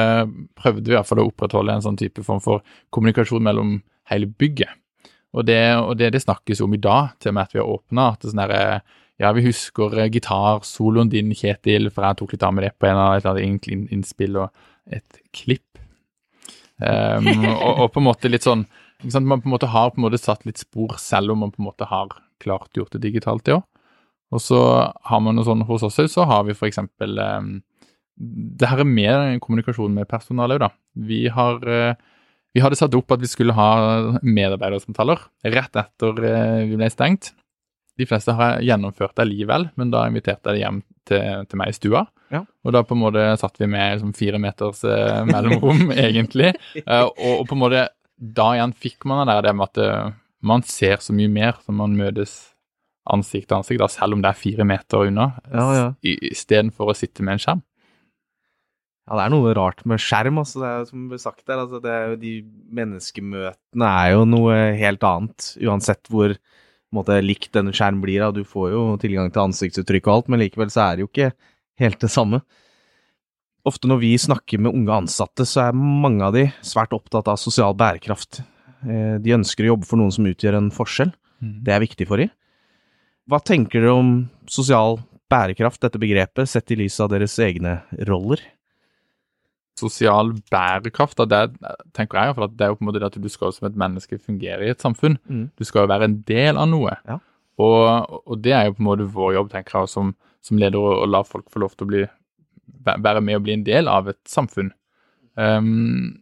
prøvde 0.58 0.86
vi 0.86 0.94
i 0.94 0.98
hvert 0.98 1.10
fall 1.10 1.24
å 1.24 1.30
opprettholde 1.30 1.78
en 1.78 1.86
sånn 1.86 2.00
type 2.00 2.24
form 2.25 2.42
for 2.44 2.66
kommunikasjon 2.94 3.46
mellom 3.46 3.80
hele 4.12 4.30
bygget. 4.30 4.74
Og 5.38 5.46
det, 5.46 5.62
og 5.78 5.94
det, 6.00 6.13
det 6.16 6.24
snakkes 6.24 6.62
om 6.66 6.74
i 6.74 6.82
dag, 6.82 7.13
til 7.22 7.32
og 7.32 7.38
med 7.38 7.46
at 7.46 7.54
vi 7.54 7.62
har 7.62 7.70
åpna. 7.70 8.08
At 8.13 8.24
det 8.24 8.32
sånn 8.32 8.44
derre 8.46 8.63
Ja, 9.20 9.34
vi 9.36 9.44
husker 9.44 9.98
eh, 10.00 10.08
gitarsoloen 10.08 11.10
din, 11.12 11.34
Kjetil, 11.36 11.89
for 11.92 12.08
jeg 12.08 12.22
tok 12.22 12.34
litt 12.34 12.44
av 12.48 12.54
med 12.56 12.63
det 12.63 12.70
på 12.80 12.88
en 12.88 12.96
av 12.98 13.18
et 13.18 13.25
eller 13.25 13.42
annet 13.44 13.92
innspill 13.92 14.38
og 14.39 14.62
et 14.96 15.19
klipp. 15.36 15.65
Um, 16.79 17.27
og, 17.51 17.72
og 17.86 17.88
på 17.93 18.01
en 18.01 18.08
måte 18.08 18.31
litt 18.31 18.48
sånn? 18.48 18.65
Man 19.03 19.39
på 19.39 19.48
en 19.48 19.53
måte 19.53 19.69
har 19.72 19.91
på 19.93 20.00
en 20.00 20.05
måte 20.08 20.19
satt 20.19 20.46
litt 20.48 20.60
spor, 20.60 20.98
selv 21.00 21.34
om 21.34 21.43
man 21.43 21.51
på 21.53 21.62
en 21.62 21.69
måte 21.69 21.88
har 21.88 22.12
klart 22.43 22.75
gjort 22.75 22.96
det 22.96 23.03
digitalt, 23.08 23.46
det 23.48 23.58
òg. 23.58 23.65
Og 24.29 24.43
så 24.43 24.60
har 25.10 25.22
man 25.25 25.39
noe 25.39 25.48
sånn 25.48 25.65
hos 25.65 25.84
oss 25.88 25.98
så 26.12 26.25
har 26.29 26.43
vi 26.46 26.53
eksempel 26.53 27.17
um, 27.17 27.48
Det 28.13 28.67
her 28.69 28.84
er 28.84 28.86
mer 28.86 29.39
kommunikasjon 29.41 29.96
med 29.96 30.10
personalet 30.12 30.60
òg, 30.60 30.67
da. 30.67 30.69
Vi 31.10 31.24
har 31.34 31.63
eh, 31.65 31.96
vi 32.55 32.62
hadde 32.63 32.77
satt 32.79 32.96
opp 32.98 33.13
at 33.13 33.22
vi 33.22 33.29
skulle 33.29 33.53
ha 33.53 33.69
medarbeidersamtaler 34.25 35.22
rett 35.53 35.75
etter 35.77 36.24
eh, 36.25 36.63
vi 36.69 36.79
ble 36.79 36.89
stengt. 36.91 37.34
De 38.00 38.08
fleste 38.10 38.34
har 38.34 38.63
gjennomført 38.65 39.17
det 39.19 39.27
likevel, 39.29 39.67
men 39.77 39.91
da 39.93 40.05
inviterte 40.10 40.55
jeg 40.55 40.58
dem 40.58 40.63
hjem 40.63 40.79
til, 41.10 41.46
til 41.51 41.62
meg 41.62 41.74
i 41.74 41.77
stua. 41.77 42.05
Ja. 42.29 42.43
Og 42.65 42.74
da 42.75 42.83
på 42.86 42.93
en 42.98 43.01
måte 43.01 43.24
satt 43.41 43.57
vi 43.62 43.67
med 43.69 43.95
liksom, 43.98 44.13
fire 44.17 44.39
meters 44.41 44.83
eh, 44.86 45.24
mellomrom, 45.29 45.89
egentlig. 46.05 46.53
Eh, 46.83 47.05
og, 47.05 47.17
og 47.39 47.48
på 47.50 47.57
en 47.57 47.63
måte 47.63 47.88
da 48.19 48.50
igjen 48.57 48.74
fikk 48.75 49.07
man 49.07 49.24
det 49.24 49.33
der 49.33 49.48
det 49.48 49.55
med 49.55 49.69
at 49.71 49.81
eh, 49.83 50.12
man 50.45 50.63
ser 50.67 51.01
så 51.03 51.15
mye 51.15 51.31
mer 51.31 51.57
som 51.65 51.79
man 51.79 51.95
møtes 52.00 52.38
ansikt 53.09 53.48
til 53.50 53.57
ansikt, 53.57 53.79
da, 53.81 53.88
selv 53.89 54.13
om 54.17 54.21
det 54.21 54.29
er 54.29 54.38
fire 54.38 54.65
meter 54.67 55.07
unna, 55.09 55.31
Ja, 55.50 55.65
ja. 55.74 55.88
istedenfor 56.05 56.91
å 56.91 56.95
sitte 56.98 57.25
med 57.25 57.38
en 57.38 57.41
skjerm. 57.41 57.63
Ja, 59.09 59.15
det 59.17 59.24
er 59.24 59.31
noe 59.33 59.53
rart 59.57 59.79
med 59.89 59.98
skjerm, 60.03 60.38
altså. 60.38 60.59
Det 60.62 60.69
er 60.69 60.83
som 60.91 61.07
ble 61.09 61.17
sagt 61.17 61.41
der, 61.50 61.63
altså, 61.63 61.79
det 61.81 61.89
er 61.95 62.12
de 62.21 62.33
menneskemøtene 62.77 63.87
er 64.03 64.11
jo 64.13 64.25
noe 64.29 64.57
helt 64.77 65.05
annet, 65.07 65.48
uansett 65.65 66.11
hvor 66.13 66.35
måte, 66.94 67.18
likt 67.25 67.50
denne 67.57 67.74
skjerm 67.74 68.03
blir. 68.03 68.22
Da. 68.22 68.29
Du 68.35 68.44
får 68.46 68.75
jo 68.75 68.83
tilgang 69.01 69.31
til 69.33 69.48
ansiktsuttrykk 69.48 70.05
og 70.09 70.13
alt, 70.13 70.29
men 70.29 70.44
likevel 70.44 70.70
så 70.74 70.85
er 70.85 71.00
det 71.00 71.05
jo 71.07 71.09
ikke 71.09 71.31
helt 71.79 72.00
det 72.01 72.11
samme. 72.13 72.42
Ofte 73.68 73.89
når 73.92 74.00
vi 74.01 74.13
snakker 74.20 74.61
med 74.61 74.74
unge 74.74 74.96
ansatte, 75.03 75.46
så 75.48 75.68
er 75.68 75.77
mange 75.77 76.24
av 76.25 76.35
de 76.35 76.46
svært 76.65 76.96
opptatt 76.96 77.27
av 77.31 77.39
sosial 77.42 77.75
bærekraft. 77.77 78.42
Eh, 78.87 79.18
De 79.20 79.35
ønsker 79.35 79.68
å 79.68 79.74
jobbe 79.74 79.89
for 79.89 80.00
noen 80.00 80.13
som 80.15 80.27
utgjør 80.29 80.59
en 80.59 80.72
forskjell. 80.74 81.11
Det 81.39 81.72
er 81.72 81.83
viktig 81.83 82.07
for 82.07 82.20
dem. 82.20 82.31
Hva 83.29 83.39
tenker 83.46 83.83
dere 83.83 83.96
om 83.96 84.13
sosial 84.50 84.98
bærekraft, 85.29 85.79
dette 85.83 86.01
begrepet, 86.01 86.50
sett 86.50 86.72
i 86.74 86.79
lys 86.79 86.98
av 87.03 87.11
deres 87.13 87.37
egne 87.39 87.81
roller? 88.09 88.42
sosial 89.79 90.33
bærekraft, 90.51 91.22
det 91.29 91.42
tenker 91.96 92.20
jeg 92.20 92.35
at 92.35 92.55
det 92.57 92.65
er 92.65 92.74
jo 92.74 92.77
på 92.79 92.83
en 92.83 92.89
måte 92.89 93.01
det 93.01 93.09
at 93.11 93.20
du 93.22 93.29
skal 93.31 93.53
som 93.55 93.70
et 93.70 93.77
menneske 93.79 94.20
fungere 94.20 94.68
i 94.68 94.74
et 94.74 94.83
samfunn. 94.83 95.18
Mm. 95.29 95.46
Du 95.55 95.63
skal 95.68 95.85
jo 95.85 95.92
være 95.94 96.09
en 96.09 96.18
del 96.27 96.59
av 96.59 96.70
noe. 96.72 96.96
Ja. 97.07 97.20
Og, 97.59 98.20
og 98.25 98.42
det 98.44 98.55
er 98.55 98.68
jo 98.68 98.75
på 98.77 98.83
en 98.83 98.89
måte 98.89 99.07
vår 99.13 99.37
jobb, 99.37 99.51
tenker 99.53 99.79
jeg, 99.81 99.92
som, 99.94 100.13
som 100.42 100.58
leder 100.62 100.80
å, 100.80 101.04
å 101.04 101.06
la 101.10 101.24
folk 101.28 101.50
få 101.52 101.60
lov 101.64 101.74
til 101.75 101.86
å 101.88 101.90
bli, 101.90 102.04
være 102.86 103.22
med 103.22 103.36
og 103.40 103.44
bli 103.48 103.54
en 103.58 103.64
del 103.68 103.88
av 103.92 104.08
et 104.12 104.20
samfunn. 104.30 104.72
Um, 105.40 106.22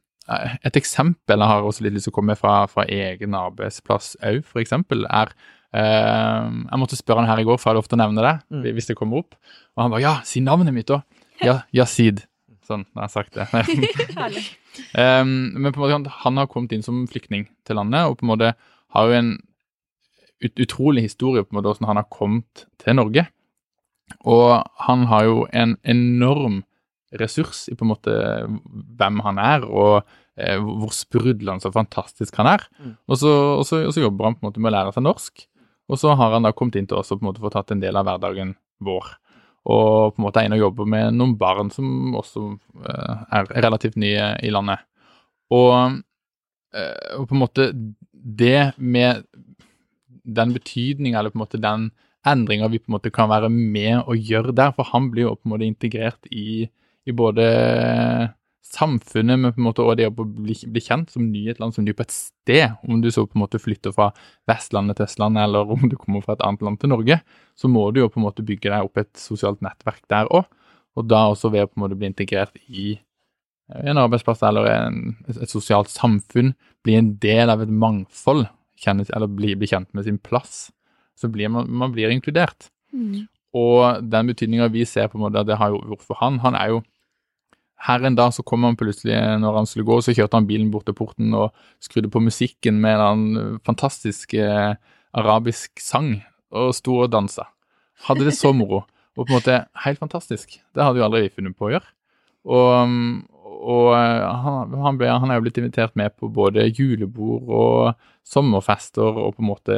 et 0.67 0.75
eksempel 0.75 1.39
jeg 1.39 1.47
har 1.47 1.63
også 1.63 1.85
litt 1.85 1.93
lyst 1.95 2.09
til 2.09 2.11
å 2.11 2.15
komme 2.17 2.33
med 2.33 2.39
fra, 2.41 2.65
fra 2.67 2.83
egen 2.91 3.33
arbeidsplass 3.37 4.17
òg, 4.27 4.41
eksempel, 4.59 5.05
er 5.07 5.31
uh, 5.75 6.49
Jeg 6.51 6.79
måtte 6.81 6.97
spørre 6.99 7.23
han 7.23 7.29
her 7.31 7.39
i 7.39 7.45
går, 7.47 7.57
for 7.61 7.69
jeg 7.69 7.75
har 7.75 7.79
lov 7.81 7.87
til 7.91 7.97
å 7.99 8.01
nevne 8.03 8.25
det 8.25 8.33
Mm. 8.51 8.65
hvis 8.75 8.87
det 8.91 8.97
kommer 8.99 9.21
opp. 9.23 9.35
Og 9.77 9.83
han 9.85 9.91
bare 9.93 10.01
Ja, 10.03 10.15
si 10.27 10.41
navnet 10.43 10.73
mitt, 10.75 10.87
da. 10.91 11.01
Ja, 11.43 11.61
Yazid. 11.77 12.25
Sånn, 12.67 12.83
da 12.93 13.05
har 13.05 13.07
jeg 13.07 13.15
sagt 13.15 13.37
det. 13.37 13.47
Um, 14.93 15.53
men 15.57 15.71
på 15.73 15.79
en 15.81 15.81
måte, 15.81 15.93
han- 15.95 16.19
han 16.23 16.37
har 16.37 16.47
kommet 16.51 16.71
inn 16.75 16.83
som 16.85 17.07
flyktning 17.09 17.47
til 17.65 17.75
landet, 17.79 18.05
og 18.05 18.17
på 18.19 18.25
en 18.27 18.29
måte 18.29 18.51
har 18.93 19.07
jo 19.09 19.13
en 19.17 19.31
ut, 20.43 20.53
utrolig 20.61 21.01
historie 21.07 21.41
på 21.43 21.49
en 21.49 21.57
måte 21.57 21.71
hvordan 21.71 21.87
han 21.89 21.97
har 21.97 22.05
kommet 22.13 22.65
til 22.77 22.93
Norge. 22.99 23.23
Og 24.27 24.63
han 24.87 25.05
har 25.11 25.27
jo 25.27 25.43
en 25.51 25.75
enorm 25.83 26.61
ressurs 27.17 27.67
i 27.71 27.75
på 27.77 27.85
en 27.85 27.91
måte 27.93 28.15
hvem 28.99 29.21
han 29.23 29.39
er, 29.39 29.67
og 29.67 30.01
eh, 30.35 30.57
hvor 30.59 30.91
sprudlende 30.95 31.69
og 31.69 31.75
fantastisk 31.75 32.35
han 32.39 32.51
er. 32.55 32.65
Mm. 32.79 32.95
Og, 33.07 33.19
så, 33.21 33.35
og, 33.59 33.63
så, 33.67 33.83
og 33.87 33.93
så 33.95 34.03
jobber 34.03 34.29
han 34.29 34.37
på 34.37 34.43
en 34.43 34.49
måte 34.49 34.63
med 34.63 34.71
å 34.71 34.75
lære 34.77 34.95
seg 34.95 35.05
norsk, 35.07 35.45
og 35.87 36.01
så 36.01 36.17
har 36.19 36.35
han 36.35 36.47
da 36.47 36.51
kommet 36.55 36.75
inn 36.79 36.89
til 36.89 36.99
oss 36.99 37.13
og 37.13 37.21
på 37.21 37.25
en 37.25 37.29
måte 37.29 37.43
fått 37.43 37.55
tatt 37.55 37.71
en 37.75 37.83
del 37.83 37.95
av 37.95 38.07
hverdagen 38.07 38.57
vår. 38.83 39.13
Og 39.67 40.15
på 40.15 40.21
en 40.21 40.25
måte 40.27 40.41
er 40.41 40.47
inne 40.47 40.59
og 40.59 40.67
jobber 40.67 40.89
med 40.89 41.15
noen 41.15 41.35
barn 41.39 41.71
som 41.73 42.15
også 42.19 42.43
eh, 42.87 43.23
er 43.39 43.49
relativt 43.63 43.97
nye 43.99 44.33
i 44.43 44.51
landet. 44.51 44.83
Og, 45.55 45.99
eh, 46.75 47.15
og 47.17 47.27
på 47.29 47.35
en 47.35 47.43
måte 47.43 47.69
det 48.11 48.73
med 48.77 49.23
den 50.27 50.51
betydninga, 50.55 51.19
eller 51.19 51.31
på 51.31 51.39
en 51.39 51.45
måte 51.45 51.63
den 51.63 51.89
endringa 52.29 52.69
vi 52.71 52.81
på 52.81 52.91
en 52.91 52.97
måte 52.97 53.13
kan 53.13 53.29
være 53.31 53.49
med 53.53 54.03
og 54.03 54.17
gjøre 54.29 54.55
der, 54.55 54.73
for 54.75 54.89
han 54.91 55.11
blir 55.13 55.27
jo 55.27 55.37
på 55.37 55.47
en 55.47 55.53
måte 55.55 55.67
integrert 55.67 56.29
i, 56.31 56.67
i 57.07 57.15
både 57.15 57.47
samfunnet, 58.67 59.39
men 59.39 59.53
på 59.53 59.61
en 59.61 59.67
måte 59.67 59.83
også 59.83 59.97
det 59.99 60.09
å 60.09 60.13
bli, 60.15 60.55
bli 60.67 60.83
kjent 60.83 61.11
som 61.13 61.25
ny 61.31 61.45
i 61.45 61.51
et 61.53 61.61
land, 61.61 61.75
som 61.75 61.85
ny 61.85 61.93
på 61.95 62.03
et 62.03 62.13
sted. 62.13 62.75
Om 62.83 62.99
du 63.03 63.09
så 63.13 63.23
på 63.25 63.37
en 63.37 63.43
måte 63.45 63.61
flytter 63.61 63.95
fra 63.95 64.09
Vestlandet 64.49 64.99
til 64.99 65.07
Østlandet, 65.07 65.45
eller 65.47 65.73
om 65.77 65.87
du 65.89 65.95
kommer 65.99 66.25
fra 66.25 66.35
et 66.35 66.43
annet 66.45 66.65
land 66.67 66.81
til 66.81 66.91
Norge, 66.91 67.19
så 67.57 67.71
må 67.71 67.87
du 67.91 68.01
jo 68.03 68.11
på 68.11 68.21
en 68.21 68.27
måte 68.27 68.45
bygge 68.45 68.71
deg 68.73 68.87
opp 68.89 69.01
et 69.01 69.13
sosialt 69.21 69.63
nettverk 69.65 70.03
der 70.11 70.29
òg. 70.31 70.47
Og 70.97 71.05
da 71.07 71.27
også 71.29 71.51
ved 71.53 71.67
å 71.67 71.69
på 71.69 71.77
en 71.77 71.85
måte 71.85 71.99
bli 71.99 72.09
integrert 72.09 72.57
i 72.67 72.95
en 73.67 73.99
arbeidsplass 73.99 74.41
eller 74.47 74.69
en, 74.71 75.01
et 75.27 75.51
sosialt 75.51 75.91
samfunn, 75.91 76.53
bli 76.85 76.95
en 76.97 77.13
del 77.21 77.51
av 77.51 77.61
et 77.63 77.71
mangfold, 77.71 78.47
kjenne, 78.79 79.05
eller 79.13 79.29
bli, 79.31 79.55
bli 79.59 79.69
kjent 79.69 79.89
med 79.97 80.07
sin 80.07 80.19
plass, 80.23 80.67
så 81.17 81.29
blir 81.33 81.49
man, 81.49 81.69
man 81.69 81.93
blir 81.95 82.13
inkludert. 82.13 82.69
Og 83.57 84.03
den 84.05 84.29
betydninga 84.29 84.69
vi 84.73 84.85
ser 84.85 85.09
på 85.09 85.17
en 85.17 85.25
måte 85.25 85.45
det 85.47 85.57
har 85.57 85.73
jo 85.73 85.81
hvorfor 85.81 86.13
for 86.13 86.21
han, 86.21 86.39
han 86.43 86.57
er 86.59 86.75
jo 86.75 86.83
her 87.85 88.03
en 88.05 88.15
dag 88.17 88.33
så 88.33 88.43
kom 88.45 88.65
han 88.65 88.77
plutselig, 88.77 89.15
når 89.41 89.59
han 89.59 89.67
skulle 89.69 89.85
gå, 89.85 89.99
så 90.01 90.15
kjørte 90.15 90.39
han 90.39 90.47
bilen 90.49 90.71
bort 90.73 90.87
til 90.89 90.95
porten 90.97 91.33
og 91.37 91.53
skrudde 91.83 92.09
på 92.09 92.21
musikken 92.25 92.79
med 92.81 93.03
en 93.03 93.59
fantastisk 93.67 94.33
eh, 94.33 94.73
arabisk 95.17 95.81
sang, 95.81 96.15
og 96.53 96.73
sto 96.77 96.97
og 97.03 97.11
dansa. 97.13 97.47
Hadde 98.07 98.27
det 98.27 98.37
så 98.37 98.53
moro. 98.53 98.83
Og 99.17 99.25
på 99.25 99.31
en 99.31 99.39
måte 99.39 99.53
helt 99.81 99.97
fantastisk. 99.97 100.59
Det 100.77 100.83
hadde 100.83 100.99
jo 100.99 101.05
aldri 101.07 101.23
vi 101.23 101.31
funnet 101.33 101.55
på 101.57 101.65
å 101.65 101.71
gjøre. 101.71 101.87
Og, 102.53 102.91
og 103.57 103.91
eh, 103.97 104.23
han, 104.45 104.75
han, 104.83 104.97
ble, 104.99 105.09
han 105.09 105.31
er 105.31 105.39
jo 105.39 105.47
blitt 105.47 105.59
invitert 105.61 105.95
med 105.99 106.13
på 106.19 106.29
både 106.33 106.67
julebord 106.69 107.49
og 107.49 108.07
sommerfester 108.27 109.21
og 109.23 109.37
på 109.37 109.43
en 109.43 109.49
måte 109.49 109.77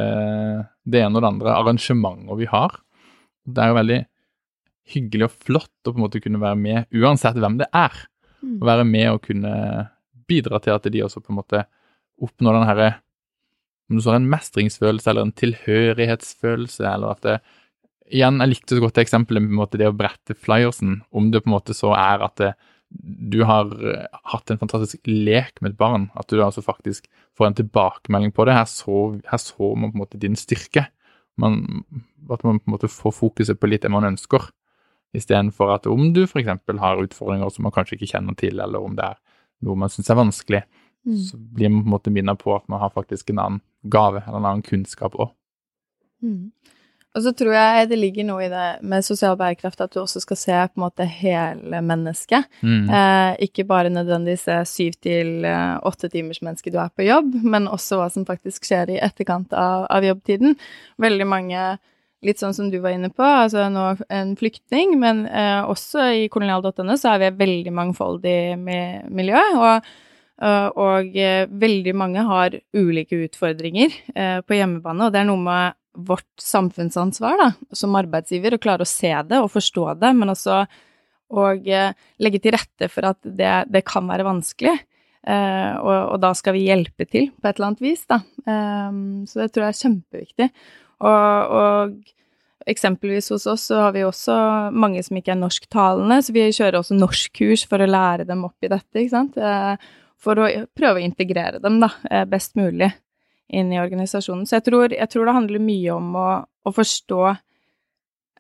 det 0.83 1.03
ene 1.03 1.19
og 1.19 1.23
det 1.23 1.31
andre 1.31 1.55
arrangementer 1.55 2.39
vi 2.39 2.49
har. 2.49 2.79
Det 3.47 3.63
er 3.63 3.71
jo 3.71 3.79
veldig 3.79 3.99
hyggelig 4.89 5.27
og 5.27 5.35
flott 5.45 5.87
å 5.87 5.93
på 5.93 5.99
en 5.99 6.05
måte 6.07 6.21
kunne 6.23 6.41
være 6.41 6.59
med, 6.59 6.89
uansett 6.97 7.37
hvem 7.39 7.59
det 7.61 7.69
er. 7.77 7.93
Å 8.39 8.65
være 8.65 8.87
med 8.87 9.11
og 9.11 9.23
kunne 9.27 9.53
bidra 10.29 10.59
til 10.63 10.75
at 10.75 10.87
de 10.89 11.03
også 11.05 11.21
på 11.21 11.33
en 11.33 11.39
måte 11.41 11.63
oppnår 12.23 12.59
den 12.59 12.67
herre 12.69 12.89
Om 13.89 13.97
du 13.97 14.03
så 14.03 14.11
har 14.11 14.19
en 14.19 14.29
mestringsfølelse 14.29 15.09
eller 15.09 15.25
en 15.25 15.37
tilhørighetsfølelse, 15.39 16.83
eller 16.85 17.15
at 17.15 17.25
det 17.25 17.39
Igjen, 18.09 18.39
jeg 18.41 18.49
likte 18.49 18.73
så 18.73 18.81
godt 18.81 18.97
eksempelet 18.97 19.43
med 19.43 19.51
på 19.51 19.53
en 19.53 19.59
måte 19.59 19.77
det 19.77 19.85
å 19.85 19.93
brette 19.93 20.33
flyersen, 20.33 20.95
om 21.13 21.27
det 21.29 21.43
på 21.43 21.51
en 21.51 21.53
måte 21.53 21.75
så 21.77 21.91
er 21.93 22.23
at 22.25 22.39
det, 22.41 22.47
du 22.89 23.43
har 23.45 23.69
eh, 23.85 24.05
hatt 24.33 24.49
en 24.49 24.59
fantastisk 24.61 25.05
lek 25.07 25.61
med 25.61 25.73
et 25.73 25.79
barn, 25.79 26.09
at 26.17 26.29
du 26.31 26.41
altså 26.41 26.63
faktisk 26.65 27.05
får 27.37 27.49
en 27.49 27.57
tilbakemelding 27.59 28.33
på 28.33 28.47
det. 28.49 28.55
Her 28.57 28.69
så, 28.69 29.19
her 29.29 29.41
så 29.41 29.73
man 29.75 29.91
på 29.91 29.99
en 29.99 30.03
måte 30.03 30.21
din 30.21 30.37
styrke. 30.39 30.87
Man, 31.39 31.83
at 32.29 32.43
man 32.43 32.59
på 32.59 32.67
en 32.67 32.75
måte 32.75 32.91
får 32.91 33.15
fokuset 33.15 33.59
på 33.59 33.69
litt 33.69 33.85
det 33.85 33.93
man 33.93 34.09
ønsker, 34.09 34.49
istedenfor 35.15 35.71
at 35.73 35.87
om 35.89 36.11
du 36.13 36.25
f.eks. 36.25 36.49
har 36.81 37.01
utfordringer 37.01 37.49
som 37.53 37.65
man 37.65 37.73
kanskje 37.73 37.97
ikke 37.97 38.11
kjenner 38.11 38.35
til, 38.37 38.59
eller 38.59 38.83
om 38.83 38.97
det 38.97 39.05
er 39.05 39.21
noe 39.65 39.79
man 39.79 39.91
syns 39.91 40.09
er 40.11 40.19
vanskelig, 40.19 40.63
Mm. 41.05 41.17
så 41.17 41.37
blir 41.37 41.69
man 41.69 41.83
på 41.83 41.87
en 41.87 41.93
måte 41.93 42.11
minnet 42.11 42.39
på 42.41 42.55
at 42.55 42.67
man 42.67 42.81
har 42.81 42.91
faktisk 42.91 43.29
en 43.29 43.39
annen 43.39 43.61
gave 43.83 44.19
eller 44.25 44.37
en 44.37 44.45
annen 44.49 44.65
kunnskap 44.65 45.15
òg. 45.15 45.31
Mm. 46.21 46.51
Og 47.17 47.23
så 47.25 47.31
tror 47.33 47.55
jeg 47.55 47.87
det 47.89 47.97
ligger 47.97 48.25
noe 48.27 48.43
i 48.45 48.51
det 48.51 48.67
med 48.85 49.05
sosial 49.05 49.33
bærekraft 49.39 49.81
at 49.81 49.93
du 49.95 50.01
også 50.03 50.21
skal 50.21 50.37
se 50.37 50.57
på 50.69 50.77
en 50.77 50.83
måte 50.83 51.07
hele 51.09 51.81
mennesket. 51.81 52.45
Mm. 52.61 52.85
Eh, 52.85 53.31
ikke 53.47 53.65
bare 53.69 53.89
nødvendigvis 53.89 54.45
det 54.45 54.59
syv 54.69 54.97
til 55.01 55.47
eh, 55.49 55.79
åtte 55.89 56.11
timers 56.13 56.43
menneske 56.45 56.69
du 56.69 56.77
er 56.77 56.91
på 56.93 57.07
jobb, 57.07 57.33
men 57.41 57.65
også 57.67 57.97
hva 57.97 58.09
som 58.13 58.27
faktisk 58.29 58.67
skjer 58.69 58.93
i 58.93 58.99
etterkant 59.01 59.55
av, 59.57 59.87
av 59.89 60.05
jobbtiden. 60.05 60.53
Veldig 61.01 61.27
mange, 61.29 61.63
litt 62.25 62.43
sånn 62.43 62.53
som 62.53 62.69
du 62.69 62.77
var 62.83 62.93
inne 62.93 63.09
på, 63.09 63.25
altså 63.25 63.65
nå 63.73 63.87
en 64.13 64.35
flyktning, 64.37 64.93
men 65.01 65.25
eh, 65.25 65.63
også 65.65 66.11
i 66.13 66.29
kolonial.no 66.29 66.93
så 66.93 67.15
er 67.15 67.23
vi 67.23 67.31
et 67.31 67.41
veldig 67.41 67.73
mangfoldig 67.81 68.37
mi 68.61 68.79
miljø. 69.09 69.41
og 69.57 69.89
og, 70.39 70.77
og 70.79 71.17
uh, 71.19 71.49
veldig 71.61 71.93
mange 71.99 72.23
har 72.23 72.53
ulike 72.71 73.17
utfordringer 73.25 73.91
eh, 74.15 74.37
på 74.39 74.55
hjemmebane, 74.55 75.07
og 75.07 75.11
det 75.11 75.19
er 75.19 75.27
noe 75.27 75.41
med 75.43 75.75
vårt 75.97 76.41
samfunnsansvar 76.41 77.39
da, 77.39 77.49
som 77.75 77.97
arbeidsgiver 77.97 78.55
å 78.55 78.61
klare 78.61 78.85
å 78.85 78.89
se 78.89 79.11
det 79.29 79.39
og 79.41 79.51
forstå 79.53 79.85
det, 80.01 80.13
men 80.17 80.33
også 80.33 80.61
å 81.29 81.49
legge 81.53 82.41
til 82.41 82.55
rette 82.55 82.89
for 82.89 83.09
at 83.11 83.19
det, 83.23 83.51
det 83.69 83.83
kan 83.87 84.07
være 84.09 84.27
vanskelig. 84.27 84.75
Og, 85.29 85.89
og, 85.91 86.15
da 86.23 86.31
skal 86.33 86.55
vi 86.55 86.63
hjelpe 86.69 87.05
til 87.05 87.27
på 87.35 87.49
et 87.49 87.57
eller 87.57 87.67
annet 87.67 87.83
vis, 87.83 88.05
da. 88.09 88.21
Eh, 88.49 88.99
så 89.27 89.41
det 89.41 89.49
tror 89.51 89.65
jeg 89.65 89.73
er 89.73 89.79
kjempeviktig. 89.81 90.47
Og, 91.05 91.51
og 91.59 92.69
eksempelvis 92.71 93.27
hos 93.35 93.45
oss 93.51 93.67
så 93.69 93.83
har 93.83 93.93
vi 93.97 94.05
også 94.07 94.37
mange 94.71 95.03
som 95.05 95.19
ikke 95.19 95.35
er 95.35 95.41
norsktalende, 95.41 96.21
så 96.23 96.33
vi 96.33 96.47
kjører 96.47 96.79
også 96.79 96.97
norskkurs 96.97 97.67
for 97.69 97.83
å 97.83 97.89
lære 97.89 98.25
dem 98.29 98.47
opp 98.47 98.65
i 98.65 98.71
dette, 98.71 99.03
ikke 99.03 99.13
sant 99.13 99.37
for 100.19 100.39
å 100.39 100.47
prøve 100.75 100.99
å 100.99 101.03
integrere 101.03 101.61
dem 101.63 101.77
da, 101.83 101.91
best 102.27 102.57
mulig 102.59 102.89
inn 103.49 103.71
i 103.73 103.81
organisasjonen. 103.81 104.45
Så 104.47 104.59
jeg 104.59 104.67
tror, 104.69 104.93
jeg 104.93 105.11
tror 105.11 105.27
det 105.27 105.37
handler 105.37 105.63
mye 105.63 105.93
om 105.95 106.17
å, 106.17 106.27
å, 106.45 106.73
forstå 106.73 107.21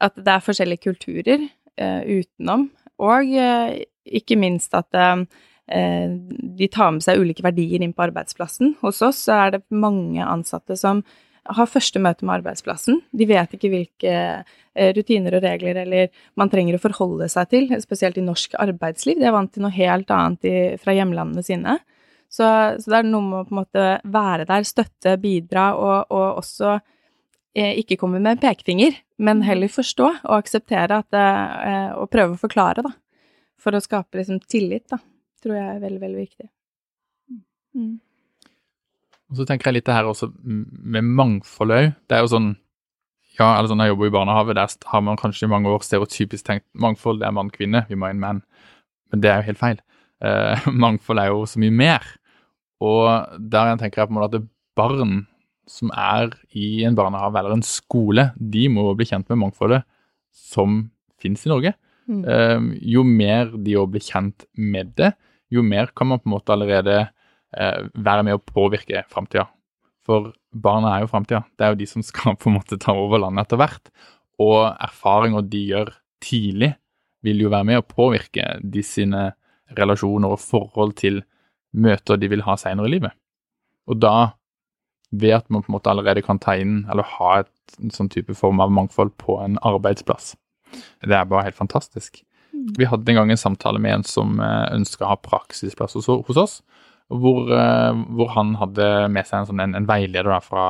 at 0.05 0.19
det 0.19 0.35
er 0.35 0.45
forskjellige 0.45 0.85
kulturer 0.85 1.47
eh, 1.79 2.01
utenom, 2.21 2.69
og 3.03 3.31
eh, 3.33 3.81
ikke 4.19 4.37
minst 4.39 4.75
at 4.77 4.95
eh, 4.95 5.23
de 6.59 6.69
tar 6.71 6.93
med 6.95 7.05
seg 7.05 7.21
ulike 7.21 7.45
verdier 7.45 7.83
inn 7.83 7.95
på 7.95 8.05
arbeidsplassen. 8.07 8.77
Hos 8.83 9.01
oss 9.05 9.25
så 9.27 9.41
er 9.47 9.57
det 9.57 9.65
mange 9.73 10.23
ansatte 10.25 10.77
som 10.79 11.03
har 11.49 11.69
første 11.69 12.01
møte 12.01 12.25
med 12.27 12.39
arbeidsplassen. 12.39 12.99
De 13.09 13.25
vet 13.25 13.53
ikke 13.55 13.71
hvilke 13.73 14.15
rutiner 14.95 15.33
og 15.33 15.41
regler 15.43 15.79
eller 15.81 16.11
man 16.37 16.51
trenger 16.51 16.77
å 16.77 16.81
forholde 16.83 17.25
seg 17.31 17.49
til, 17.49 17.71
spesielt 17.81 18.19
i 18.21 18.23
norsk 18.23 18.53
arbeidsliv. 18.61 19.17
De 19.17 19.25
er 19.25 19.33
vant 19.33 19.49
til 19.51 19.65
noe 19.65 19.73
helt 19.73 20.11
annet 20.13 20.45
i, 20.45 20.57
fra 20.79 20.93
hjemlandene 20.93 21.43
sine. 21.45 21.79
Så, 22.29 22.45
så, 22.77 22.85
det 22.85 22.97
er 22.99 23.09
noe 23.09 23.25
med 23.25 23.39
å 23.39 23.45
på 23.47 23.55
en 23.55 23.59
måte 23.63 23.85
være 24.05 24.45
der, 24.49 24.65
støtte, 24.67 25.15
bidra, 25.21 25.71
og, 25.75 26.13
og 26.13 26.41
også 26.43 26.75
eh, 27.57 27.79
ikke 27.81 27.97
komme 28.01 28.21
med 28.21 28.41
pekefinger, 28.43 28.99
men 29.25 29.41
heller 29.47 29.71
forstå 29.73 30.09
og 30.11 30.35
akseptere 30.37 31.01
at 31.01 31.17
eh, 31.17 31.89
Og 31.97 32.11
prøve 32.13 32.37
å 32.37 32.41
forklare, 32.41 32.85
da. 32.85 32.93
For 33.59 33.75
å 33.75 33.81
skape 33.83 34.21
liksom 34.21 34.39
tillit, 34.45 34.85
da. 34.93 35.01
Tror 35.43 35.57
jeg 35.57 35.65
er 35.73 35.81
veldig, 35.81 36.01
veldig 36.03 36.21
viktig. 36.21 36.47
Mm. 37.75 37.97
Og 39.29 39.37
så 39.37 39.45
tenker 39.45 39.69
jeg 39.69 39.79
litt 39.79 39.89
det 39.89 39.97
her 39.97 40.09
også 40.09 40.29
med 40.43 41.05
mangfold 41.05 41.75
òg. 41.75 41.91
Det 42.09 42.17
er 42.17 42.25
jo 42.25 42.33
sånn 42.33 42.49
ja, 43.39 43.53
eller 43.55 43.69
sånn, 43.71 43.81
Jeg 43.85 43.93
jobber 43.93 44.09
i 44.09 44.13
barnehage, 44.13 44.55
der 44.57 44.73
har 44.91 45.03
man 45.05 45.19
kanskje 45.19 45.47
i 45.47 45.51
mange 45.51 45.71
år 45.71 45.83
stereotypisk 45.85 46.43
tenkt 46.45 46.65
mangfold, 46.75 47.21
det 47.21 47.29
er 47.29 47.35
mann-kvinne, 47.37 47.85
vi 47.87 47.95
må 47.95 48.09
ha 48.09 48.11
en 48.11 48.19
menn. 48.19 48.41
Men 49.13 49.23
det 49.23 49.31
er 49.31 49.39
jo 49.39 49.47
helt 49.51 49.61
feil. 49.61 49.79
Uh, 50.19 50.67
mangfold 50.83 51.21
er 51.21 51.31
jo 51.31 51.45
så 51.47 51.61
mye 51.63 51.71
mer. 51.71 52.09
Og 52.79 53.39
der 53.51 53.75
tenker 53.79 54.03
jeg 54.03 54.09
på 54.09 54.15
en 54.15 54.19
måte 54.19 54.41
at 54.41 54.49
barn 54.79 55.25
som 55.69 55.91
er 55.93 56.31
i 56.57 56.83
en 56.87 56.95
barnehage 56.97 57.37
eller 57.39 57.57
en 57.57 57.65
skole, 57.65 58.29
de 58.35 58.65
må 58.73 58.87
bli 58.97 59.07
kjent 59.09 59.27
med 59.29 59.41
mangfoldet 59.43 59.83
som 60.33 60.81
finnes 61.21 61.45
i 61.45 61.51
Norge. 61.51 61.75
Mm. 62.09 62.23
Eh, 62.25 62.59
jo 62.95 63.03
mer 63.05 63.51
de 63.53 63.77
òg 63.77 63.91
blir 63.93 64.05
kjent 64.05 64.47
med 64.57 64.95
det, 64.97 65.13
jo 65.53 65.61
mer 65.65 65.91
kan 65.95 66.09
man 66.09 66.21
på 66.21 66.29
en 66.29 66.35
måte 66.37 66.53
allerede 66.53 66.97
eh, 67.03 67.79
være 67.93 68.25
med 68.25 68.37
å 68.37 68.43
påvirke 68.43 69.03
framtida. 69.11 69.45
For 70.05 70.31
barna 70.49 70.95
er 70.95 71.03
jo 71.03 71.11
framtida. 71.11 71.43
Det 71.57 71.65
er 71.65 71.73
jo 71.73 71.81
de 71.81 71.89
som 71.89 72.05
skal 72.05 72.37
på 72.39 72.49
en 72.49 72.57
måte 72.57 72.79
ta 72.81 72.95
over 72.97 73.21
landet 73.21 73.45
etter 73.45 73.61
hvert. 73.61 73.91
Og 74.41 74.61
erfaringer 74.71 75.45
de 75.45 75.65
gjør 75.73 75.91
tidlig, 76.23 76.73
vil 77.25 77.43
jo 77.43 77.51
være 77.51 77.67
med 77.67 77.81
å 77.81 77.87
påvirke 77.87 78.55
de 78.63 78.83
sine 78.85 79.29
relasjoner 79.77 80.33
og 80.33 80.41
forhold 80.41 80.95
til 80.97 81.21
møter 81.75 82.19
de 82.19 82.29
vil 82.31 82.45
ha 82.47 82.55
senere 82.59 82.89
i 82.89 82.95
livet. 82.95 83.15
Og 83.89 83.99
da, 84.01 84.33
ved 85.11 85.39
at 85.39 85.49
man 85.49 85.63
på 85.63 85.71
en 85.71 85.77
måte 85.77 85.91
allerede 85.91 86.23
kan 86.25 86.41
ta 86.41 86.55
inn 86.59 86.83
eller 86.91 87.07
ha 87.17 87.39
et, 87.43 87.51
en 87.81 87.93
sånn 87.93 88.09
type 88.13 88.35
form 88.37 88.61
av 88.63 88.73
mangfold 88.73 89.15
på 89.21 89.39
en 89.43 89.57
arbeidsplass, 89.65 90.35
det 91.05 91.15
er 91.15 91.29
bare 91.29 91.47
helt 91.47 91.57
fantastisk. 91.57 92.21
Vi 92.77 92.87
hadde 92.89 93.11
en 93.11 93.21
gang 93.21 93.31
en 93.31 93.39
samtale 93.39 93.79
med 93.81 93.99
en 93.99 94.05
som 94.05 94.39
ønska 94.41 95.05
å 95.05 95.13
ha 95.13 95.21
praksisplass 95.21 95.95
hos, 95.97 96.09
hos 96.27 96.37
oss. 96.37 96.59
Hvor, 97.09 97.47
hvor, 97.49 98.27
han 98.35 98.51
hadde 98.59 98.85
med 99.09 99.25
seg 99.25 99.39
en, 99.39 99.47
sånn, 99.49 99.61
en, 99.63 99.71
en 99.79 99.87
veileder 99.89 100.29
da, 100.29 100.37
fra, 100.45 100.65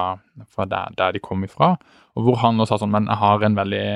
fra 0.48 0.68
der, 0.72 0.94
der, 0.96 1.16
de 1.16 1.20
kom 1.24 1.44
ifra. 1.44 1.74
Og 2.16 2.30
hvor 2.30 2.40
han 2.46 2.62
sa 2.64 2.78
sånn 2.80 2.94
Men 2.94 3.10
jeg 3.12 3.20
har 3.20 3.44
en 3.44 3.58
veldig 3.58 3.88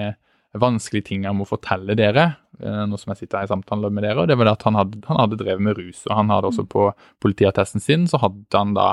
vanskelig 0.61 1.03
ting 1.07 1.23
jeg 1.25 1.35
må 1.35 1.47
fortelle 1.49 1.95
dere, 1.97 2.27
nå 2.61 2.97
som 3.01 3.13
jeg 3.13 3.23
sitter 3.23 3.41
her 3.41 3.47
i 3.47 3.51
samtale 3.51 3.89
med 3.93 4.05
dere. 4.05 4.21
og 4.21 4.29
Det 4.29 4.37
var 4.37 4.49
det 4.49 4.57
at 4.59 4.67
han 4.67 4.77
hadde, 4.77 5.01
han 5.07 5.19
hadde 5.23 5.39
drevet 5.39 5.65
med 5.65 5.79
rus. 5.79 6.03
Og 6.09 6.13
han 6.19 6.29
hadde 6.29 6.51
også 6.51 6.67
på 6.69 6.85
politiattesten 7.23 7.83
sin, 7.83 8.05
så 8.09 8.19
hadde 8.21 8.59
han 8.59 8.75
da 8.77 8.89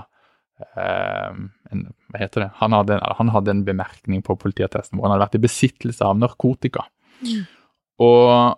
eh, 0.64 1.36
en, 1.72 1.84
Hva 2.10 2.22
heter 2.22 2.46
det? 2.46 2.50
Han 2.62 2.76
hadde, 2.78 2.98
han 3.18 3.32
hadde, 3.34 3.54
en 3.54 3.66
bemerkning 3.68 4.24
på 4.26 4.38
politiattesten 4.40 4.96
hvor 4.96 5.08
han 5.08 5.16
hadde 5.16 5.26
vært 5.26 5.38
i 5.38 5.44
besittelse 5.44 6.06
av 6.06 6.18
narkotika. 6.18 6.86
Mm. 7.20 7.44
Og 8.08 8.56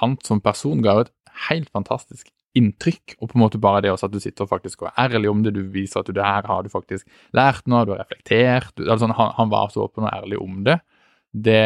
han 0.00 0.16
som 0.24 0.40
person 0.44 0.84
ga 0.84 0.98
jo 0.98 1.06
et 1.06 1.14
helt 1.48 1.72
fantastisk 1.74 2.28
inntrykk, 2.54 3.16
og 3.18 3.30
på 3.30 3.36
en 3.36 3.42
måte 3.42 3.58
bare 3.58 3.82
det 3.82 3.90
også 3.90 4.06
at 4.06 4.14
du 4.14 4.20
sitter 4.22 4.46
og 4.46 4.52
faktisk 4.52 4.84
og 4.84 4.92
er 4.92 5.16
ærlig 5.16 5.30
om 5.30 5.40
det, 5.42 5.56
du 5.56 5.64
viser 5.74 6.00
at 6.00 6.06
du 6.06 6.14
det 6.14 6.22
her 6.22 6.46
har 6.46 6.62
du 6.62 6.70
faktisk 6.70 7.08
lært 7.34 7.66
noe, 7.66 7.82
du 7.82 7.94
har 7.94 8.04
reflektert 8.04 8.70
du, 8.78 8.84
altså 8.86 9.08
han, 9.10 9.32
han, 9.34 9.50
var 9.50 9.72
så 9.72 9.88
åpen 9.88 10.06
og 10.06 10.12
ærlig 10.12 10.38
om 10.38 10.60
det. 10.66 10.78
Det, 11.34 11.60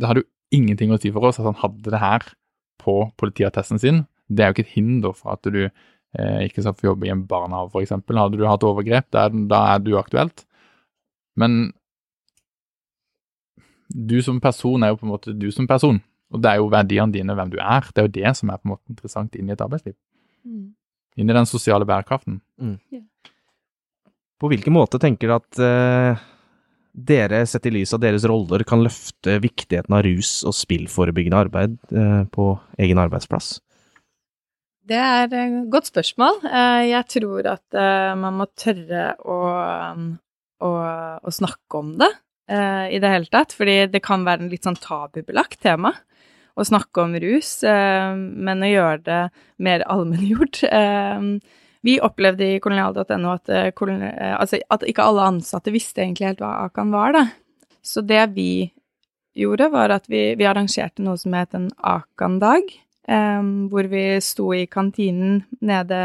det 0.00 0.08
hadde 0.08 0.24
jo 0.24 0.30
ingenting 0.54 0.94
å 0.94 0.98
si 1.00 1.12
for 1.12 1.28
oss 1.28 1.40
at 1.40 1.48
han 1.48 1.60
hadde 1.60 1.92
det 1.92 2.00
her 2.00 2.24
på 2.80 2.96
politiattesten 3.20 3.80
sin. 3.80 4.02
Det 4.28 4.44
er 4.44 4.50
jo 4.50 4.56
ikke 4.56 4.66
et 4.66 4.76
hinder 4.76 5.14
for 5.16 5.36
at 5.36 5.44
du 5.52 5.62
eh, 5.66 6.40
ikke 6.46 6.64
skal 6.64 6.76
få 6.78 6.90
jobbe 6.92 7.08
i 7.08 7.12
en 7.12 7.26
barnehage, 7.28 7.72
f.eks. 7.74 7.94
Hadde 8.08 8.40
du 8.40 8.46
hatt 8.48 8.66
overgrep, 8.66 9.10
da 9.12 9.26
er, 9.28 9.38
da 9.50 9.62
er 9.74 9.84
du 9.84 9.94
aktuelt. 10.00 10.46
Men 11.40 11.74
du 13.88 14.16
som 14.24 14.40
person 14.42 14.82
er 14.82 14.92
jo 14.92 15.00
på 15.00 15.06
en 15.06 15.12
måte 15.12 15.36
du 15.36 15.50
som 15.52 15.68
person. 15.70 16.00
Og 16.34 16.40
det 16.42 16.50
er 16.50 16.58
jo 16.58 16.70
verdiene 16.72 17.14
dine, 17.14 17.36
hvem 17.36 17.52
du 17.52 17.60
er. 17.60 17.86
Det 17.92 18.00
er 18.00 18.08
jo 18.08 18.16
det 18.16 18.32
som 18.38 18.50
er 18.50 18.58
på 18.58 18.66
en 18.66 18.74
måte 18.74 18.90
interessant 18.90 19.36
inn 19.38 19.50
i 19.50 19.54
et 19.54 19.62
arbeidsliv. 19.62 19.94
Mm. 20.44 20.72
Inn 21.20 21.30
i 21.30 21.36
den 21.36 21.46
sosiale 21.46 21.86
bærekraften. 21.86 22.40
Mm. 22.58 22.78
Yeah. 22.90 23.04
På 24.40 24.50
hvilken 24.50 24.74
måte 24.74 24.98
tenker 25.00 25.30
du 25.30 25.34
at 25.36 25.60
uh, 25.62 26.24
dere, 26.94 27.42
sett 27.50 27.66
i 27.66 27.72
lys 27.74 27.94
av 27.96 28.02
deres 28.04 28.26
roller, 28.30 28.64
kan 28.66 28.84
løfte 28.84 29.38
viktigheten 29.42 29.94
av 29.96 30.04
rus- 30.06 30.42
og 30.46 30.54
spillforebyggende 30.56 31.40
arbeid 31.46 31.76
uh, 31.90 32.22
på 32.30 32.52
egen 32.78 33.02
arbeidsplass? 33.02 33.58
Det 34.84 35.00
er 35.00 35.26
et 35.32 35.58
godt 35.72 35.88
spørsmål. 35.90 36.42
Uh, 36.44 36.84
jeg 36.86 37.08
tror 37.16 37.50
at 37.54 37.78
man 38.20 38.38
må 38.38 38.48
tørre 38.60 39.14
å, 39.24 39.38
å, 40.62 40.72
å 41.18 41.34
snakke 41.34 41.80
om 41.80 41.96
det 42.02 42.12
i 42.44 42.98
det 43.00 43.08
hele 43.08 43.30
tatt, 43.32 43.54
fordi 43.56 43.86
det 43.88 44.02
kan 44.04 44.26
være 44.26 44.44
en 44.44 44.50
litt 44.52 44.66
sånn 44.66 44.76
tabubelagt 44.76 45.62
tema 45.64 45.94
å 46.54 46.64
snakke 46.66 47.02
om 47.02 47.14
rus, 47.18 47.62
eh, 47.66 48.14
men 48.14 48.62
å 48.62 48.70
gjøre 48.70 49.02
det 49.08 49.22
mer 49.58 49.84
allmenngjort. 49.90 50.62
Eh, 51.84 51.90
vi 51.90 52.00
opplevde 52.00 52.54
i 52.54 52.60
kolonial.no 52.60 53.32
at, 53.34 53.48
eh, 53.48 53.72
altså, 54.38 54.58
at, 54.70 54.82
ikke 54.82 55.02
alle 55.02 55.22
ansatte 55.22 55.72
visste 55.72 56.02
egentlig 56.02 56.26
helt 56.26 56.40
hva 56.40 56.64
Akan 56.64 56.90
var, 56.90 57.12
da. 57.12 57.26
Så 57.82 58.00
det 58.00 58.34
vi 58.34 58.72
gjorde, 59.34 59.68
var 59.70 59.90
at 59.90 60.08
vi, 60.08 60.34
vi 60.34 60.46
arrangerte 60.46 61.02
noe 61.02 61.18
som 61.18 61.34
het 61.34 61.54
en 61.54 61.70
Akan-dag. 61.82 62.62
um, 63.08 63.68
hvor 63.68 63.84
vi 63.84 64.20
sto 64.24 64.54
i 64.54 64.66
kantinen 64.66 65.42
nede 65.60 65.98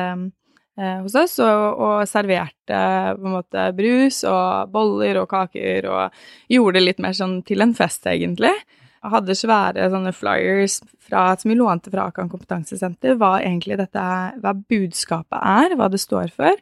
uh, 0.75 0.97
hos 0.99 1.15
oss 1.15 1.37
og, 1.39 1.79
og, 1.79 2.07
serverte 2.07 2.79
måte 3.23 3.69
brus 3.77 4.25
og 4.27 4.67
boller 4.73 5.21
og 5.21 5.29
kaker 5.31 5.87
og 5.87 6.19
gjorde 6.51 6.79
det 6.79 6.83
litt 6.83 6.99
mer 6.99 7.15
sånn 7.15 7.39
til 7.47 7.61
en 7.63 7.71
fest, 7.73 8.03
egentlig. 8.05 8.51
Hadde 8.99 9.35
svære 9.38 9.88
sånne 9.93 10.12
flyers 10.12 10.79
fra, 11.07 11.31
som 11.39 11.51
vi 11.51 11.55
lånte 11.55 11.91
fra 11.93 12.09
Akan 12.09 12.27
kompetansesenter, 12.31 13.15
hva 13.15 13.38
egentlig 13.39 13.77
dette 13.79 14.03
hva 14.43 14.53
budskapet 14.59 15.39
er, 15.39 15.75
hva 15.79 15.88
det 15.91 16.01
står 16.03 16.33
for. 16.35 16.59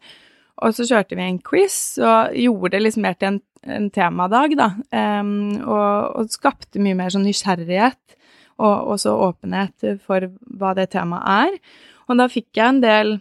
Og 0.61 0.73
så 0.73 0.85
kjørte 0.89 1.17
vi 1.17 1.25
en 1.25 1.39
quiz 1.41 1.97
og 2.01 2.37
gjorde 2.37 2.75
det 2.75 2.83
liksom 2.83 3.05
mer 3.05 3.17
til 3.17 3.31
en, 3.31 3.39
en 3.77 3.89
temadag, 3.93 4.53
da. 4.57 4.71
Um, 4.93 5.57
og, 5.61 6.17
og, 6.17 6.31
skapte 6.33 6.81
mye 6.81 6.97
mer 6.97 7.13
sånn 7.13 7.25
nysgjerrighet 7.27 8.17
og 8.57 8.93
også 8.95 9.13
åpenhet 9.27 9.85
for 10.05 10.29
hva 10.57 10.73
det 10.77 10.89
temaet 10.93 11.49
er. 11.53 11.59
Og 12.07 12.21
da 12.21 12.29
fikk 12.31 12.49
jeg 12.57 12.75
en 12.75 12.83
del 12.83 13.17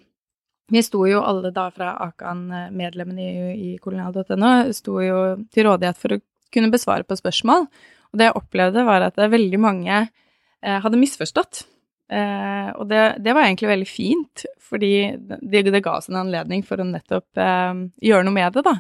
Vi 0.67 0.81
sto 0.83 1.05
jo 1.07 1.21
alle 1.23 1.53
da 1.55 1.69
fra 1.71 1.93
Akan-medlemmene 2.03 3.23
i, 3.23 3.51
i 3.55 3.77
kolonial.no 3.79 4.73
sto 4.75 4.97
jo 4.99 5.19
til 5.55 5.69
rådighet 5.69 6.01
for 6.01 6.17
å 6.17 6.23
kunne 6.51 6.73
besvare 6.73 7.07
på 7.07 7.15
spørsmål. 7.15 7.69
Og 8.17 8.21
det 8.21 8.31
jeg 8.31 8.39
opplevde, 8.41 8.85
var 8.89 9.05
at 9.05 9.19
veldig 9.21 9.59
mange 9.61 9.97
eh, 10.01 10.79
hadde 10.81 10.97
misforstått. 10.97 11.67
Eh, 12.09 12.69
og 12.79 12.87
det, 12.89 13.03
det, 13.21 13.35
var 13.35 13.45
egentlig 13.45 13.69
veldig 13.69 13.89
fint, 13.91 14.47
fordi 14.65 14.95
det, 15.21 15.67
det, 15.69 15.83
ga 15.85 15.99
oss 15.99 16.09
en 16.09 16.23
anledning 16.23 16.63
for 16.65 16.81
å 16.81 16.87
nettopp 16.89 17.43
eh, 17.43 17.83
gjøre 18.09 18.25
noe 18.25 18.37
med 18.39 18.57
det, 18.57 18.65
da. 18.65 18.79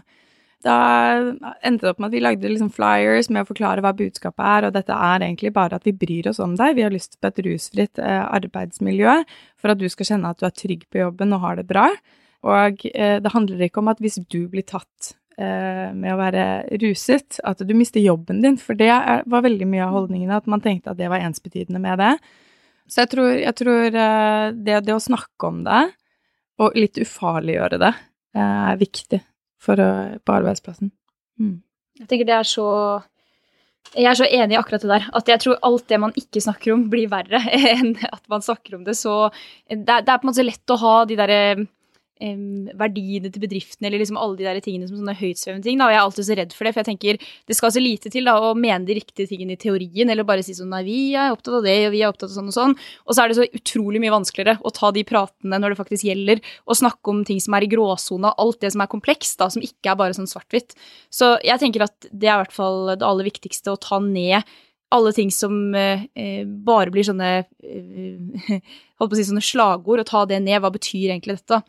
Da 0.65 0.77
endte 1.61 1.85
det 1.85 1.91
opp 1.93 2.01
med 2.01 2.09
at 2.09 2.15
vi 2.17 2.23
lagde 2.25 2.49
liksom 2.49 2.71
flyers 2.73 3.29
med 3.29 3.45
å 3.45 3.49
forklare 3.51 3.83
hva 3.85 3.93
budskapet 3.95 4.41
er, 4.41 4.67
og 4.67 4.79
dette 4.79 4.95
er 4.95 5.27
egentlig 5.27 5.53
bare 5.55 5.77
at 5.77 5.85
vi 5.85 5.93
bryr 5.95 6.31
oss 6.33 6.41
om 6.43 6.57
deg. 6.59 6.79
Vi 6.79 6.87
har 6.87 6.95
lyst 6.95 7.19
på 7.21 7.29
et 7.29 7.43
rusfritt 7.45 8.01
eh, 8.01 8.23
arbeidsmiljø 8.25 9.19
for 9.61 9.75
at 9.75 9.83
du 9.83 9.87
skal 9.93 10.15
kjenne 10.15 10.33
at 10.33 10.41
du 10.41 10.49
er 10.49 10.57
trygg 10.57 10.89
på 10.89 11.05
jobben 11.05 11.37
og 11.37 11.45
har 11.45 11.61
det 11.61 11.69
bra. 11.69 11.91
Og 12.47 12.83
eh, 12.89 13.19
det 13.21 13.35
handler 13.35 13.69
ikke 13.69 13.85
om 13.85 13.93
at 13.93 14.03
hvis 14.03 14.19
du 14.25 14.47
blir 14.51 14.67
tatt 14.67 15.13
med 15.37 16.09
å 16.15 16.17
være 16.17 16.43
ruset, 16.81 17.37
at 17.45 17.61
du 17.61 17.73
mister 17.77 18.01
jobben 18.01 18.39
din, 18.41 18.55
for 18.57 18.79
det 18.79 18.89
var 18.89 19.45
veldig 19.45 19.67
mye 19.69 19.85
av 19.85 19.93
holdningene, 19.93 20.39
at 20.39 20.49
man 20.49 20.63
tenkte 20.65 20.95
at 20.95 21.01
det 21.01 21.11
var 21.13 21.21
ensbetydende 21.21 21.83
med 21.83 22.01
det. 22.01 22.15
Så 22.87 23.03
jeg 23.03 23.13
tror, 23.13 23.31
jeg 23.35 23.55
tror 23.59 23.87
eh, 23.91 24.45
det, 24.55 24.79
det, 24.87 24.95
å 24.95 25.03
snakke 25.03 25.51
om 25.51 25.63
det, 25.67 25.83
og 26.63 26.79
litt 26.79 27.01
ufarliggjøre 27.03 27.81
det, 27.83 27.93
eh, 28.39 28.63
er 28.71 28.81
viktig 28.81 29.21
for, 29.63 29.81
på 30.23 30.37
arbeidsplassen. 30.39 30.93
Mm. 31.41 31.59
Jeg 32.01 32.09
tenker 32.11 32.29
det 32.29 32.39
er 32.39 32.49
så 32.49 32.71
jeg 33.95 34.09
er 34.11 34.17
så 34.19 34.27
enig 34.27 34.57
i 34.57 34.59
akkurat 34.59 34.83
det 34.83 34.91
der. 34.91 35.05
At 35.15 35.29
jeg 35.31 35.41
tror 35.45 35.61
alt 35.65 35.85
det 35.89 35.99
man 36.03 36.15
ikke 36.19 36.43
snakker 36.43 36.73
om, 36.75 36.89
blir 36.91 37.07
verre 37.11 37.39
enn 37.77 37.95
at 38.09 38.23
man 38.33 38.43
snakker 38.45 38.77
om 38.79 38.85
det. 38.87 38.97
Så 38.99 39.29
det 39.71 39.79
er, 39.79 40.03
det 40.05 40.11
er 40.11 40.19
på 40.19 40.27
en 40.27 40.33
måte 40.33 40.47
lett 40.47 40.75
å 40.75 40.79
ha 40.83 40.95
de 41.07 41.19
derre 41.19 41.41
um, 42.23 42.69
verdiene 42.79 43.31
til 43.33 43.43
bedriften 43.43 43.87
eller 43.87 44.01
liksom 44.01 44.19
alle 44.21 44.39
de 44.39 44.47
der 44.47 44.61
tingene 44.65 44.89
som 44.89 44.99
sånne 44.99 45.17
høytsvevende 45.19 45.67
ting. 45.67 45.81
Da. 45.81 45.89
Og 45.89 45.95
jeg 45.95 45.99
er 45.99 46.05
alltid 46.05 46.29
så 46.29 46.37
redd 46.41 46.57
for 46.57 46.67
det, 46.67 46.73
for 46.75 46.83
jeg 46.83 46.89
tenker 46.91 47.21
det 47.21 47.59
skal 47.59 47.75
så 47.75 47.83
lite 47.83 48.13
til 48.13 48.29
da, 48.29 48.37
å 48.41 48.53
mene 48.59 48.89
de 48.89 48.99
riktige 48.99 49.31
tingene 49.31 49.57
i 49.57 49.61
teorien, 49.61 50.13
eller 50.13 50.29
bare 50.29 50.45
si 50.47 50.57
sånn 50.57 50.73
nei, 50.73 50.83
vi 50.87 50.99
er 51.15 51.35
opptatt 51.35 51.59
av 51.61 51.67
det, 51.67 51.77
og 51.89 51.95
vi 51.95 52.03
er 52.03 52.13
opptatt 52.13 52.31
av 52.31 52.37
sånn 52.37 52.53
og 52.53 52.57
sånn. 52.57 52.77
Og 53.07 53.17
så 53.17 53.23
er 53.25 53.33
det 53.33 53.39
så 53.41 53.49
utrolig 53.61 54.03
mye 54.03 54.15
vanskeligere 54.17 54.59
å 54.61 54.75
ta 54.75 54.93
de 54.97 55.07
pratene 55.09 55.61
når 55.63 55.75
det 55.75 55.81
faktisk 55.83 56.09
gjelder, 56.11 56.45
og 56.67 56.81
snakke 56.83 57.15
om 57.15 57.25
ting 57.29 57.43
som 57.43 57.57
er 57.57 57.67
i 57.67 57.73
gråsona, 57.73 58.35
alt 58.43 58.63
det 58.65 58.73
som 58.75 58.85
er 58.85 58.93
komplekst, 58.93 59.39
da, 59.43 59.51
som 59.53 59.65
ikke 59.65 59.93
er 59.93 59.99
bare 60.01 60.17
sånn 60.17 60.31
svart-hvitt. 60.31 60.77
Så 61.13 61.37
jeg 61.47 61.63
tenker 61.63 61.87
at 61.87 62.11
det 62.13 62.31
er 62.31 62.39
i 62.39 62.45
hvert 62.45 62.57
fall 62.57 62.95
det 62.95 63.07
aller 63.07 63.29
viktigste, 63.29 63.75
å 63.75 63.81
ta 63.81 64.01
ned 64.03 64.47
alle 64.95 65.13
ting 65.13 65.31
som 65.35 65.75
eh, 65.75 66.45
bare 66.47 66.93
blir 66.95 67.07
sånne 67.07 67.31
eh, 67.43 68.59
holdt 68.99 69.11
på 69.11 69.15
å 69.15 69.19
si 69.19 69.27
sånne 69.29 69.45
slagord, 69.45 70.03
og 70.03 70.09
ta 70.09 70.25
det 70.29 70.41
ned. 70.45 70.61
Hva 70.63 70.73
betyr 70.75 71.11
egentlig 71.11 71.41
dette? 71.41 71.63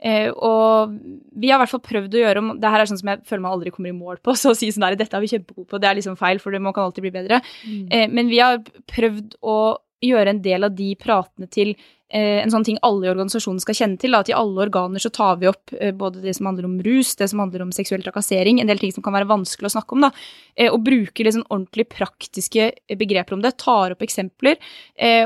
Eh, 0.00 0.30
og 0.32 0.94
vi 1.36 1.50
har 1.50 1.58
i 1.58 1.62
hvert 1.62 1.72
fall 1.74 1.82
prøvd 1.84 2.14
å 2.16 2.20
gjøre 2.22 2.40
om 2.40 2.46
Det 2.56 2.70
her 2.72 2.80
er 2.80 2.88
sånn 2.88 3.00
som 3.02 3.10
jeg 3.12 3.20
føler 3.28 3.42
meg 3.44 3.56
aldri 3.56 3.72
kommer 3.74 3.92
i 3.92 3.96
mål 3.96 4.22
på. 4.24 4.34
Så 4.40 4.54
å 4.54 4.58
si 4.58 4.70
sånn 4.72 4.86
der, 4.86 4.98
dette 5.00 5.16
er 5.16 5.24
vi 5.24 5.32
kjempegode 5.32 5.68
på, 5.68 5.80
det 5.82 5.90
er 5.90 6.00
liksom 6.00 6.18
feil, 6.20 6.40
for 6.42 6.56
man 6.56 6.76
kan 6.76 6.88
alltid 6.88 7.06
bli 7.06 7.14
bedre. 7.14 7.42
Mm. 7.66 7.86
Eh, 7.92 8.06
men 8.12 8.32
vi 8.32 8.40
har 8.42 8.62
prøvd 8.90 9.36
å 9.44 9.58
gjøre 10.04 10.34
en 10.34 10.42
del 10.42 10.66
av 10.66 10.76
de 10.76 10.94
pratene 11.00 11.48
til 11.50 11.74
Eh, 12.10 12.40
en 12.42 12.50
sånn 12.50 12.64
ting 12.66 12.78
alle 12.82 13.06
i 13.06 13.10
organisasjonen 13.12 13.60
skal 13.62 13.76
kjenne 13.78 14.00
til. 14.02 14.14
Da, 14.14 14.24
at 14.24 14.30
i 14.32 14.34
alle 14.34 14.64
organer 14.64 15.02
så 15.02 15.12
tar 15.14 15.38
vi 15.38 15.46
opp 15.50 15.70
eh, 15.78 15.92
både 15.94 16.22
det 16.24 16.34
som 16.34 16.48
handler 16.50 16.66
om 16.66 16.74
rus, 16.82 17.12
det 17.20 17.28
som 17.30 17.42
handler 17.42 17.62
om 17.62 17.70
seksuell 17.74 18.02
trakassering, 18.02 18.58
en 18.58 18.70
del 18.70 18.82
ting 18.82 18.90
som 18.94 19.04
kan 19.06 19.14
være 19.14 19.28
vanskelig 19.30 19.70
å 19.70 19.74
snakke 19.76 19.94
om. 19.94 20.08
da, 20.08 20.10
eh, 20.56 20.72
Og 20.74 20.82
bruker 20.86 21.28
liksom 21.28 21.46
ordentlig 21.46 21.86
praktiske 21.94 22.72
begreper 22.98 23.38
om 23.38 23.44
det. 23.44 23.56
Tar 23.62 23.94
opp 23.94 24.02
eksempler. 24.02 24.58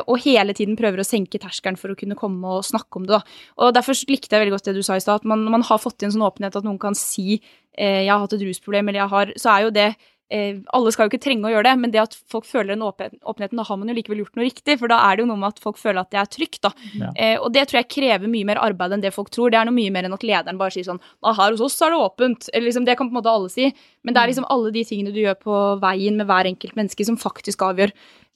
Og 0.07 0.21
hele 0.21 0.53
tiden 0.53 0.77
prøver 0.77 1.01
å 1.01 1.07
senke 1.07 1.41
terskelen 1.41 1.79
for 1.79 1.89
å 1.91 1.97
kunne 1.97 2.17
komme 2.17 2.45
og 2.45 2.65
snakke 2.65 2.97
om 2.97 3.07
det. 3.07 3.17
da, 3.17 3.23
og 3.59 3.75
Derfor 3.75 3.95
likte 4.09 4.37
jeg 4.37 4.45
veldig 4.45 4.55
godt 4.55 4.65
det 4.65 4.75
du 4.75 4.83
sa 4.83 4.97
i 4.97 5.01
stad, 5.01 5.23
at 5.23 5.25
man, 5.25 5.45
man 5.45 5.63
har 5.63 5.79
fått 5.79 6.03
en 6.03 6.13
sånn 6.13 6.23
åpenhet 6.23 6.57
at 6.57 6.65
noen 6.65 6.79
kan 6.79 6.95
si 6.95 7.41
jeg 7.75 8.07
har 8.07 8.21
hatt 8.21 8.33
et 8.33 8.45
rusproblem, 8.45 8.89
eller 8.89 9.01
jeg 9.01 9.11
har 9.11 9.33
Så 9.37 9.51
er 9.51 9.63
jo 9.65 9.71
det 9.71 9.89
eh, 9.91 9.95
Alle 10.33 10.91
skal 10.95 11.07
jo 11.07 11.13
ikke 11.13 11.23
trenge 11.23 11.47
å 11.47 11.53
gjøre 11.53 11.67
det, 11.69 11.75
men 11.83 11.93
det 11.93 12.01
at 12.01 12.15
folk 12.33 12.47
føler 12.49 12.73
den 12.73 12.85
åpenheten, 12.85 13.59
da 13.61 13.67
har 13.69 13.79
man 13.79 13.91
jo 13.91 13.97
likevel 13.99 14.23
gjort 14.23 14.39
noe 14.39 14.47
riktig. 14.47 14.79
For 14.81 14.91
da 14.91 14.99
er 15.07 15.17
det 15.17 15.25
jo 15.25 15.29
noe 15.29 15.41
med 15.41 15.53
at 15.53 15.63
folk 15.63 15.79
føler 15.79 16.01
at 16.01 16.11
det 16.15 16.21
er 16.23 16.31
trygt, 16.33 16.61
da. 16.65 16.73
Ja. 16.97 17.11
Eh, 17.13 17.37
og 17.37 17.53
det 17.55 17.67
tror 17.69 17.83
jeg 17.83 17.91
krever 17.93 18.31
mye 18.31 18.49
mer 18.49 18.63
arbeid 18.65 18.97
enn 18.97 19.05
det 19.05 19.13
folk 19.15 19.31
tror. 19.35 19.53
Det 19.53 19.61
er 19.61 19.69
noe 19.69 19.77
mye 19.77 19.93
mer 19.95 20.09
enn 20.09 20.17
at 20.17 20.27
lederen 20.27 20.61
bare 20.61 20.75
sier 20.75 20.89
sånn 20.89 21.03
her 21.25 21.55
hos 21.55 21.63
oss 21.65 21.81
er 21.85 21.95
det 21.95 22.03
åpent. 22.03 22.49
Eller 22.53 22.71
liksom, 22.71 22.89
det 22.89 22.97
kan 22.99 23.11
på 23.11 23.15
en 23.15 23.21
måte 23.21 23.35
alle 23.35 23.53
si. 23.53 23.69
Men 24.03 24.17
det 24.17 24.23
er 24.23 24.27
mm. 24.27 24.33
liksom 24.33 24.51
alle 24.57 24.75
de 24.75 24.85
tingene 24.89 25.15
du 25.15 25.21
gjør 25.23 25.41
på 25.45 25.59
veien 25.85 26.17
med 26.21 26.31
hver 26.31 26.51
enkelt 26.51 26.79
menneske, 26.79 27.07
som 27.07 27.21
faktisk 27.21 27.67
avgjør 27.67 27.93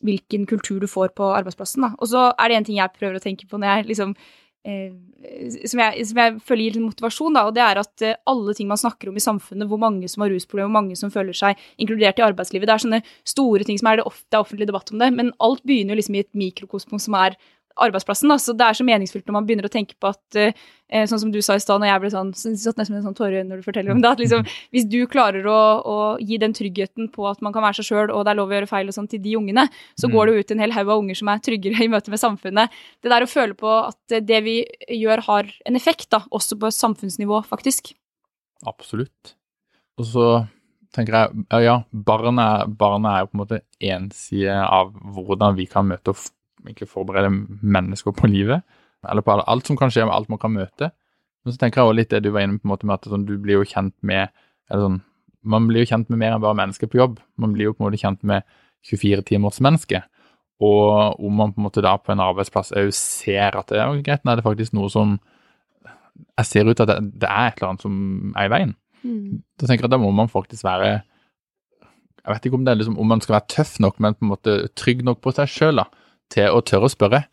hvilken 0.06 0.44
kultur 0.46 0.78
du 0.82 0.86
får 0.90 1.16
på 1.18 1.32
arbeidsplassen. 1.34 1.88
Da. 1.88 1.96
Og 1.98 2.12
så 2.12 2.28
er 2.34 2.52
det 2.52 2.60
en 2.60 2.68
ting 2.68 2.78
jeg 2.78 2.94
prøver 2.94 3.18
å 3.18 3.24
tenke 3.24 3.48
på 3.48 3.58
når 3.58 3.72
jeg 3.72 3.90
liksom 3.94 4.12
Eh, 4.12 4.47
som, 4.66 5.80
jeg, 5.80 6.06
som, 6.10 6.18
jeg, 6.20 6.38
føler 6.44 6.64
gir 6.66 6.82
motivasjon, 6.82 7.36
da, 7.36 7.44
og 7.48 7.54
det 7.56 7.62
er 7.64 7.80
at 7.80 8.04
eh, 8.04 8.18
alle 8.28 8.54
ting 8.56 8.68
man 8.70 8.80
snakker 8.80 9.10
om 9.10 9.16
i 9.16 9.22
samfunnet, 9.22 9.68
hvor 9.70 9.80
mange 9.80 10.08
som 10.10 10.24
har 10.24 10.32
rusproblemer, 10.32 10.68
hvor 10.68 10.76
mange 10.80 10.98
som 10.98 11.12
føler 11.14 11.36
seg 11.36 11.58
inkludert 11.80 12.20
i 12.20 12.26
arbeidslivet, 12.26 12.68
det 12.68 12.74
er 12.74 12.84
sånne 12.84 13.00
store 13.28 13.66
ting 13.68 13.80
som 13.80 13.90
er 13.92 14.00
det, 14.00 14.08
det 14.28 14.38
er 14.38 14.44
offentlig 14.44 14.68
debatt 14.68 14.92
om 14.92 15.00
det, 15.02 15.10
men 15.14 15.32
alt 15.44 15.64
begynner 15.68 15.94
jo 15.94 16.00
liksom 16.02 16.18
i 16.18 16.24
et 16.24 16.32
mikrokosmos 16.38 17.08
som 17.08 17.16
er 17.18 17.38
arbeidsplassen. 17.84 18.30
Da. 18.32 18.38
Så 18.42 18.54
det 18.56 18.66
er 18.66 18.76
så 18.78 18.86
meningsfullt 18.86 19.26
når 19.28 19.36
man 19.36 19.46
begynner 19.48 19.68
å 19.68 19.72
tenke 19.72 19.96
på 20.00 20.10
at 20.10 20.38
eh, 20.38 21.06
sånn 21.08 21.22
som 21.22 21.32
du 21.34 21.40
sa 21.44 21.56
i 21.58 21.62
stad, 21.62 21.82
når 21.82 21.90
jeg 21.90 22.02
ble 22.02 22.10
sånn 22.14 22.32
satt 22.36 22.80
nesten 22.80 22.94
med 22.94 23.00
en 23.00 23.06
sånn 23.10 23.18
tåre 23.18 23.44
når 23.46 23.60
du 23.60 23.66
forteller 23.66 23.94
om 23.94 24.02
det, 24.02 24.10
at 24.10 24.22
liksom, 24.22 24.44
hvis 24.74 24.88
du 24.90 24.98
klarer 25.10 25.46
å, 25.48 25.60
å, 25.78 25.96
gi 26.22 26.40
den 26.42 26.56
tryggheten 26.56 27.10
på 27.14 27.28
at 27.30 27.42
man 27.44 27.54
kan 27.54 27.64
være 27.66 27.80
seg 27.80 27.90
sjøl, 27.90 28.12
og 28.14 28.26
det 28.26 28.34
er 28.34 28.40
lov 28.40 28.52
å 28.52 28.58
gjøre 28.58 28.70
feil 28.70 28.90
og 28.90 28.98
sånn 28.98 29.08
til 29.10 29.22
de 29.24 29.36
ungene, 29.40 29.68
så 29.98 30.08
mm. 30.08 30.16
går 30.16 30.26
det 30.26 30.34
jo 30.34 30.44
ut 30.44 30.54
en 30.54 30.64
hel 30.64 30.76
haug 30.76 30.92
av 30.92 31.04
unger 31.04 31.20
som 31.22 31.32
er 31.32 31.42
tryggere 31.44 31.82
i 31.86 31.92
møte 31.92 32.14
med 32.14 32.22
samfunnet. 32.22 32.76
Det 33.02 33.14
der 33.14 33.26
å 33.26 33.30
føle 33.30 33.58
på 33.58 33.72
at 33.80 34.20
det 34.28 34.42
vi 34.46 34.60
gjør, 34.98 35.24
har 35.28 35.50
en 35.68 35.78
effekt, 35.78 36.10
da, 36.14 36.24
også 36.34 36.58
på 36.60 36.70
samfunnsnivå, 36.74 37.42
faktisk. 37.48 37.92
Absolutt. 38.66 39.36
Og 39.98 40.06
så 40.06 40.28
tenker 40.94 41.14
jeg 41.14 41.66
ja, 41.66 41.76
barnet, 41.92 42.72
barnet 42.78 43.10
er 43.12 43.22
jo 43.22 43.30
på 43.30 43.36
en 43.36 43.42
måte 43.42 43.60
én 43.84 44.08
side 44.14 44.54
av 44.64 44.92
hvordan 45.14 45.56
vi 45.58 45.68
kan 45.70 45.86
møte 45.88 46.14
og 46.14 46.20
egentlig 46.64 46.88
forberede 46.90 47.30
mennesker 47.62 48.14
på 48.16 48.30
livet. 48.30 48.64
Eller 49.08 49.22
på 49.22 49.36
alt 49.38 49.68
som 49.68 49.78
kan 49.78 49.92
skje, 49.94 50.06
med 50.06 50.14
alt 50.14 50.30
man 50.32 50.40
kan 50.42 50.54
møte. 50.54 50.90
Men 51.44 51.54
så 51.54 51.60
tenker 51.60 51.80
jeg 51.80 51.88
også 51.88 51.98
litt 52.00 52.10
det 52.12 52.24
du 52.26 52.32
var 52.34 52.44
inne 52.44 52.58
på, 52.58 52.68
med 52.68 52.96
at 52.96 53.08
sånn, 53.08 53.26
du 53.28 53.36
blir 53.40 53.60
jo 53.60 53.68
kjent 53.68 53.94
med 54.02 54.32
eller 54.68 54.84
sånn, 54.88 55.02
Man 55.48 55.68
blir 55.68 55.84
jo 55.84 55.88
kjent 55.94 56.08
med 56.10 56.18
mer 56.18 56.34
enn 56.34 56.42
bare 56.42 56.58
mennesker 56.58 56.90
på 56.90 56.98
jobb. 56.98 57.20
Man 57.38 57.52
blir 57.54 57.68
jo 57.68 57.72
på 57.76 57.80
en 57.80 57.86
måte 57.86 58.00
kjent 58.00 58.24
med 58.26 58.42
24 58.84 59.22
timers 59.24 59.60
menneske. 59.64 60.02
Og 60.58 61.20
om 61.24 61.36
man 61.38 61.52
på 61.54 61.62
en 61.62 61.66
måte 61.68 61.84
da 61.84 61.94
på 62.02 62.10
en 62.12 62.20
arbeidsplass 62.20 62.72
òg 62.76 62.90
ser 62.96 63.56
at 63.56 63.70
det 63.70 63.78
er 63.78 64.00
greit, 64.02 64.24
nå 64.26 64.34
er 64.34 64.40
det 64.40 64.46
faktisk 64.46 64.74
noe 64.76 64.90
som 64.92 65.18
Jeg 66.38 66.46
ser 66.48 66.66
ut 66.66 66.80
at 66.82 66.90
det, 66.90 66.98
det 67.22 67.28
er 67.30 67.46
et 67.46 67.60
eller 67.60 67.68
annet 67.68 67.84
som 67.86 68.34
er 68.34 68.48
i 68.48 68.50
veien. 68.50 68.74
Mm. 69.06 69.38
Da 69.54 69.68
tenker 69.68 69.86
jeg 69.86 69.92
at 69.92 69.94
da 69.94 70.00
må 70.02 70.10
man 70.10 70.30
faktisk 70.30 70.66
være 70.66 70.88
Jeg 70.98 72.32
vet 72.32 72.48
ikke 72.48 72.58
om 72.58 72.64
det 72.66 72.72
er 72.72 72.80
liksom, 72.80 72.98
om 72.98 73.08
man 73.08 73.22
skal 73.22 73.38
være 73.38 73.50
tøff 73.54 73.78
nok, 73.80 74.00
men 74.02 74.18
på 74.18 74.26
en 74.26 74.32
måte 74.34 74.56
trygg 74.76 75.04
nok 75.06 75.22
på 75.22 75.32
seg 75.38 75.48
sjøl 75.48 75.80
til 76.32 76.52
å 76.52 76.62
tørre 76.64 76.88
å 76.88 76.92
spørre 76.92 77.24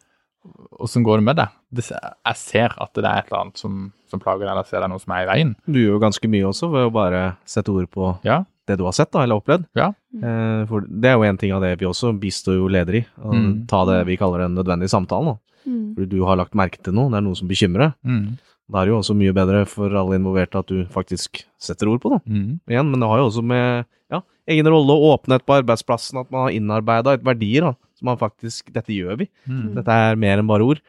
åssen 0.80 1.04
går 1.04 1.20
det 1.20 1.26
med 1.26 1.40
deg? 1.40 1.54
Jeg 1.76 2.40
ser 2.40 2.76
at 2.82 2.92
det 2.96 3.06
er 3.06 3.22
et 3.22 3.30
eller 3.30 3.46
annet 3.46 3.62
som, 3.62 3.88
som 4.12 4.22
plager 4.22 4.46
deg, 4.46 4.52
eller 4.54 4.68
ser 4.68 4.82
det 4.82 4.88
er 4.88 4.94
noe 4.94 5.04
som 5.04 5.16
er 5.16 5.24
i 5.24 5.30
veien. 5.30 5.54
Du 5.66 5.80
gjør 5.80 5.98
jo 5.98 6.04
ganske 6.04 6.32
mye 6.32 6.50
også 6.50 6.70
ved 6.74 6.90
å 6.90 6.94
bare 6.94 7.24
sette 7.50 7.74
ord 7.74 7.88
på 7.92 8.12
ja. 8.28 8.42
det 8.70 8.78
du 8.80 8.86
har 8.88 8.96
sett 8.98 9.12
da, 9.14 9.24
eller 9.26 9.42
opplevd. 9.42 9.68
Ja. 9.78 9.92
Eh, 10.16 10.62
for 10.70 10.88
det 10.88 11.12
er 11.12 11.18
jo 11.18 11.28
en 11.28 11.42
ting 11.42 11.56
av 11.56 11.64
det 11.66 11.76
vi 11.82 11.90
også 11.90 12.14
bistår 12.20 12.60
jo 12.60 12.72
ledere 12.72 13.04
i, 13.04 13.08
å 13.22 13.34
mm. 13.34 13.54
ta 13.72 13.84
det 13.90 14.02
vi 14.10 14.20
kaller 14.22 14.46
den 14.46 14.58
nødvendige 14.60 14.94
samtalen. 14.94 15.40
Mm. 15.66 15.96
Fordi 15.98 16.10
du 16.12 16.20
har 16.28 16.40
lagt 16.40 16.58
merke 16.58 16.82
til 16.84 16.96
noe, 16.96 17.12
det 17.12 17.20
er 17.20 17.26
noe 17.26 17.40
som 17.40 17.50
bekymrer. 17.50 17.96
Mm. 18.06 18.36
Da 18.72 18.82
er 18.82 18.88
det 18.88 18.96
jo 18.96 19.02
også 19.02 19.18
mye 19.18 19.34
bedre 19.36 19.66
for 19.70 19.94
alle 19.94 20.18
involverte 20.18 20.62
at 20.62 20.72
du 20.72 20.86
faktisk 20.94 21.44
setter 21.62 21.92
ord 21.92 22.02
på 22.02 22.16
det. 22.16 22.24
Mm. 22.26 22.56
Igjen, 22.72 22.88
men 22.92 23.02
det 23.02 23.10
har 23.10 23.22
jo 23.22 23.28
også 23.30 23.44
med 23.46 23.86
ja, 24.14 24.22
egen 24.50 24.70
rolle 24.74 24.96
og 24.96 25.12
åpenhet 25.12 25.46
på 25.46 25.58
arbeidsplassen, 25.60 26.22
at 26.22 26.32
man 26.34 26.48
har 26.48 26.56
innarbeida 26.56 27.14
et 27.18 27.26
verdier. 27.26 27.70
da 27.70 27.85
man 28.06 28.20
faktisk 28.22 28.72
Dette 28.76 28.94
gjør 28.96 29.24
vi. 29.24 29.30
Mm. 29.50 29.74
Dette 29.80 30.00
er 30.10 30.22
mer 30.22 30.42
enn 30.42 30.50
bare 30.50 30.68
ord. 30.68 30.84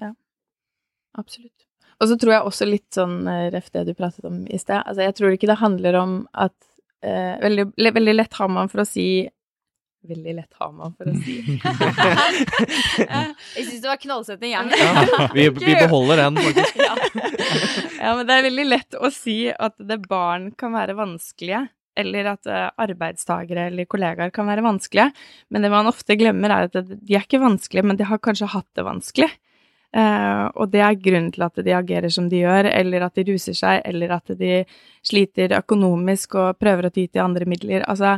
Ja, 0.00 0.12
absolutt. 1.20 1.52
Og 2.02 2.10
så 2.10 2.18
tror 2.20 2.34
jeg 2.34 2.48
også 2.48 2.68
litt 2.68 2.96
sånn, 2.96 3.22
eh, 3.30 3.46
ref 3.54 3.70
det 3.74 3.86
du 3.88 3.94
pratet 3.96 4.26
om 4.28 4.42
i 4.50 4.58
sted, 4.60 4.82
altså 4.82 5.06
jeg 5.06 5.16
tror 5.18 5.36
ikke 5.36 5.50
det 5.50 5.60
handler 5.60 6.00
om 6.00 6.18
at 6.32 6.56
eh, 7.04 7.34
veldig, 7.40 7.70
veldig, 7.78 8.18
lett 8.18 8.36
har 8.40 8.50
man 8.50 8.70
for 8.72 8.82
å 8.82 8.88
si 8.88 9.06
veldig 10.04 10.34
lett 10.36 10.58
har 10.60 10.72
man 10.76 10.92
for 10.98 11.08
å 11.08 11.14
si. 11.16 11.38
Jeg 13.56 13.64
syns 13.64 13.80
det 13.80 13.88
var 13.88 14.00
knallsetning, 14.02 14.52
jeg. 14.52 14.76
Ja, 14.76 15.28
vi, 15.32 15.46
vi 15.48 15.76
beholder 15.78 16.20
den, 16.20 16.36
faktisk. 16.44 16.82
ja, 18.02 18.10
men 18.10 18.28
det 18.28 18.36
er 18.36 18.46
veldig 18.50 18.66
lett 18.68 18.98
å 19.00 19.08
si 19.14 19.48
at 19.48 19.80
det 19.80 20.02
barn 20.04 20.50
kan 20.60 20.76
være 20.76 20.98
vanskelige, 20.98 21.62
eller 21.96 22.28
at 22.34 22.50
uh, 22.50 22.68
arbeidstagere 22.84 23.68
eller 23.70 23.88
kollegaer 23.90 24.32
kan 24.34 24.48
være 24.48 24.64
vanskelige. 24.64 25.10
Men 25.54 25.64
det 25.64 25.72
man 25.72 25.90
ofte 25.90 26.16
glemmer, 26.18 26.52
er 26.52 26.68
at 26.68 26.76
de 26.76 27.16
er 27.16 27.24
ikke 27.24 27.42
vanskelige, 27.42 27.86
men 27.86 27.98
de 28.00 28.08
har 28.08 28.22
kanskje 28.22 28.50
hatt 28.54 28.70
det 28.76 28.86
vanskelig. 28.86 29.30
Uh, 29.94 30.50
og 30.58 30.72
det 30.72 30.82
er 30.82 30.98
grunnen 30.98 31.30
til 31.34 31.44
at 31.46 31.60
de 31.62 31.74
agerer 31.76 32.10
som 32.10 32.26
de 32.30 32.42
gjør, 32.42 32.66
eller 32.72 33.06
at 33.06 33.18
de 33.18 33.26
ruser 33.30 33.54
seg, 33.54 33.82
eller 33.86 34.16
at 34.16 34.34
de 34.38 34.64
sliter 35.06 35.54
økonomisk 35.60 36.34
og 36.40 36.58
prøver 36.58 36.88
å 36.88 36.94
ty 36.94 37.06
til 37.06 37.22
andre 37.22 37.46
midler. 37.46 37.86
Altså, 37.86 38.16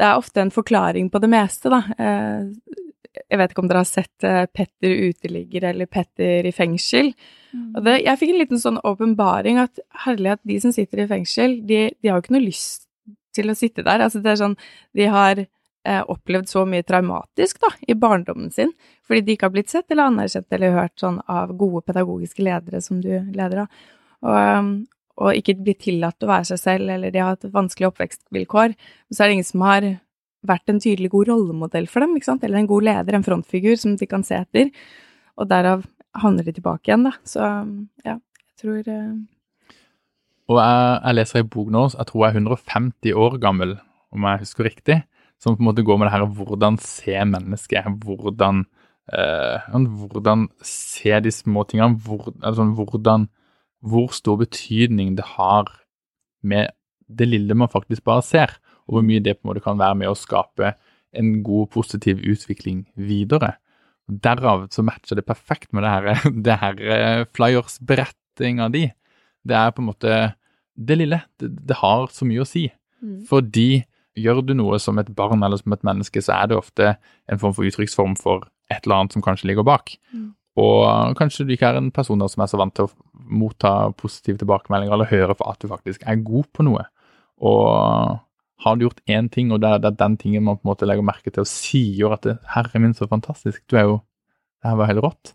det 0.00 0.06
er 0.08 0.20
ofte 0.20 0.40
en 0.40 0.54
forklaring 0.54 1.10
på 1.12 1.20
det 1.20 1.32
meste, 1.32 1.72
da. 1.72 1.82
Uh, 2.00 2.86
jeg 3.10 3.40
vet 3.40 3.52
ikke 3.52 3.62
om 3.64 3.68
dere 3.68 3.80
har 3.82 3.88
sett 3.88 4.24
Petter 4.54 4.92
uteligger 5.10 5.64
eller 5.72 5.88
Petter 5.90 6.46
i 6.46 6.52
fengsel. 6.54 7.08
Mm. 7.50 7.64
Og 7.74 7.80
det, 7.82 7.94
jeg 8.04 8.20
fikk 8.20 8.30
en 8.30 8.38
liten 8.38 8.60
sånn 8.62 8.78
åpenbaring 8.86 9.58
at 9.58 9.80
herlighet, 10.04 10.38
de 10.46 10.58
som 10.62 10.74
sitter 10.74 11.02
i 11.02 11.08
fengsel, 11.10 11.56
de, 11.66 11.80
de 11.98 12.10
har 12.10 12.20
jo 12.20 12.22
ikke 12.22 12.36
noe 12.36 12.44
lyst 12.44 12.86
til 13.36 13.50
å 13.50 13.56
sitte 13.58 13.84
der. 13.86 14.04
Altså, 14.06 14.22
det 14.22 14.34
er 14.34 14.40
sånn 14.40 14.56
De 14.96 15.06
har 15.10 15.40
eh, 15.40 16.02
opplevd 16.02 16.50
så 16.50 16.64
mye 16.68 16.86
traumatisk 16.86 17.60
da, 17.62 17.72
i 17.88 17.96
barndommen 17.98 18.50
sin, 18.54 18.72
fordi 19.06 19.24
de 19.26 19.36
ikke 19.36 19.48
har 19.48 19.54
blitt 19.56 19.72
sett 19.72 19.90
eller 19.90 20.10
anerkjent 20.10 20.56
eller 20.56 20.76
hørt 20.76 20.96
sånn 21.00 21.20
av 21.30 21.54
gode 21.58 21.84
pedagogiske 21.88 22.44
ledere 22.44 22.82
som 22.84 23.00
du 23.02 23.12
leder 23.34 23.64
av. 23.64 23.82
Og, 24.20 24.36
um, 24.36 24.72
og 25.20 25.36
ikke 25.36 25.58
blitt 25.60 25.82
tillatt 25.84 26.22
å 26.24 26.30
være 26.30 26.48
seg 26.52 26.60
selv, 26.60 26.92
eller 26.92 27.12
de 27.12 27.20
har 27.20 27.34
hatt 27.34 27.50
vanskelige 27.52 27.90
oppvekstvilkår. 27.92 28.76
Så 29.12 29.22
er 29.22 29.28
det 29.28 29.38
ingen 29.38 29.48
som 29.48 29.64
har 29.66 29.86
vært 30.48 30.72
en 30.72 30.80
tydelig 30.80 31.10
god 31.12 31.28
rollemodell 31.28 31.88
for 31.90 32.04
dem, 32.04 32.14
ikke 32.16 32.30
sant? 32.30 32.44
eller 32.44 32.62
en 32.62 32.70
god 32.70 32.86
leder, 32.86 33.16
en 33.16 33.26
frontfigur 33.26 33.76
som 33.80 33.96
de 34.00 34.08
kan 34.08 34.24
se 34.24 34.38
etter. 34.40 34.70
Og 35.40 35.48
derav 35.50 35.84
havner 36.20 36.46
de 36.46 36.54
tilbake 36.56 36.88
igjen, 36.88 37.04
da. 37.06 37.12
Så 37.28 37.44
ja, 38.06 38.16
jeg 38.16 38.62
tror 38.62 38.88
uh, 38.88 39.12
og 40.50 40.58
jeg, 40.58 40.98
jeg 41.04 41.16
leser 41.16 41.40
ei 41.40 41.46
bok 41.46 41.70
nå, 41.70 41.84
jeg 41.94 42.08
tror 42.08 42.24
jeg 42.24 42.34
er 42.34 42.40
150 42.40 43.18
år 43.24 43.38
gammel, 43.42 43.76
om 44.10 44.26
jeg 44.26 44.42
husker 44.42 44.66
riktig, 44.66 44.96
som 45.40 45.54
på 45.54 45.62
en 45.62 45.68
måte 45.70 45.84
går 45.86 46.00
med 46.00 46.08
det 46.08 46.14
her 46.16 46.26
hvordan 46.26 46.78
se 46.82 47.14
mennesket, 47.32 47.86
hvordan, 48.02 48.64
eh, 49.14 49.76
hvordan 50.02 50.48
se 50.66 51.20
de 51.22 51.32
små 51.32 51.64
tingene, 51.70 52.00
hvor, 52.02 52.32
altså, 52.42 52.66
hvordan, 52.66 53.28
hvor 53.80 54.10
stor 54.16 54.40
betydning 54.42 55.14
det 55.16 55.28
har 55.36 55.70
med 56.42 56.74
det 57.06 57.28
lille 57.30 57.54
man 57.54 57.70
faktisk 57.70 58.04
bare 58.04 58.26
ser, 58.26 58.58
og 58.86 58.98
hvor 58.98 59.06
mye 59.06 59.22
det 59.22 59.38
på 59.38 59.46
en 59.46 59.52
måte 59.52 59.64
kan 59.64 59.78
være 59.78 60.02
med 60.02 60.10
å 60.10 60.18
skape 60.18 60.74
en 61.16 61.30
god, 61.46 61.70
positiv 61.74 62.20
utvikling 62.26 62.84
videre. 62.98 63.54
Derav 64.10 64.66
så 64.74 64.82
matcher 64.86 65.18
det 65.18 65.26
perfekt 65.26 65.72
med 65.72 65.86
det 65.86 65.94
her, 65.94 66.30
det 66.46 66.58
her 66.60 66.82
eh, 66.82 67.24
flyers-berettinga 67.38 68.70
di. 68.74 68.88
Det 69.46 69.56
er 69.56 69.72
på 69.74 69.82
en 69.82 69.90
måte 69.92 70.18
det 70.80 70.96
lille, 70.96 71.20
det, 71.40 71.50
det, 71.68 71.76
har 71.82 72.08
så 72.14 72.26
mye 72.28 72.44
å 72.44 72.48
si. 72.48 72.66
Mm. 73.04 73.22
Fordi 73.28 73.84
gjør 74.18 74.42
du 74.44 74.54
noe 74.56 74.78
som 74.82 74.98
et 75.00 75.10
barn 75.16 75.44
eller 75.44 75.60
som 75.60 75.74
et 75.76 75.84
menneske, 75.86 76.22
så 76.24 76.38
er 76.38 76.50
det 76.50 76.58
ofte 76.58 76.94
en 77.30 77.40
form 77.40 77.54
for 77.56 77.68
uttrykksform 77.68 78.16
for 78.18 78.48
et 78.70 78.84
eller 78.84 79.00
annet 79.02 79.16
som 79.16 79.24
kanskje 79.24 79.50
ligger 79.50 79.66
bak. 79.66 79.94
Mm. 80.14 80.30
Og 80.60 81.14
kanskje 81.18 81.46
du 81.46 81.54
ikke 81.54 81.70
er 81.70 81.78
en 81.78 81.92
person 81.94 82.20
som 82.28 82.42
er 82.42 82.50
så 82.50 82.58
vant 82.60 82.74
til 82.74 82.88
å 82.88 82.94
motta 83.30 83.92
positive 83.98 84.40
tilbakemeldinger 84.40 84.96
eller 84.96 85.10
høre 85.10 85.36
for 85.38 85.52
at 85.52 85.62
du 85.62 85.70
faktisk 85.70 86.02
er 86.08 86.24
god 86.26 86.48
på 86.56 86.66
noe. 86.66 86.84
Og 87.40 88.18
har 88.60 88.76
du 88.76 88.84
gjort 88.84 89.00
én 89.08 89.30
ting, 89.32 89.52
og 89.54 89.62
det 89.62 89.70
er, 89.70 89.80
det 89.80 89.92
er, 89.92 90.00
den 90.02 90.16
tingen 90.20 90.44
man 90.44 90.58
på 90.58 90.66
en 90.66 90.72
måte 90.72 90.88
legger 90.88 91.06
merke 91.06 91.32
til 91.32 91.46
og 91.46 91.48
sier 91.48 92.12
at 92.12 92.26
det, 92.26 92.38
'Herre 92.44 92.80
min, 92.80 92.94
så 92.94 93.08
fantastisk', 93.08 93.64
du 93.70 93.76
er 93.76 93.88
jo 93.88 94.00
Det 94.60 94.68
her 94.68 94.76
var 94.76 94.86
helt 94.86 95.00
rått. 95.00 95.34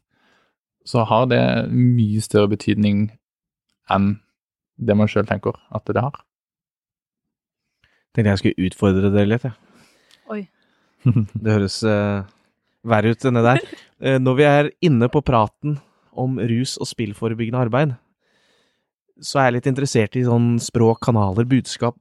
Så 0.85 1.03
har 1.03 1.25
det 1.25 1.71
mye 1.73 2.21
større 2.21 2.47
betydning 2.47 3.09
enn 3.89 4.19
det 4.75 4.95
man 4.97 5.09
sjøl 5.11 5.27
tenker 5.27 5.55
at 5.75 5.87
det 5.91 6.03
har. 6.03 6.17
Tenkte 8.15 8.31
jeg 8.31 8.41
skulle 8.41 8.69
utfordre 8.69 9.11
dere 9.11 9.29
litt, 9.29 9.45
jeg. 9.47 9.55
Ja. 9.55 9.61
Oi. 10.31 10.41
det 11.43 11.51
høres 11.51 11.81
uh, 11.85 12.23
verre 12.87 13.11
ut 13.13 13.27
enn 13.27 13.39
det 13.39 13.45
der. 13.45 13.61
Uh, 13.99 14.17
når 14.25 14.39
vi 14.39 14.47
er 14.47 14.71
inne 14.87 15.11
på 15.11 15.23
praten 15.25 15.79
om 16.15 16.39
rus 16.39 16.77
og 16.79 16.89
spillforebyggende 16.89 17.65
arbeid, 17.67 17.95
så 19.23 19.39
er 19.39 19.49
jeg 19.49 19.57
litt 19.57 19.69
interessert 19.71 20.15
i 20.19 20.25
sånn 20.27 20.55
språk, 20.63 21.01
kanaler, 21.05 21.47
budskap. 21.47 21.95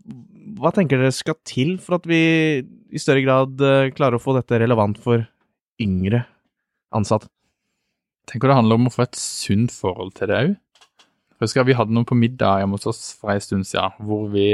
Hva 0.58 0.72
tenker 0.74 0.98
dere 0.98 1.14
skal 1.14 1.38
til 1.46 1.76
for 1.82 1.98
at 1.98 2.08
vi 2.10 2.20
i 2.62 3.02
større 3.02 3.22
grad 3.26 3.62
uh, 3.62 3.90
klarer 3.94 4.18
å 4.18 4.22
få 4.22 4.36
dette 4.38 4.58
relevant 4.62 4.98
for 5.02 5.26
yngre 5.82 6.24
ansatte? 6.94 7.30
Jeg 8.24 8.34
tenker 8.34 8.50
det 8.50 8.56
handler 8.56 8.80
om 8.80 8.88
å 8.88 8.94
få 8.94 9.04
et 9.04 9.18
sunt 9.20 9.74
forhold 9.74 10.14
til 10.16 10.30
det 10.30 10.38
òg. 10.38 10.52
Husker 11.42 11.66
vi 11.66 11.74
hadde 11.76 11.94
noe 11.94 12.06
på 12.06 12.16
middag 12.18 12.60
hjemme 12.62 12.78
hos 12.78 12.88
oss 12.90 13.02
for 13.18 13.34
en 13.34 13.42
stund 13.42 13.66
siden, 13.68 13.96
hvor 14.06 14.28
vi 14.32 14.48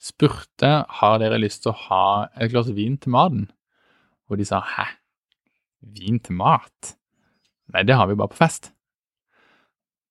spurte 0.00 0.70
har 1.00 1.18
dere 1.20 1.40
lyst 1.42 1.64
til 1.64 1.72
å 1.72 1.80
ha 1.88 2.04
et 2.40 2.52
glass 2.52 2.70
vin 2.76 2.96
til 3.00 3.12
maten. 3.14 3.48
Og 4.30 4.38
de 4.40 4.46
sa 4.48 4.62
hæ, 4.64 4.86
vin 5.98 6.20
til 6.22 6.38
mat? 6.38 6.94
Nei, 7.74 7.82
det 7.86 7.96
har 7.98 8.08
vi 8.10 8.16
bare 8.18 8.32
på 8.32 8.38
fest. 8.38 8.70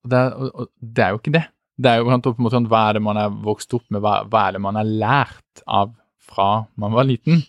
Og 0.04 0.12
det, 0.12 0.22
og, 0.36 0.52
og 0.54 0.70
det 0.80 1.06
er 1.06 1.16
jo 1.16 1.22
ikke 1.22 1.36
det. 1.36 1.46
Det 1.80 1.92
er 1.92 2.02
jo 2.02 2.10
på 2.10 2.12
en 2.12 2.44
måte 2.44 2.58
sånn, 2.58 2.68
Hva 2.72 2.84
er 2.90 2.98
det 2.98 3.06
man 3.06 3.20
er 3.20 3.32
vokst 3.48 3.74
opp 3.76 3.86
med, 3.88 4.04
hva, 4.04 4.20
hva 4.28 4.48
er 4.48 4.58
det 4.58 4.64
man 4.64 4.80
er 4.80 4.92
lært 5.00 5.64
av 5.64 5.96
fra 6.30 6.66
man 6.80 6.96
var 6.96 7.08
liten? 7.08 7.46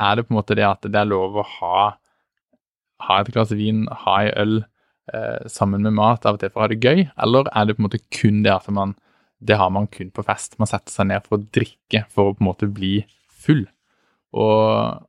Er 0.00 0.18
det 0.18 0.26
på 0.26 0.34
en 0.34 0.40
måte 0.40 0.56
det 0.58 0.66
at 0.68 0.84
det 0.84 0.98
er 0.98 1.08
lov 1.08 1.40
å 1.40 1.46
ha, 1.58 1.86
ha 3.08 3.18
et 3.20 3.32
glass 3.32 3.52
vin, 3.56 3.86
ha 4.04 4.18
ei 4.22 4.30
øl, 4.44 4.60
eh, 5.12 5.48
sammen 5.50 5.82
med 5.86 5.96
mat 5.98 6.26
av 6.26 6.36
og 6.36 6.42
til 6.42 6.52
for 6.52 6.62
å 6.62 6.66
ha 6.66 6.72
det 6.72 6.82
gøy, 6.82 7.06
eller 7.24 7.50
er 7.50 7.66
det 7.66 7.76
på 7.76 7.82
en 7.82 7.88
måte 7.88 8.02
kun 8.12 8.42
det 8.46 8.54
at 8.54 8.68
man 8.70 8.94
det 9.42 9.56
har 9.58 9.72
man 9.74 9.88
kun 9.90 10.12
på 10.14 10.22
fest. 10.22 10.54
Man 10.60 10.70
setter 10.70 10.92
seg 10.94 11.08
ned 11.10 11.24
for 11.26 11.34
å 11.34 11.46
drikke 11.56 12.04
for 12.12 12.30
å 12.30 12.34
på 12.36 12.44
en 12.44 12.46
måte 12.46 12.68
bli 12.70 13.00
full. 13.42 13.64
Og 14.38 15.02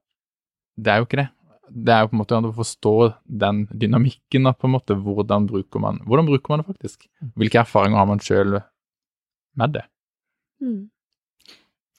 det 0.74 0.90
er 0.90 1.02
jo 1.02 1.06
ikke 1.06 1.20
det. 1.22 1.28
Det 1.70 1.94
er 1.94 2.02
jo 2.02 2.10
på 2.10 2.18
en 2.18 2.22
måte 2.24 2.40
å 2.40 2.56
forstå 2.58 2.96
den 3.44 3.68
dynamikken. 3.70 4.50
på 4.58 4.68
en 4.68 4.74
måte, 4.74 4.98
Hvordan 4.98 5.46
bruker 5.46 5.80
man, 5.80 6.02
hvordan 6.06 6.26
bruker 6.26 6.50
man 6.50 6.64
det 6.64 6.72
faktisk? 6.72 7.06
Hvilke 7.38 7.62
erfaringer 7.62 7.98
har 7.98 8.10
man 8.10 8.26
sjøl 8.26 8.58
med 9.54 9.78
det? 9.78 9.86
Mm 10.62 10.90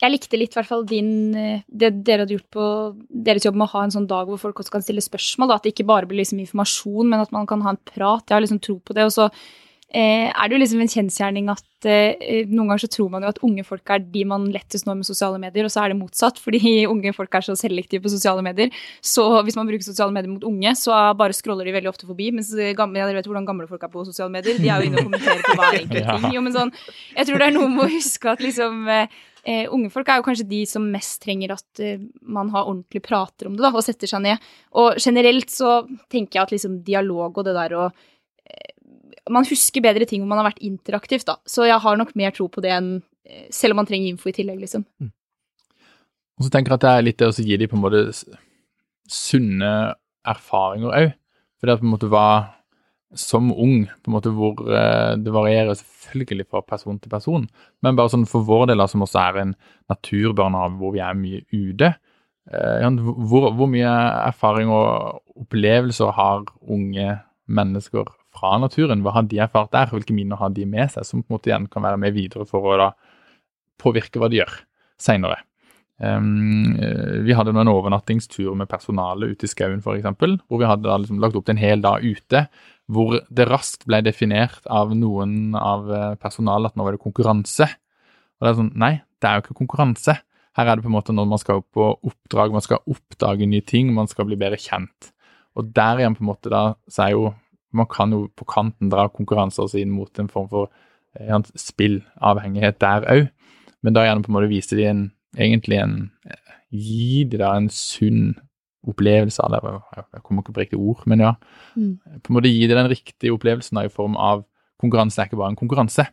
jeg 0.04 0.12
likte 0.12 0.38
litt 0.38 0.54
hvert 0.56 0.68
fall 0.68 0.84
din, 0.88 1.10
eh, 1.38 1.64
det 1.68 1.90
dere 2.04 2.24
hadde 2.24 2.36
gjort 2.36 2.50
på 2.52 2.68
deres 3.08 3.46
jobb 3.46 3.56
med 3.56 3.66
å 3.66 3.72
ha 3.72 3.84
en 3.86 3.94
sånn 3.94 4.08
dag 4.10 4.28
hvor 4.28 4.40
folk 4.42 4.60
også 4.60 4.76
kan 4.76 4.84
stille 4.84 5.04
spørsmål. 5.04 5.48
Da, 5.50 5.58
at 5.58 5.66
det 5.66 5.74
ikke 5.74 5.88
bare 5.88 6.08
blir 6.10 6.20
liksom 6.20 6.42
informasjon, 6.44 7.08
men 7.08 7.24
at 7.24 7.32
man 7.32 7.48
kan 7.48 7.64
ha 7.64 7.74
en 7.74 7.80
prat. 7.80 8.26
Jeg 8.28 8.36
har 8.36 8.44
liksom 8.44 8.60
tro 8.64 8.78
på 8.84 8.96
det. 8.96 9.06
Og 9.08 9.14
så 9.14 9.30
er 9.94 10.48
det 10.48 10.56
jo 10.56 10.60
liksom 10.62 10.80
en 10.82 10.90
kjensgjerning 10.90 11.50
at 11.52 11.86
eh, 11.86 12.46
noen 12.50 12.72
ganger 12.72 12.82
så 12.82 12.90
tror 12.90 13.10
man 13.12 13.26
jo 13.26 13.30
at 13.30 13.40
unge 13.46 13.64
folk 13.66 13.92
er 13.94 14.00
de 14.02 14.24
man 14.26 14.48
lettest 14.54 14.88
når 14.88 14.98
med 14.98 15.08
sosiale 15.08 15.38
medier, 15.42 15.66
og 15.66 15.74
så 15.74 15.84
er 15.84 15.92
det 15.92 15.98
motsatt. 16.00 16.40
Fordi 16.42 16.62
unge 16.92 17.12
folk 17.14 17.36
er 17.36 17.46
så 17.46 17.54
selektive 17.58 18.06
på 18.06 18.14
sosiale 18.14 18.42
medier. 18.46 18.72
Så 19.04 19.26
hvis 19.46 19.58
man 19.58 19.68
bruker 19.70 19.86
sosiale 19.86 20.14
medier 20.14 20.32
mot 20.32 20.46
unge, 20.48 20.72
så 20.80 20.96
bare 21.18 21.36
scroller 21.36 21.68
de 21.68 21.76
veldig 21.76 21.92
ofte 21.92 22.08
forbi. 22.08 22.30
Mens 22.34 22.50
gamle, 22.78 23.02
ja, 23.02 23.10
dere 23.10 23.20
vet 23.20 23.30
hvordan 23.30 23.46
gamle 23.50 23.68
folk 23.70 23.86
er 23.86 23.92
på 23.92 24.06
sosiale 24.08 24.32
medier. 24.34 24.58
De 24.58 24.70
er 24.72 24.82
jo 24.82 24.90
inne 24.90 25.04
og 25.04 25.10
kommenterer 25.10 25.44
på 25.44 25.58
hver 25.60 25.78
enkelt 25.82 26.10
ting. 26.10 26.34
Jo, 26.34 26.42
men 26.48 26.56
sånn, 26.56 26.74
jeg 27.14 27.30
tror 27.30 27.44
det 27.44 27.48
er 27.50 27.56
noe 27.58 27.70
med 27.76 27.86
å 27.86 27.92
huske 27.94 28.34
at 28.34 28.42
liksom 28.42 28.90
eh, 28.90 29.22
eh, 29.44 29.66
unge 29.72 29.90
folk 29.92 30.08
er 30.08 30.20
jo 30.20 30.26
kanskje 30.26 30.48
de 30.50 30.62
som 30.68 30.86
mest 30.92 31.20
trenger 31.24 31.54
at 31.54 31.82
eh, 31.82 32.02
man 32.22 32.50
har 32.54 32.68
ordentlig 32.68 33.04
prater 33.04 33.48
om 33.48 33.56
det, 33.56 33.64
da, 33.64 33.72
og 33.72 33.84
setter 33.84 34.10
seg 34.10 34.24
ned. 34.24 34.48
Og 34.80 34.98
generelt 35.02 35.52
så 35.52 35.82
tenker 36.12 36.40
jeg 36.40 36.46
at 36.46 36.54
liksom 36.56 36.80
dialog 36.86 37.36
og 37.36 37.46
det 37.46 37.56
der 37.56 37.76
å 37.78 37.88
eh, 37.88 38.73
Man 39.32 39.46
husker 39.48 39.84
bedre 39.84 40.06
ting 40.08 40.22
om 40.22 40.28
man 40.28 40.42
har 40.42 40.50
vært 40.50 40.64
interaktivt, 40.64 41.26
da. 41.28 41.38
Så 41.48 41.68
jeg 41.68 41.80
har 41.80 42.00
nok 42.00 42.12
mer 42.18 42.34
tro 42.36 42.48
på 42.52 42.64
det 42.64 42.74
enn 42.74 42.96
eh, 43.24 43.46
Selv 43.54 43.72
om 43.72 43.82
man 43.82 43.88
trenger 43.88 44.10
info 44.10 44.28
i 44.28 44.36
tillegg, 44.36 44.60
liksom. 44.66 44.84
Mm. 45.00 45.12
Og 46.34 46.46
så 46.46 46.50
tenker 46.50 46.74
jeg 46.74 46.80
at 46.80 46.84
det 46.84 46.92
er 46.92 47.06
litt 47.06 47.20
det 47.22 47.30
å 47.30 47.46
gi 47.46 47.56
dem 47.60 47.70
på 47.70 47.78
en 47.78 47.84
måte 47.84 48.02
sunne 49.10 49.72
erfaringer 50.26 50.96
òg. 50.98 51.08
For 51.56 51.68
det 51.68 51.74
er 51.74 51.80
på 51.80 51.86
en 51.86 51.94
måte 51.94 52.10
hva 52.12 52.28
som 53.14 53.52
ung, 53.52 53.84
på 53.86 54.10
en 54.10 54.16
måte 54.16 54.32
hvor 54.34 54.58
eh, 54.66 55.14
det 55.22 55.32
varierer 55.34 55.76
selvfølgelig 55.78 56.48
fra 56.50 56.64
person 56.66 56.98
til 56.98 57.12
person, 57.12 57.44
men 57.84 57.98
bare 57.98 58.10
sånn 58.12 58.26
for 58.28 58.46
vår 58.46 58.66
del, 58.72 58.82
som 58.90 59.04
også 59.06 59.20
er 59.22 59.38
en 59.42 59.54
naturbarnehage 59.92 60.78
hvor 60.80 60.94
vi 60.96 61.02
er 61.04 61.18
mye 61.18 61.44
ute, 61.52 61.92
eh, 62.50 62.88
hvor, 62.90 63.52
hvor, 63.54 63.70
mye 63.70 63.94
erfaring 64.26 64.72
og 64.72 65.22
opplevelser 65.44 66.10
har 66.18 66.42
unge 66.60 67.20
mennesker 67.46 68.10
fra 68.34 68.58
naturen? 68.62 69.02
Hva 69.04 69.16
har 69.18 69.26
de 69.30 69.40
erfart 69.44 69.72
der? 69.74 69.90
Hvilke 69.92 70.16
minner 70.16 70.40
har 70.40 70.52
de 70.54 70.66
med 70.68 70.92
seg, 70.92 71.06
som 71.06 71.22
på 71.22 71.30
en 71.30 71.38
måte 71.38 71.50
igjen 71.50 71.70
kan 71.70 71.86
være 71.86 72.00
med 72.02 72.14
videre 72.16 72.46
for 72.48 72.68
å 72.68 72.78
da 72.80 72.92
påvirke 73.80 74.22
hva 74.22 74.30
de 74.32 74.42
gjør 74.42 74.54
seinere? 75.00 75.40
Um, 76.02 76.74
vi 77.22 77.34
hadde 77.38 77.52
en 77.54 77.70
overnattingstur 77.70 78.56
med 78.58 78.66
personalet 78.66 79.36
ute 79.36 79.46
i 79.46 79.50
skauen 79.50 79.78
f.eks., 79.78 80.40
hvor 80.48 80.58
vi 80.58 80.66
hadde 80.66 80.96
liksom 81.04 81.20
lagt 81.22 81.38
opp 81.38 81.46
til 81.46 81.54
en 81.54 81.62
hel 81.62 81.84
dag 81.84 82.02
ute 82.02 82.46
hvor 82.90 83.16
det 83.30 83.46
raskt 83.48 83.86
ble 83.88 84.02
definert 84.04 84.66
av 84.68 84.92
noen 84.96 85.54
av 85.56 85.88
eh, 85.88 86.14
personalet 86.20 86.72
at 86.72 86.76
nå 86.76 86.84
var 86.84 86.96
det 86.96 87.00
konkurranse. 87.00 87.64
Og 87.64 88.44
det 88.44 88.50
er 88.50 88.58
sånn, 88.58 88.72
Nei, 88.80 88.92
det 89.22 89.28
er 89.28 89.38
jo 89.38 89.44
ikke 89.46 89.60
konkurranse. 89.62 90.18
Her 90.54 90.68
er 90.68 90.76
det 90.76 90.84
på 90.84 90.90
en 90.90 90.96
måte 90.98 91.14
når 91.16 91.30
man 91.30 91.40
skal 91.40 91.62
på 91.74 91.86
oppdrag, 91.94 92.52
man 92.54 92.64
skal 92.64 92.82
oppdage 92.90 93.48
nye 93.48 93.64
ting, 93.64 93.94
man 93.94 94.10
skal 94.10 94.28
bli 94.28 94.38
bedre 94.38 94.60
kjent. 94.60 95.10
Og 95.58 95.70
der 95.74 96.02
igjen 96.02 96.18
på 96.18 96.24
en 96.24 96.30
måte 96.30 96.52
da, 96.52 96.64
så 96.90 97.06
er 97.06 97.14
jo 97.14 97.24
Man 97.74 97.88
kan 97.90 98.14
jo 98.14 98.26
på 98.38 98.46
kanten 98.48 98.90
dra 98.92 99.08
konkurranser 99.12 99.70
inn 99.80 99.92
mot 99.94 100.22
en 100.22 100.30
form 100.30 100.48
for 100.52 100.70
ja, 101.18 101.40
spillavhengighet 101.58 102.80
der 102.82 103.06
òg, 103.10 103.28
men 103.84 103.96
da 103.96 104.06
gjerne 104.06 104.24
på 104.24 104.32
en 104.32 104.36
måte 104.38 104.50
vise 104.50 104.78
de 104.78 104.88
en, 104.88 105.04
egentlig 105.36 105.80
en 105.82 105.98
Gi 106.74 107.22
de 107.30 107.38
da 107.38 107.52
en 107.54 107.68
sunn 107.70 108.32
opplevelse 108.90 109.42
av 109.44 109.52
det. 109.54 109.60
Jeg 110.16 110.22
kommer 110.24 110.42
ikke 110.42 110.54
på 110.56 110.62
riktig 110.64 110.80
ord, 110.80 111.04
men 111.08 111.22
ja. 111.22 111.34
Mm. 111.78 111.92
På 112.24 112.32
en 112.32 112.38
måte 112.38 112.50
gi 112.50 112.66
de 112.66 112.74
den 112.76 112.90
riktige 112.90 113.34
opplevelsen 113.34 113.78
da, 113.78 113.84
i 113.86 113.92
form 113.92 114.18
av 114.20 114.42
konkurranse 114.82 115.22
er 115.22 115.30
ikke 115.30 115.38
bare 115.38 115.54
en 115.54 115.60
konkurranse. 115.60 116.08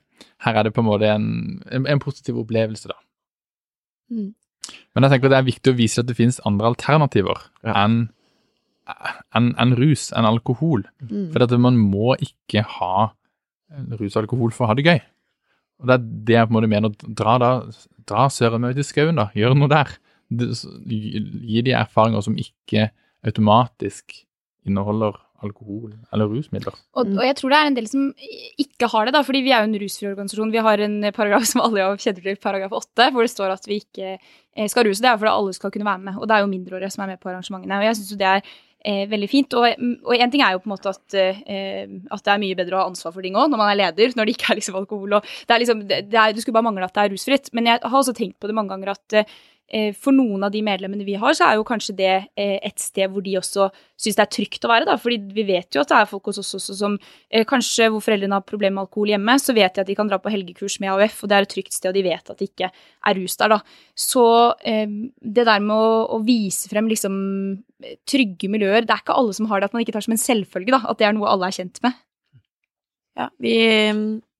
Her 0.46 0.60
er 0.60 0.68
det 0.68 0.76
på 0.76 0.84
en 0.84 0.88
måte 0.88 1.10
en, 1.10 1.26
en, 1.74 1.88
en 1.90 2.04
positiv 2.04 2.38
opplevelse, 2.44 2.92
da. 2.92 3.00
Mm. 4.14 4.32
Men 4.94 5.08
jeg 5.08 5.16
tenker 5.16 5.34
det 5.34 5.40
er 5.40 5.50
viktig 5.50 5.74
å 5.74 5.80
vise 5.80 6.04
at 6.04 6.10
det 6.10 6.18
finnes 6.20 6.40
andre 6.48 6.70
alternativer 6.72 7.40
ja. 7.66 7.74
enn 7.82 8.04
enn 9.38 9.52
en 9.62 9.74
rus, 9.80 10.10
enn 10.16 10.28
alkohol. 10.28 10.86
Mm. 11.08 11.32
For 11.34 11.46
at 11.46 11.56
man 11.62 11.80
må 11.80 12.16
ikke 12.20 12.64
ha 12.78 13.10
rus 14.00 14.16
og 14.16 14.24
alkohol 14.26 14.54
for 14.56 14.66
å 14.66 14.72
ha 14.72 14.78
det 14.78 14.88
gøy. 14.88 15.02
Og 15.82 15.90
Det 15.90 15.98
er 15.98 16.08
det 16.30 16.38
jeg 16.38 16.48
på 16.48 16.54
en 16.54 16.58
måte 16.60 16.72
mener. 16.72 16.94
Dra 17.18 17.38
da, 17.42 17.52
dra 18.10 18.28
søren 18.30 18.68
ut 18.70 18.78
i 18.78 18.86
skauen, 18.86 19.18
da. 19.18 19.30
Gjør 19.38 19.58
noe 19.58 19.72
der. 19.72 19.96
Gi 20.32 21.64
de 21.66 21.74
erfaringer 21.76 22.24
som 22.26 22.38
ikke 22.40 22.92
automatisk 23.26 24.14
inneholder 24.68 25.18
alkohol 25.42 25.94
eller 26.14 26.30
rusmidler. 26.30 26.76
Og, 26.94 27.08
og, 27.16 27.24
jeg 27.26 27.36
tror 27.38 27.54
det 27.54 27.60
er 27.60 27.70
en 27.70 27.78
del 27.78 27.88
som 27.90 28.04
ikke 28.62 28.90
har 28.94 29.08
det, 29.08 29.16
da, 29.16 29.24
fordi 29.26 29.42
vi 29.46 29.54
er 29.56 29.64
jo 29.64 29.70
en 29.72 29.80
rusfri 29.82 30.10
organisasjon. 30.12 30.54
Vi 30.54 30.66
har 30.68 30.84
en 30.86 30.98
paragraf 31.16 31.48
som 31.50 31.64
alle 31.66 31.88
kjenner 32.02 32.28
til, 32.28 32.38
paragraf 32.42 32.76
8, 32.82 33.08
hvor 33.16 33.26
det 33.26 33.34
står 33.34 33.56
at 33.56 33.66
vi 33.70 33.80
ikke 33.82 34.12
eh, 34.14 34.68
skal 34.72 34.86
ruse. 34.88 35.02
Det 35.02 35.10
er 35.10 35.18
fordi 35.22 35.34
alle 35.34 35.56
skal 35.58 35.74
kunne 35.74 35.88
være 35.90 36.06
med, 36.06 36.20
og 36.20 36.30
det 36.30 36.38
er 36.38 36.46
jo 36.46 36.52
mindreårige 36.52 36.92
som 36.94 37.06
er 37.06 37.16
med 37.16 37.24
på 37.24 37.32
arrangementene. 37.34 37.80
Og 37.82 37.88
jeg 37.90 37.98
syns 38.00 38.14
jo 38.14 38.20
det 38.22 38.30
er 38.30 38.54
eh, 38.86 39.04
veldig 39.12 39.30
fint. 39.30 39.54
Og, 39.58 39.68
én 40.16 40.34
ting 40.34 40.44
er 40.46 40.56
jo 40.56 40.64
på 40.64 40.70
en 40.70 40.74
måte 40.76 40.94
at, 40.94 41.06
eh, 41.18 41.86
at 42.12 42.26
det 42.26 42.34
er 42.34 42.44
mye 42.44 42.58
bedre 42.60 42.78
å 42.78 42.84
ha 42.84 42.90
ansvar 42.92 43.16
for 43.16 43.26
ting 43.26 43.38
òg, 43.38 43.52
når 43.52 43.62
man 43.62 43.72
er 43.72 43.80
leder, 43.84 44.16
når 44.18 44.28
det 44.28 44.36
ikke 44.38 44.52
er 44.54 44.62
liksom 44.62 44.80
alkohol 44.82 45.18
og 45.20 45.32
det 45.48 45.56
er 45.56 45.64
liksom, 45.64 45.86
det 45.88 46.02
er, 46.10 46.34
Du 46.34 46.42
skulle 46.42 46.58
bare 46.58 46.70
mangle 46.70 46.88
at 46.88 46.96
det 46.98 47.06
er 47.06 47.14
rusfritt. 47.16 47.52
Men 47.54 47.70
jeg 47.70 47.82
har 47.84 47.98
også 48.02 48.16
tenkt 48.18 48.40
på 48.40 48.50
det 48.50 48.58
mange 48.58 48.74
ganger 48.74 48.94
at 48.96 49.18
eh, 49.22 49.40
for 49.96 50.16
noen 50.16 50.44
av 50.44 50.52
de 50.52 50.62
medlemmene 50.66 51.06
vi 51.08 51.16
har, 51.20 51.36
så 51.38 51.48
er 51.48 51.58
jo 51.58 51.66
kanskje 51.68 51.96
det 51.96 52.12
eh, 52.12 52.58
et 52.60 52.82
sted 52.82 53.12
hvor 53.12 53.24
de 53.24 53.38
også 53.40 53.70
syns 54.02 54.18
det 54.18 54.24
er 54.24 54.32
trygt 54.36 54.68
å 54.68 54.72
være, 54.72 54.88
da. 54.90 54.98
Fordi 55.00 55.18
vi 55.36 55.46
vet 55.48 55.76
jo 55.76 55.84
at 55.84 55.92
det 55.92 56.00
er 56.00 56.10
folk 56.10 56.28
hos 56.32 56.42
oss 56.42 56.54
også 56.60 56.78
som 56.78 56.98
eh, 57.30 57.46
kanskje 57.48 57.88
hvor 57.94 58.04
foreldrene 58.04 58.40
har 58.40 58.48
problemer 58.48 58.78
med 58.80 58.86
alkohol 58.88 59.14
hjemme, 59.14 59.38
så 59.40 59.56
vet 59.56 59.78
de 59.78 59.84
at 59.86 59.90
de 59.90 59.98
kan 59.98 60.12
dra 60.12 60.20
på 60.22 60.34
helgekurs 60.34 60.80
med 60.84 60.92
AUF, 60.94 61.22
og 61.24 61.32
det 61.32 61.38
er 61.38 61.48
et 61.48 61.54
trygt 61.56 61.78
sted, 61.78 61.90
og 61.92 62.00
de 62.00 62.06
vet 62.10 62.34
at 62.34 62.42
det 62.42 62.50
ikke 62.52 62.72
er 62.72 63.20
rus 63.22 63.38
der, 63.40 63.56
da. 63.56 63.62
Så 63.98 64.26
det 64.62 65.46
der 65.48 65.64
med 65.64 65.76
å, 65.76 65.92
å 66.18 66.22
vise 66.26 66.70
frem 66.72 66.90
liksom 66.92 67.16
trygge 68.10 68.50
miljøer, 68.52 68.86
det 68.86 68.94
er 68.94 69.04
ikke 69.04 69.16
alle 69.18 69.36
som 69.38 69.48
har 69.52 69.62
det, 69.62 69.72
at 69.72 69.78
man 69.78 69.86
ikke 69.86 69.96
tar 69.96 70.06
som 70.06 70.16
en 70.16 70.22
selvfølge, 70.22 70.74
da. 70.74 70.84
At 70.90 71.00
det 71.00 71.08
er 71.08 71.16
noe 71.18 71.32
alle 71.32 71.50
er 71.50 71.58
kjent 71.62 71.82
med. 71.86 71.96
Ja, 73.20 73.28
vi 73.44 73.56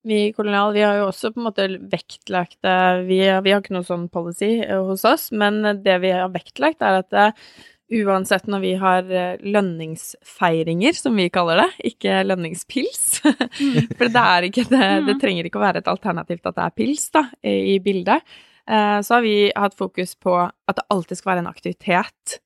vi 0.04 0.28
i 0.28 0.34
Kolonial 0.34 0.74
vi 0.74 0.84
har 0.86 1.00
jo 1.00 1.10
også 1.10 1.32
på 1.34 1.42
en 1.42 1.48
måte 1.50 1.68
vektlagt 1.92 2.58
det 2.66 2.78
vi, 3.08 3.20
vi, 3.22 3.52
har 3.54 3.62
ikke 3.62 3.76
noe 3.76 3.88
sånn 3.88 4.08
policy 4.14 4.58
eh, 4.64 4.80
hos 4.82 5.06
oss, 5.08 5.30
men 5.32 5.62
det 5.86 6.00
vi 6.04 6.14
har 6.16 6.32
vektlagt, 6.34 6.82
er 6.82 7.02
at 7.04 7.12
det, 7.14 7.28
eh, 7.32 7.70
uansett 8.02 8.46
når 8.48 8.62
vi 8.64 8.72
har 8.80 9.10
eh, 9.12 9.42
lønningsfeiringer, 9.44 10.96
som 10.98 11.18
vi 11.20 11.28
kaller 11.34 11.66
det, 11.66 11.70
ikke 11.92 12.22
lønningspils 12.24 13.04
For 13.98 14.08
det 14.08 14.22
er 14.22 14.48
ikke 14.48 14.66
det, 14.70 14.86
det 15.10 15.18
mm. 15.18 15.20
trenger 15.22 15.50
ikke 15.50 15.60
å 15.60 15.66
være 15.66 15.84
et 15.84 15.92
alternativ 15.92 16.40
til 16.40 16.54
at 16.54 16.62
det 16.62 16.68
er 16.68 16.80
pils 16.82 17.10
da, 17.14 17.26
i 17.44 17.78
bildet. 17.84 18.40
Så 18.72 19.18
har 19.18 19.24
vi 19.26 19.50
hatt 19.52 19.74
fokus 19.76 20.14
på 20.22 20.36
at 20.38 20.78
det 20.78 20.86
alltid 20.94 21.18
skal 21.18 21.32
være 21.32 21.42
en 21.44 21.50
aktivitet 21.50 22.38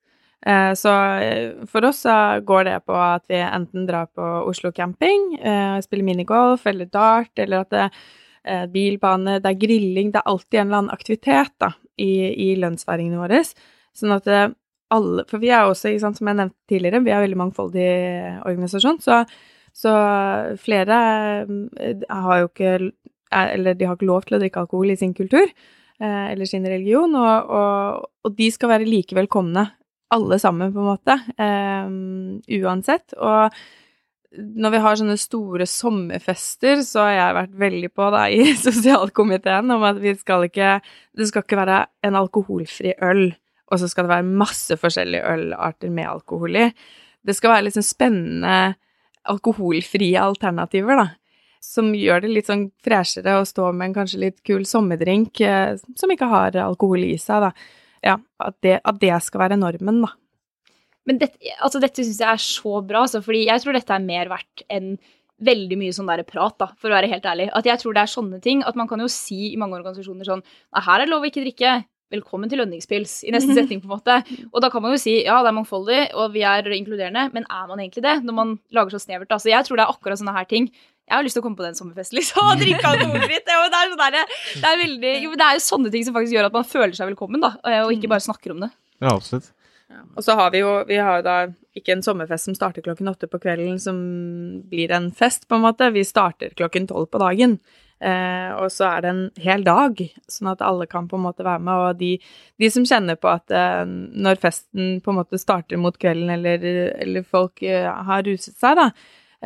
så 0.77 0.91
eh, 1.25 1.65
for 1.65 1.87
oss 1.87 2.03
så 2.05 2.15
går 2.45 2.67
det 2.67 2.75
på 2.85 2.93
at 2.93 3.23
vi 3.31 3.39
enten 3.41 3.87
drar 3.87 4.11
på 4.13 4.25
Oslo 4.45 4.69
camping, 4.71 5.31
eh, 5.41 5.79
spiller 5.81 6.05
minigolf 6.05 6.67
eller 6.69 6.85
dart, 6.85 7.33
eller 7.41 7.63
at 7.63 7.71
det 7.73 7.85
er 8.45 8.67
bilbane, 8.69 9.39
det 9.41 9.49
er 9.49 9.57
grilling 9.57 10.11
Det 10.13 10.19
er 10.21 10.29
alltid 10.29 10.59
en 10.59 10.67
eller 10.67 10.77
annen 10.77 10.93
aktivitet 10.93 11.53
da, 11.57 11.71
i, 11.97 12.29
i 12.29 12.51
lønnsfeiringene 12.61 13.17
våre. 13.17 13.39
Sånn 13.97 14.13
at 14.13 14.29
alle 14.93 15.23
For 15.31 15.41
vi 15.41 15.49
er 15.49 15.65
også, 15.65 15.95
sant, 15.97 16.19
som 16.19 16.29
jeg 16.29 16.37
nevnte 16.37 16.69
tidligere, 16.69 17.01
vi 17.01 17.09
er 17.09 17.17
en 17.17 17.25
veldig 17.25 17.39
mangfoldig 17.39 17.87
organisasjon, 18.45 18.99
så, 19.01 19.23
så 19.73 19.93
flere 20.61 20.99
har 22.05 22.43
jo 22.43 22.51
ikke 22.51 22.75
Eller 23.33 23.73
de 23.73 23.89
har 23.89 23.97
ikke 23.97 24.11
lov 24.11 24.27
til 24.27 24.37
å 24.37 24.41
drikke 24.43 24.61
alkohol 24.61 24.93
i 24.93 24.99
sin 24.99 25.17
kultur 25.17 25.49
eller 25.97 26.45
sin 26.45 26.67
religion, 26.67 27.13
og, 27.15 27.49
og, 27.49 28.05
og 28.27 28.33
de 28.37 28.51
skal 28.51 28.69
være 28.75 28.85
like 28.85 29.15
velkomne 29.15 29.63
alle 30.13 30.39
sammen, 30.39 30.73
på 30.73 30.81
en 30.81 30.91
måte. 30.91 31.17
Um, 31.39 32.41
uansett. 32.61 33.15
Og 33.17 33.53
når 34.35 34.73
vi 34.73 34.81
har 34.83 34.99
sånne 34.99 35.17
store 35.19 35.67
sommerfester, 35.69 36.81
så 36.85 37.05
har 37.07 37.15
jeg 37.15 37.37
vært 37.39 37.57
veldig 37.65 37.91
på 37.95 38.09
da 38.13 38.25
i 38.31 38.53
sosialkomiteen 38.67 39.73
om 39.75 39.85
at 39.87 39.99
vi 40.03 40.15
skal 40.19 40.47
ikke 40.49 40.79
Det 41.15 41.29
skal 41.29 41.45
ikke 41.45 41.59
være 41.61 41.81
en 42.05 42.19
alkoholfri 42.19 42.95
øl, 43.03 43.27
og 43.71 43.81
så 43.81 43.89
skal 43.89 44.05
det 44.05 44.15
være 44.17 44.33
masse 44.43 44.77
forskjellige 44.77 45.35
ølarter 45.35 45.93
med 45.93 46.09
alkohol 46.09 46.57
i. 46.59 46.71
Det 47.25 47.35
skal 47.35 47.55
være 47.55 47.69
liksom 47.69 47.85
spennende 47.85 48.75
alkoholfrie 49.25 50.19
alternativer, 50.21 50.99
da. 50.99 51.07
Som 51.65 51.95
gjør 51.97 52.21
det 52.21 52.29
litt 52.29 52.49
sånn 52.51 52.67
freshere 52.85 53.39
å 53.39 53.47
stå 53.47 53.71
med 53.73 53.87
en 53.87 53.95
kanskje 53.95 54.19
litt 54.21 54.43
kul 54.45 54.67
sommerdrink 54.69 55.41
eh, 55.41 55.79
som 55.97 56.11
ikke 56.13 56.27
har 56.29 56.59
alkohol 56.61 57.07
i 57.07 57.15
seg, 57.17 57.47
da 57.47 57.81
ja, 58.05 58.19
at 58.45 58.57
det, 58.63 58.77
at 58.85 59.01
det, 59.01 59.11
skal 59.25 59.45
være 59.45 59.59
normen, 59.59 60.03
da. 60.05 60.13
Men 61.05 61.19
dette, 61.21 61.37
altså 61.61 61.81
dette 61.81 62.01
syns 62.01 62.21
jeg 62.21 62.31
er 62.31 62.41
så 62.41 62.79
bra, 62.85 63.03
altså, 63.05 63.21
fordi 63.25 63.45
jeg 63.45 63.61
tror 63.61 63.77
dette 63.77 63.93
er 63.93 64.05
mer 64.05 64.31
verdt 64.31 64.65
enn 64.73 64.95
veldig 65.45 65.77
mye 65.79 65.95
sånn 65.95 66.07
der 66.09 66.23
prat, 66.27 66.55
da, 66.61 66.69
for 66.79 66.89
å 66.89 66.95
være 66.95 67.09
helt 67.11 67.25
ærlig. 67.27 67.49
At 67.57 67.67
jeg 67.67 67.81
tror 67.81 67.95
det 67.95 68.05
er 68.05 68.11
sånne 68.13 68.39
ting. 68.43 68.61
At 68.63 68.77
man 68.79 68.87
kan 68.87 69.01
jo 69.03 69.09
si 69.11 69.51
i 69.51 69.59
mange 69.59 69.75
organisasjoner 69.77 70.27
sånn 70.27 70.45
her 70.45 70.95
er 70.95 71.03
det 71.03 71.11
lov 71.11 71.25
å 71.25 71.29
ikke 71.29 71.43
drikke. 71.43 71.75
Velkommen 72.13 72.47
til 72.51 72.61
lønningspils, 72.61 73.17
i 73.27 73.33
neste 73.33 73.55
setning, 73.57 73.81
på 73.83 73.89
en 73.89 73.95
måte. 73.97 74.17
Og 74.51 74.61
da 74.63 74.69
kan 74.71 74.83
man 74.85 74.93
jo 74.95 75.01
si 75.01 75.17
ja, 75.25 75.41
det 75.43 75.51
er 75.51 75.57
mangfoldig, 75.57 76.01
og 76.15 76.35
vi 76.37 76.45
er 76.47 76.69
inkluderende, 76.77 77.27
men 77.35 77.47
er 77.49 77.69
man 77.69 77.81
egentlig 77.81 78.05
det? 78.05 78.19
Når 78.23 78.37
man 78.37 78.57
lager 78.77 78.95
så 78.95 79.01
snevert, 79.03 79.29
da. 79.31 79.41
Så 79.41 79.51
jeg 79.51 79.67
tror 79.67 79.81
det 79.81 79.87
er 79.87 79.95
akkurat 79.95 80.21
sånne 80.21 80.37
her 80.37 80.47
ting 80.49 80.69
jeg 81.05 81.13
har 81.13 81.25
lyst 81.25 81.37
til 81.37 81.43
å 81.43 81.45
komme 81.45 81.59
på 81.59 81.65
den 81.65 81.77
sommerfesten, 81.77 82.17
liksom. 82.17 82.47
Og 82.49 82.61
drikke 82.61 82.89
alkoholfritt. 82.89 83.45
Det, 83.45 83.53
er 83.53 83.91
sånn 83.91 83.99
det, 85.01 85.11
er 85.11 85.21
jo, 85.21 85.35
det 85.37 85.45
er 85.45 85.59
jo 85.59 85.61
sånne 85.61 85.91
ting 85.93 86.07
som 86.07 86.15
faktisk 86.15 86.33
gjør 86.33 86.49
at 86.49 86.57
man 86.57 86.65
føler 86.65 86.95
seg 86.97 87.11
velkommen, 87.11 87.43
da. 87.43 87.53
Og 87.83 87.93
ikke 87.93 88.09
bare 88.09 88.25
snakker 88.25 88.55
om 88.55 88.65
det. 88.65 88.71
Ja, 88.97 89.13
absolutt. 89.13 89.51
Ja. 89.91 90.01
Og 90.17 90.25
så 90.25 90.33
har 90.39 90.49
vi 90.49 90.63
jo 90.63 90.71
vi 90.89 90.97
har 90.97 91.21
da 91.25 91.37
ikke 91.77 91.93
en 91.93 92.03
sommerfest 92.05 92.49
som 92.49 92.55
starter 92.57 92.81
klokken 92.81 93.11
åtte 93.11 93.29
på 93.29 93.39
kvelden, 93.43 93.77
som 93.81 93.97
blir 94.71 94.93
en 94.95 95.11
fest, 95.13 95.45
på 95.49 95.59
en 95.59 95.65
måte. 95.67 95.91
Vi 95.93 96.05
starter 96.07 96.55
klokken 96.57 96.87
tolv 96.89 97.11
på 97.13 97.21
dagen. 97.21 97.59
Eh, 98.05 98.51
og 98.59 98.71
så 98.73 98.89
er 98.89 99.03
det 99.03 99.11
en 99.11 99.21
hel 99.39 99.63
dag, 99.65 100.01
sånn 100.31 100.49
at 100.51 100.63
alle 100.65 100.87
kan 100.89 101.07
på 101.11 101.19
en 101.19 101.25
måte 101.27 101.45
være 101.45 101.63
med. 101.63 101.83
Og 101.83 101.99
de, 102.01 102.11
de 102.61 102.71
som 102.71 102.87
kjenner 102.87 103.19
på 103.19 103.29
at 103.31 103.53
eh, 103.53 103.83
når 103.85 104.41
festen 104.41 104.97
på 105.05 105.13
en 105.13 105.19
måte 105.21 105.39
starter 105.41 105.79
mot 105.81 105.95
kvelden, 106.01 106.33
eller, 106.33 106.65
eller 106.97 107.27
folk 107.27 107.63
eh, 107.63 107.87
har 107.87 108.25
ruset 108.27 108.57
seg, 108.57 108.81
da, 108.81 108.89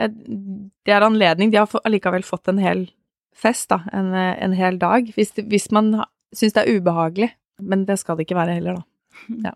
det 0.08 0.94
er 0.96 1.06
anledning. 1.06 1.52
De 1.52 1.60
har 1.60 1.82
allikevel 1.84 2.24
fått 2.24 2.48
en 2.52 2.62
hel 2.62 2.88
fest, 3.36 3.70
da. 3.72 3.82
En, 3.96 4.14
eh, 4.16 4.36
en 4.44 4.56
hel 4.56 4.80
dag. 4.80 5.12
Hvis, 5.16 5.34
hvis 5.36 5.70
man 5.76 5.92
syns 6.36 6.56
det 6.56 6.64
er 6.64 6.80
ubehagelig. 6.80 7.32
Men 7.60 7.84
det 7.88 8.00
skal 8.00 8.18
det 8.18 8.28
ikke 8.28 8.40
være 8.40 8.60
heller, 8.60 8.80
da. 8.80 8.86
Ja. 9.50 9.56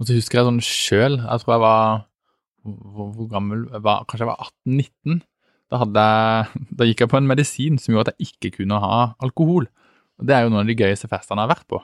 Og 0.00 0.08
så 0.08 0.16
husker 0.16 0.40
jeg 0.40 0.48
sånn 0.48 0.64
sjøl, 0.66 1.16
jeg 1.20 1.42
tror 1.42 1.52
jeg 1.54 1.62
var 1.62 1.82
hvor, 2.66 3.10
hvor 3.14 3.28
gammel 3.30 3.60
jeg 3.70 3.82
var, 3.84 4.02
Kanskje 4.08 4.24
jeg 4.24 4.30
var 4.32 4.48
18-19. 4.66 5.20
Da, 5.72 5.86
da, 5.88 6.86
gikk 6.86 7.04
jeg 7.04 7.10
på 7.12 7.18
en 7.20 7.28
medisin 7.30 7.78
som 7.80 7.94
gjorde 7.94 8.12
at 8.12 8.20
jeg 8.20 8.34
ikke 8.34 8.58
kunne 8.58 8.80
ha 8.82 8.98
alkohol. 9.24 9.68
Og 10.20 10.28
Det 10.28 10.36
er 10.36 10.44
jo 10.44 10.52
noen 10.52 10.64
av 10.66 10.70
de 10.70 10.76
gøyeste 10.76 11.08
festene 11.10 11.40
jeg 11.40 11.48
har 11.48 11.54
vært 11.54 11.68
på. 11.70 11.80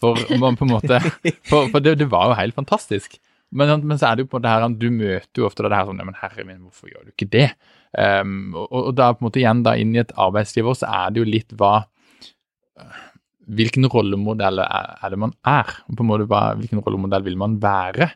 For, 0.00 0.16
på 0.16 0.64
en 0.64 0.72
måte, 0.72 0.98
for, 1.50 1.68
for 1.70 1.84
det, 1.84 1.98
det, 2.00 2.08
var 2.10 2.30
jo 2.30 2.38
helt 2.40 2.56
fantastisk. 2.56 3.20
Men, 3.50 3.72
men, 3.82 3.98
så 3.98 4.10
er 4.10 4.18
det 4.18 4.26
jo 4.26 4.30
på 4.36 4.40
det 4.42 4.50
her, 4.52 4.66
du 4.78 4.88
møter 4.94 5.42
jo 5.42 5.46
ofte 5.48 5.64
det 5.66 5.74
her 5.74 5.88
sånn 5.88 5.98
Men 6.04 6.18
herre 6.20 6.44
min, 6.46 6.60
hvorfor 6.62 6.90
gjør 6.90 7.08
du 7.08 7.14
ikke 7.14 7.30
det? 7.32 7.48
Um, 7.90 8.54
og, 8.54 8.68
og, 8.70 8.92
da 8.94 9.10
på 9.10 9.24
en 9.24 9.26
måte 9.26 9.40
igjen 9.42 9.64
da 9.66 9.74
inn 9.78 9.96
i 9.96 10.02
et 10.04 10.14
arbeidsliv 10.14 10.68
så 10.78 10.86
er 10.86 11.10
det 11.10 11.24
jo 11.24 11.26
litt 11.26 11.54
hva 11.58 11.80
Hvilken 13.50 13.88
rollemodell 13.90 14.62
er, 14.62 14.92
er 15.02 15.10
det 15.10 15.18
man 15.18 15.32
er? 15.48 15.72
Og 15.90 15.96
på 15.98 16.04
en 16.04 16.10
måte 16.12 16.28
hva, 16.30 16.52
Hvilken 16.60 16.84
rollemodell 16.86 17.26
vil 17.26 17.38
man 17.40 17.58
være? 17.62 18.12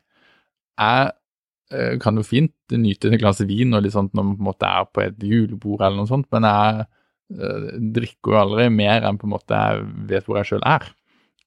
Jeg 0.79 1.11
uh, 1.11 1.95
kan 2.03 2.21
jo 2.21 2.27
fint 2.27 2.77
nyte 2.79 3.11
et 3.11 3.19
glass 3.23 3.43
vin 3.43 3.75
og 3.75 3.83
litt 3.83 3.97
sånt 3.97 4.15
når 4.15 4.29
man 4.29 4.39
på 4.39 4.45
en 4.45 4.51
måte 4.53 4.71
er 4.71 4.87
på 4.87 5.03
et 5.03 5.27
julebord 5.27 5.83
eller 5.83 5.99
noe 5.99 6.11
sånt, 6.11 6.31
men 6.35 6.47
jeg 6.47 6.87
uh, 6.87 7.69
drikker 7.99 8.35
jo 8.35 8.41
aldri 8.45 8.71
mer 8.71 9.07
enn 9.09 9.19
på 9.19 9.27
en 9.27 9.35
måte 9.35 9.59
jeg 9.59 9.85
vet 10.15 10.27
hvor 10.29 10.39
jeg 10.39 10.53
sjøl 10.53 10.67
er. 10.71 10.87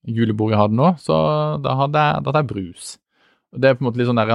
Julebordet 0.07 0.55
jeg 0.57 0.63
hadde 0.65 0.79
nå, 0.79 0.93
så 1.03 1.17
da 1.63 1.79
hadde 1.85 2.03
jeg, 2.03 2.23
da 2.23 2.31
hadde 2.31 2.43
jeg 2.43 2.51
brus. 2.51 2.95
Og 3.53 3.61
Det 3.61 3.69
er 3.69 3.77
på 3.77 3.83
en 3.83 3.89
måte 3.89 4.01
litt 4.01 4.09
sånn 4.09 4.19
der 4.19 4.33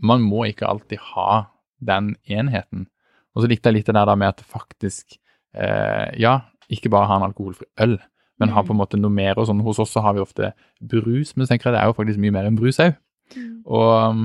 Man 0.00 0.22
må 0.24 0.46
ikke 0.48 0.68
alltid 0.68 1.02
ha 1.12 1.50
den 1.80 2.14
enheten. 2.28 2.88
Og 3.34 3.44
så 3.44 3.50
likte 3.50 3.70
jeg 3.70 3.80
litt 3.80 3.90
det 3.90 3.96
der 3.96 4.16
med 4.16 4.32
at 4.32 4.40
faktisk 4.40 5.18
eh, 5.54 6.08
Ja, 6.18 6.40
ikke 6.70 6.92
bare 6.92 7.08
ha 7.10 7.20
en 7.20 7.28
alkoholfri 7.28 7.66
øl, 7.82 7.98
men 8.40 8.52
ha 8.54 8.62
på 8.62 8.74
en 8.74 8.80
måte 8.80 8.98
noe 9.00 9.12
mer 9.12 9.38
og 9.38 9.48
sånn. 9.48 9.62
Hos 9.66 9.80
oss 9.82 9.92
så 9.94 10.02
har 10.04 10.16
vi 10.16 10.24
ofte 10.24 10.52
brus, 10.80 11.34
men 11.36 11.44
så 11.46 11.52
tenker 11.52 11.70
jeg 11.70 11.76
det 11.76 11.82
er 11.82 11.90
jo 11.90 11.96
faktisk 11.98 12.20
mye 12.22 12.34
mer 12.34 12.48
enn 12.48 12.58
brus 12.58 12.80
òg. 12.82 12.94
Og 13.66 13.90
um, 14.10 14.22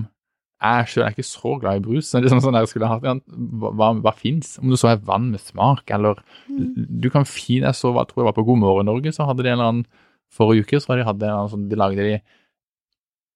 jeg 0.63 0.87
sjøl 0.89 1.03
er 1.05 1.13
ikke 1.13 1.27
så 1.27 1.55
glad 1.61 1.79
i 1.79 1.83
brus. 1.83 2.07
Så 2.07 2.15
det 2.15 2.23
er 2.23 2.27
liksom 2.29 2.41
sånn 2.45 2.55
der 2.55 2.65
jeg 2.65 2.71
skulle 2.71 2.89
hatt, 2.89 3.05
ja, 3.05 3.15
Hva, 3.61 3.73
hva, 3.75 3.89
hva 4.05 4.13
fins? 4.17 4.55
Om 4.61 4.71
det 4.71 4.79
så 4.81 4.93
er 4.93 5.03
vann 5.05 5.29
med 5.33 5.43
smak, 5.43 5.89
eller 5.93 6.21
Du 6.47 7.09
kan 7.13 7.27
fint 7.27 7.65
Jeg 7.65 7.77
så, 7.77 7.91
jeg 7.91 8.09
tror 8.09 8.23
jeg 8.23 8.29
var 8.29 8.37
på 8.37 8.45
God 8.47 8.61
morgen 8.63 8.89
Norge, 8.89 9.13
så 9.13 9.27
hadde 9.27 9.43
de 9.43 9.51
en 9.51 9.59
eller 9.59 9.71
annen 9.73 9.85
Forrige 10.33 10.65
uke 10.65 10.79
så 10.81 10.91
hadde 10.91 11.03
de 11.03 11.07
hadde 11.09 11.25
en 11.25 11.29
eller 11.29 11.41
annen 11.43 11.53
sånn 11.53 11.67
De 11.69 11.79
lagde 11.79 12.07
de 12.07 12.15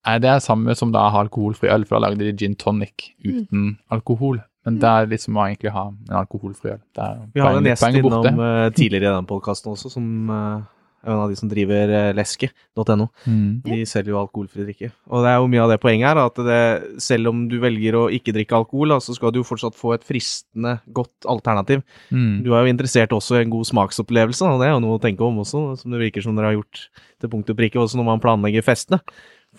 Nei, 0.08 0.16
det 0.24 0.30
er 0.32 0.43
samme 0.43 0.76
som 0.80 0.93
da 0.95 1.10
alkoholfri 1.20 1.72
øl, 1.74 1.84
for 1.88 1.97
da 1.97 2.08
lagde 2.08 2.24
de 2.24 2.36
gin 2.38 2.56
tonic 2.60 3.12
uten 3.26 3.76
alkohol. 3.91 4.39
Men 4.68 4.80
det 4.82 4.89
er 4.89 5.08
litt 5.12 5.24
som 5.24 5.38
å 5.39 5.45
egentlig 5.45 5.72
ha 5.76 5.88
en 5.91 6.18
alkoholfri 6.24 6.76
øl. 6.76 6.82
Det 6.95 7.06
er 7.06 7.22
Vi 7.36 7.43
har 7.43 7.56
en 7.56 7.70
gjest 7.70 7.88
innom 7.89 8.43
uh, 8.43 8.68
tidligere 8.76 9.08
i 9.08 9.16
den 9.16 9.30
podkasten 9.30 9.72
også, 9.72 9.91
som 9.93 10.06
uh, 10.32 10.60
er 11.00 11.14
en 11.14 11.22
av 11.24 11.32
de 11.32 11.38
som 11.39 11.52
driver 11.52 11.93
uh, 11.95 12.10
leske.no. 12.16 13.08
Mm. 13.24 13.62
De 13.64 13.80
selger 13.88 14.14
jo 14.14 14.20
alkoholfri 14.20 14.68
drikke. 14.68 14.91
Og 15.08 15.24
det 15.24 15.32
er 15.32 15.39
jo 15.39 15.47
mye 15.52 15.64
av 15.64 15.74
det 15.74 15.80
poenget 15.84 16.12
her, 16.12 16.22
at 16.26 16.43
det, 16.47 16.60
selv 17.04 17.32
om 17.32 17.45
du 17.52 17.56
velger 17.64 17.97
å 17.97 18.04
ikke 18.14 18.36
drikke 18.36 18.60
alkohol, 18.60 18.97
så 19.04 19.16
skal 19.16 19.34
du 19.34 19.41
jo 19.41 19.47
fortsatt 19.47 19.80
få 19.80 19.95
et 19.95 20.06
fristende, 20.08 20.78
godt 20.95 21.28
alternativ. 21.32 21.84
Mm. 22.12 22.43
Du 22.45 22.52
er 22.54 22.68
jo 22.68 22.76
interessert 22.76 23.16
også 23.16 23.39
i 23.39 23.43
en 23.45 23.56
god 23.56 23.72
smaksopplevelse, 23.72 24.47
og 24.47 24.64
det 24.64 24.70
er 24.70 24.76
jo 24.76 24.86
noe 24.86 25.00
å 25.00 25.04
tenke 25.04 25.28
om 25.28 25.41
også, 25.43 25.66
som 25.82 25.95
det 25.95 26.04
virker 26.04 26.24
som 26.26 26.36
dere 26.39 26.52
har 26.52 26.60
gjort 26.60 26.88
til 27.20 27.32
punkt 27.32 27.52
og 27.52 27.60
prikke 27.60 27.80
også 27.82 28.00
når 28.00 28.12
man 28.14 28.24
planlegger 28.24 28.68
festene. 28.68 29.02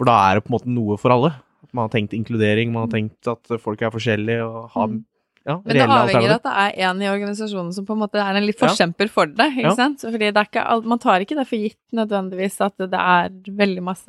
For 0.01 0.09
da 0.09 0.16
er 0.30 0.40
det 0.40 0.46
på 0.46 0.55
en 0.55 0.57
måte 0.57 0.72
noe 0.72 0.96
for 1.01 1.12
alle. 1.12 1.34
Man 1.76 1.84
har 1.84 1.92
tenkt 1.92 2.16
inkludering, 2.16 2.72
man 2.72 2.88
har 2.88 2.94
tenkt 2.96 3.28
at 3.30 3.61
folk 3.61 3.82
er 3.84 3.92
forskjellige 3.92 4.42
og 4.42 4.70
har 4.72 4.88
Mm. 4.88 5.05
ja, 5.46 5.55
Men 5.64 5.76
det 5.76 5.84
avhenger 5.88 6.30
av 6.30 6.36
at 6.40 6.42
det 6.42 6.55
er 6.80 6.88
en 6.90 7.03
i 7.03 7.07
organisasjonen 7.09 7.72
som 7.72 7.86
på 7.86 7.92
en 7.94 8.01
måte 8.01 8.18
er 8.20 8.34
en 8.36 8.44
litt 8.46 8.59
Ja. 8.61 8.66
forkjemper 8.68 9.09
for 9.11 9.26
det. 9.26 9.46
ikke 9.57 9.62
Ja. 9.70 9.74
sant? 9.76 10.01
Fordi 10.01 10.18
det 10.32 10.36
er 10.36 10.48
ikke, 10.48 10.84
Man 10.84 10.98
tar 10.98 11.20
ikke 11.20 11.36
det 11.36 11.46
for 11.46 11.57
gitt 11.57 11.76
nødvendigvis 11.92 12.61
at 12.61 12.76
det 12.78 12.92
er 12.94 13.28
veldig 13.48 13.82
masse 13.82 14.09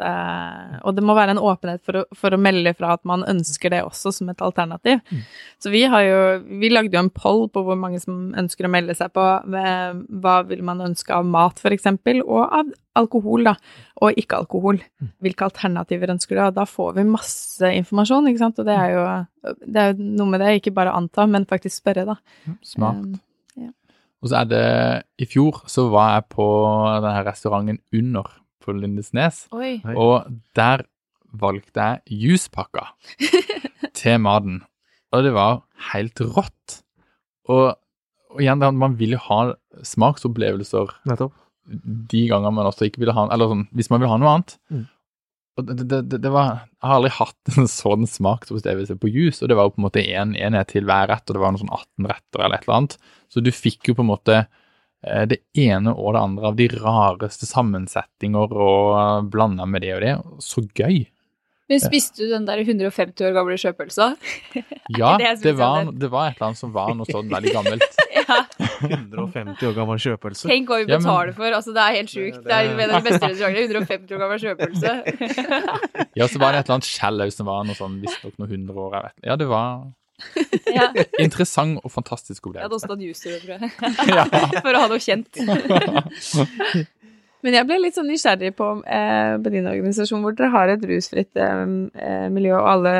Og 0.84 0.96
det 0.96 1.04
må 1.04 1.14
være 1.16 1.32
en 1.32 1.38
åpenhet 1.38 1.82
for 1.84 1.94
å, 2.02 2.04
for 2.16 2.30
å 2.32 2.40
melde 2.40 2.74
fra 2.76 2.94
at 2.94 3.06
man 3.06 3.24
ønsker 3.24 3.70
det 3.70 3.84
også 3.84 4.12
som 4.14 4.30
et 4.30 4.38
alternativ. 4.42 5.02
Mm. 5.12 5.22
Så 5.60 5.70
vi 5.72 5.84
har 5.84 6.02
jo 6.02 6.44
Vi 6.60 6.70
lagde 6.70 6.94
jo 6.94 7.00
en 7.00 7.10
poll 7.10 7.48
på 7.50 7.64
hvor 7.64 7.78
mange 7.78 8.00
som 8.02 8.34
ønsker 8.34 8.66
å 8.66 8.72
melde 8.72 8.96
seg 8.96 9.14
på 9.14 9.46
med 9.46 10.08
hva 10.22 10.48
vil 10.48 10.64
man 10.64 10.80
ønske 10.80 11.12
av 11.14 11.26
mat, 11.26 11.60
f.eks., 11.60 11.86
og 12.26 12.50
av 12.52 12.66
alkohol, 12.96 13.44
da. 13.46 13.56
Og 14.02 14.18
ikke-alkohol. 14.18 14.80
Mm. 15.02 15.10
Hvilke 15.22 15.46
alternativer 15.46 16.10
ønsker 16.10 16.38
du? 16.38 16.44
Og 16.48 16.56
da 16.56 16.64
får 16.66 16.96
vi 16.98 17.04
masse 17.06 17.74
informasjon, 17.78 18.30
ikke 18.32 18.42
sant. 18.42 18.62
Og 18.62 18.66
det 18.66 18.78
er 18.78 18.96
jo, 18.96 19.04
det 19.62 19.84
er 19.84 19.92
jo 19.92 20.08
noe 20.22 20.32
med 20.32 20.42
det, 20.42 20.56
ikke 20.58 20.74
bare 20.74 20.96
anta, 20.98 21.28
men 21.30 21.46
faktisk 21.50 21.84
spørre, 21.84 22.08
da. 22.10 22.18
Smart. 22.66 23.04
Um, 23.06 23.20
Og 24.22 24.30
så 24.30 24.42
er 24.42 24.50
det 24.50 24.66
I 25.22 25.28
fjor 25.30 25.64
så 25.72 25.88
var 25.90 26.16
jeg 26.16 26.28
på 26.36 26.48
denne 27.02 27.24
restauranten 27.26 27.80
Under 27.98 28.28
på 28.62 28.76
Lindesnes, 28.78 29.48
Oi. 29.58 29.80
Og 29.98 30.28
der 30.56 30.84
valgte 31.34 31.82
jeg 31.82 32.20
juspakka 32.28 32.92
til 33.98 34.20
maten. 34.22 34.60
Og 35.12 35.26
det 35.26 35.32
var 35.34 35.64
helt 35.92 36.22
rått. 36.22 36.82
Og, 37.50 37.74
og 38.30 38.44
igjen, 38.44 38.62
man 38.78 39.00
vil 39.00 39.16
jo 39.16 39.24
ha 39.26 39.40
smaksopplevelser 39.88 40.94
Nettopp. 41.10 41.34
De 41.72 42.24
gangene 42.30 42.54
man 42.56 42.70
også 42.70 42.88
ikke 42.88 43.02
ville 43.04 43.16
ha 43.16 43.28
Eller 43.34 43.52
sånn, 43.52 43.68
hvis 43.78 43.90
man 43.92 44.04
vil 44.04 44.12
ha 44.12 44.18
noe 44.22 44.34
annet. 44.36 44.58
Mm. 44.72 44.88
Og 45.60 45.68
det, 45.68 45.76
det, 45.84 46.00
det, 46.12 46.22
det 46.24 46.32
var 46.32 46.50
Jeg 46.64 46.88
har 46.88 46.98
aldri 46.98 47.12
hatt 47.18 47.54
en 47.58 47.70
sånn 47.70 48.08
smaksopplevelse 48.10 48.98
på 49.02 49.12
juice, 49.12 49.42
og 49.42 49.52
det 49.52 49.58
var 49.60 49.68
jo 49.68 49.76
på 49.76 49.82
en 49.82 49.88
måte 49.90 50.04
én 50.04 50.32
en 50.32 50.36
enhet 50.40 50.72
til 50.72 50.88
hver 50.88 51.10
rett, 51.12 51.26
og 51.28 51.38
det 51.38 51.44
var 51.44 51.54
noe 51.54 51.64
sånn 51.64 51.76
18 51.76 52.12
retter 52.12 52.44
eller 52.46 52.58
et 52.58 52.68
eller 52.68 52.78
annet. 52.80 52.98
Så 53.32 53.44
du 53.44 53.52
fikk 53.56 53.92
jo 53.92 53.98
på 53.98 54.06
en 54.06 54.12
måte 54.12 54.38
eh, 54.42 55.24
det 55.32 55.42
ene 55.60 55.94
og 55.96 56.16
det 56.16 56.26
andre 56.26 56.52
av 56.52 56.60
de 56.60 56.70
rareste 56.76 57.50
sammensetninger 57.50 58.56
og 58.68 59.32
blanda 59.34 59.68
med 59.68 59.86
det 59.86 59.96
og 59.98 60.06
det. 60.06 60.16
Så 60.44 60.66
gøy! 60.68 61.04
Men 61.72 61.80
spiste 61.80 62.26
du 62.26 62.34
den 62.34 62.44
der 62.48 62.60
150 62.60 63.24
år 63.30 63.36
gamle 63.36 63.56
sjøpølsa? 63.60 64.10
Ja, 64.98 65.14
Det 65.22 65.38
det 65.46 65.54
var, 65.56 65.88
det 65.88 66.10
var 66.12 66.28
et 66.28 66.36
eller 66.36 66.50
annet 66.50 66.60
som 66.60 66.74
var 66.76 66.92
noe 66.98 67.08
sånn 67.08 67.32
veldig 67.32 67.54
gammelt. 67.56 68.02
ja. 68.32 68.42
150 68.90 69.68
år 69.70 69.76
gammel 69.78 70.00
kjøpelse. 70.02 70.48
Tenk 70.50 70.70
hva 70.72 70.80
vi 70.82 70.88
Ja, 70.88 70.98
men- 70.98 71.06
betaler 71.06 71.34
for. 71.38 71.56
Altså, 71.60 71.74
det 71.76 71.84
er 71.86 71.98
helt 72.00 72.12
sjukt. 72.14 72.42
Det 72.48 72.52
er 72.58 72.72
en 72.72 72.82
av 72.82 73.04
de 73.04 73.10
beste 73.10 73.30
restaurantene. 73.32 73.68
150 73.70 74.16
år 74.16 74.22
gammel 74.26 74.40
kjøpelse. 74.46 74.92
Ja, 76.20 76.26
så 76.28 76.40
var 76.42 76.52
det 76.52 76.60
et 76.60 76.66
eller 76.68 76.76
annet 76.80 76.88
skjell 76.90 77.22
òg 77.24 77.32
som 77.32 77.48
var 77.48 77.64
noe 77.64 77.78
sånn 77.78 77.94
visstnok 78.04 78.34
noen 78.42 78.50
hundre 78.52 78.76
år. 78.84 78.96
jeg 78.98 79.04
vet. 79.06 79.28
Ja, 79.30 79.36
det 79.40 79.48
var 79.48 79.68
ja. 80.78 80.88
interessant 81.24 81.80
og 81.82 81.90
fantastisk 81.94 82.46
Jeg 82.52 82.62
hadde 82.62 82.76
også 82.78 82.90
tatt 82.92 83.02
juice, 83.02 83.38
tror 83.42 83.56
jeg. 83.56 83.72
For 84.66 84.76
å 84.76 84.82
ha 84.84 84.88
noe 84.92 85.00
kjent. 85.02 85.40
Men 87.44 87.56
jeg 87.58 87.68
ble 87.70 87.78
litt 87.82 87.96
sånn 87.98 88.10
nysgjerrig 88.12 88.52
på 88.58 88.68
eh, 88.86 89.38
på 89.42 89.52
din 89.54 89.66
organisasjon, 89.72 90.22
hvor 90.22 90.36
dere 90.38 90.52
har 90.54 90.70
et 90.74 90.84
rusfritt 90.86 91.36
eh, 91.42 91.64
eh, 91.96 92.28
miljø 92.34 92.54
og 92.60 92.68
alle 92.76 92.94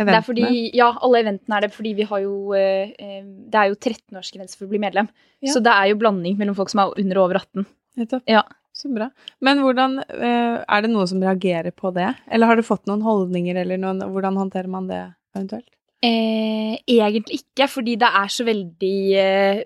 eventene. 0.00 0.22
Fordi, 0.26 0.48
ja, 0.74 0.90
alle 1.06 1.20
eventene 1.24 1.58
er 1.60 1.66
det 1.66 1.72
fordi 1.76 1.94
vi 2.00 2.08
har 2.10 2.24
jo 2.24 2.34
eh, 2.58 2.90
eh, 2.98 3.22
Det 3.24 3.60
er 3.60 3.70
jo 3.70 3.78
13-årsgrense 3.78 4.58
for 4.58 4.66
å 4.66 4.72
bli 4.74 4.82
medlem. 4.82 5.08
Ja. 5.44 5.52
Så 5.54 5.62
det 5.62 5.72
er 5.74 5.92
jo 5.92 6.00
blanding 6.00 6.36
mellom 6.40 6.56
folk 6.58 6.72
som 6.72 6.82
er 6.84 6.94
under 7.00 7.20
og 7.20 7.28
over 7.30 7.40
18. 7.42 7.66
Nettopp. 8.02 8.24
Ja. 8.30 8.42
Så 8.74 8.88
bra. 8.90 9.06
Men 9.38 9.60
hvordan 9.62 10.00
eh, 10.02 10.56
Er 10.66 10.82
det 10.82 10.88
noe 10.90 11.06
som 11.06 11.20
reagerer 11.22 11.70
på 11.70 11.92
det? 11.94 12.08
Eller 12.26 12.50
har 12.50 12.58
du 12.58 12.64
fått 12.66 12.88
noen 12.90 13.04
holdninger, 13.06 13.54
eller 13.62 13.78
noen 13.78 14.02
Hvordan 14.10 14.34
håndterer 14.40 14.66
man 14.72 14.88
det 14.90 14.98
eventuelt? 15.36 15.68
Eh, 16.04 16.74
egentlig 16.90 17.38
ikke, 17.38 17.68
fordi 17.70 17.94
det 18.02 18.08
er 18.18 18.32
så 18.34 18.44
veldig 18.44 18.98
eh, 19.22 19.62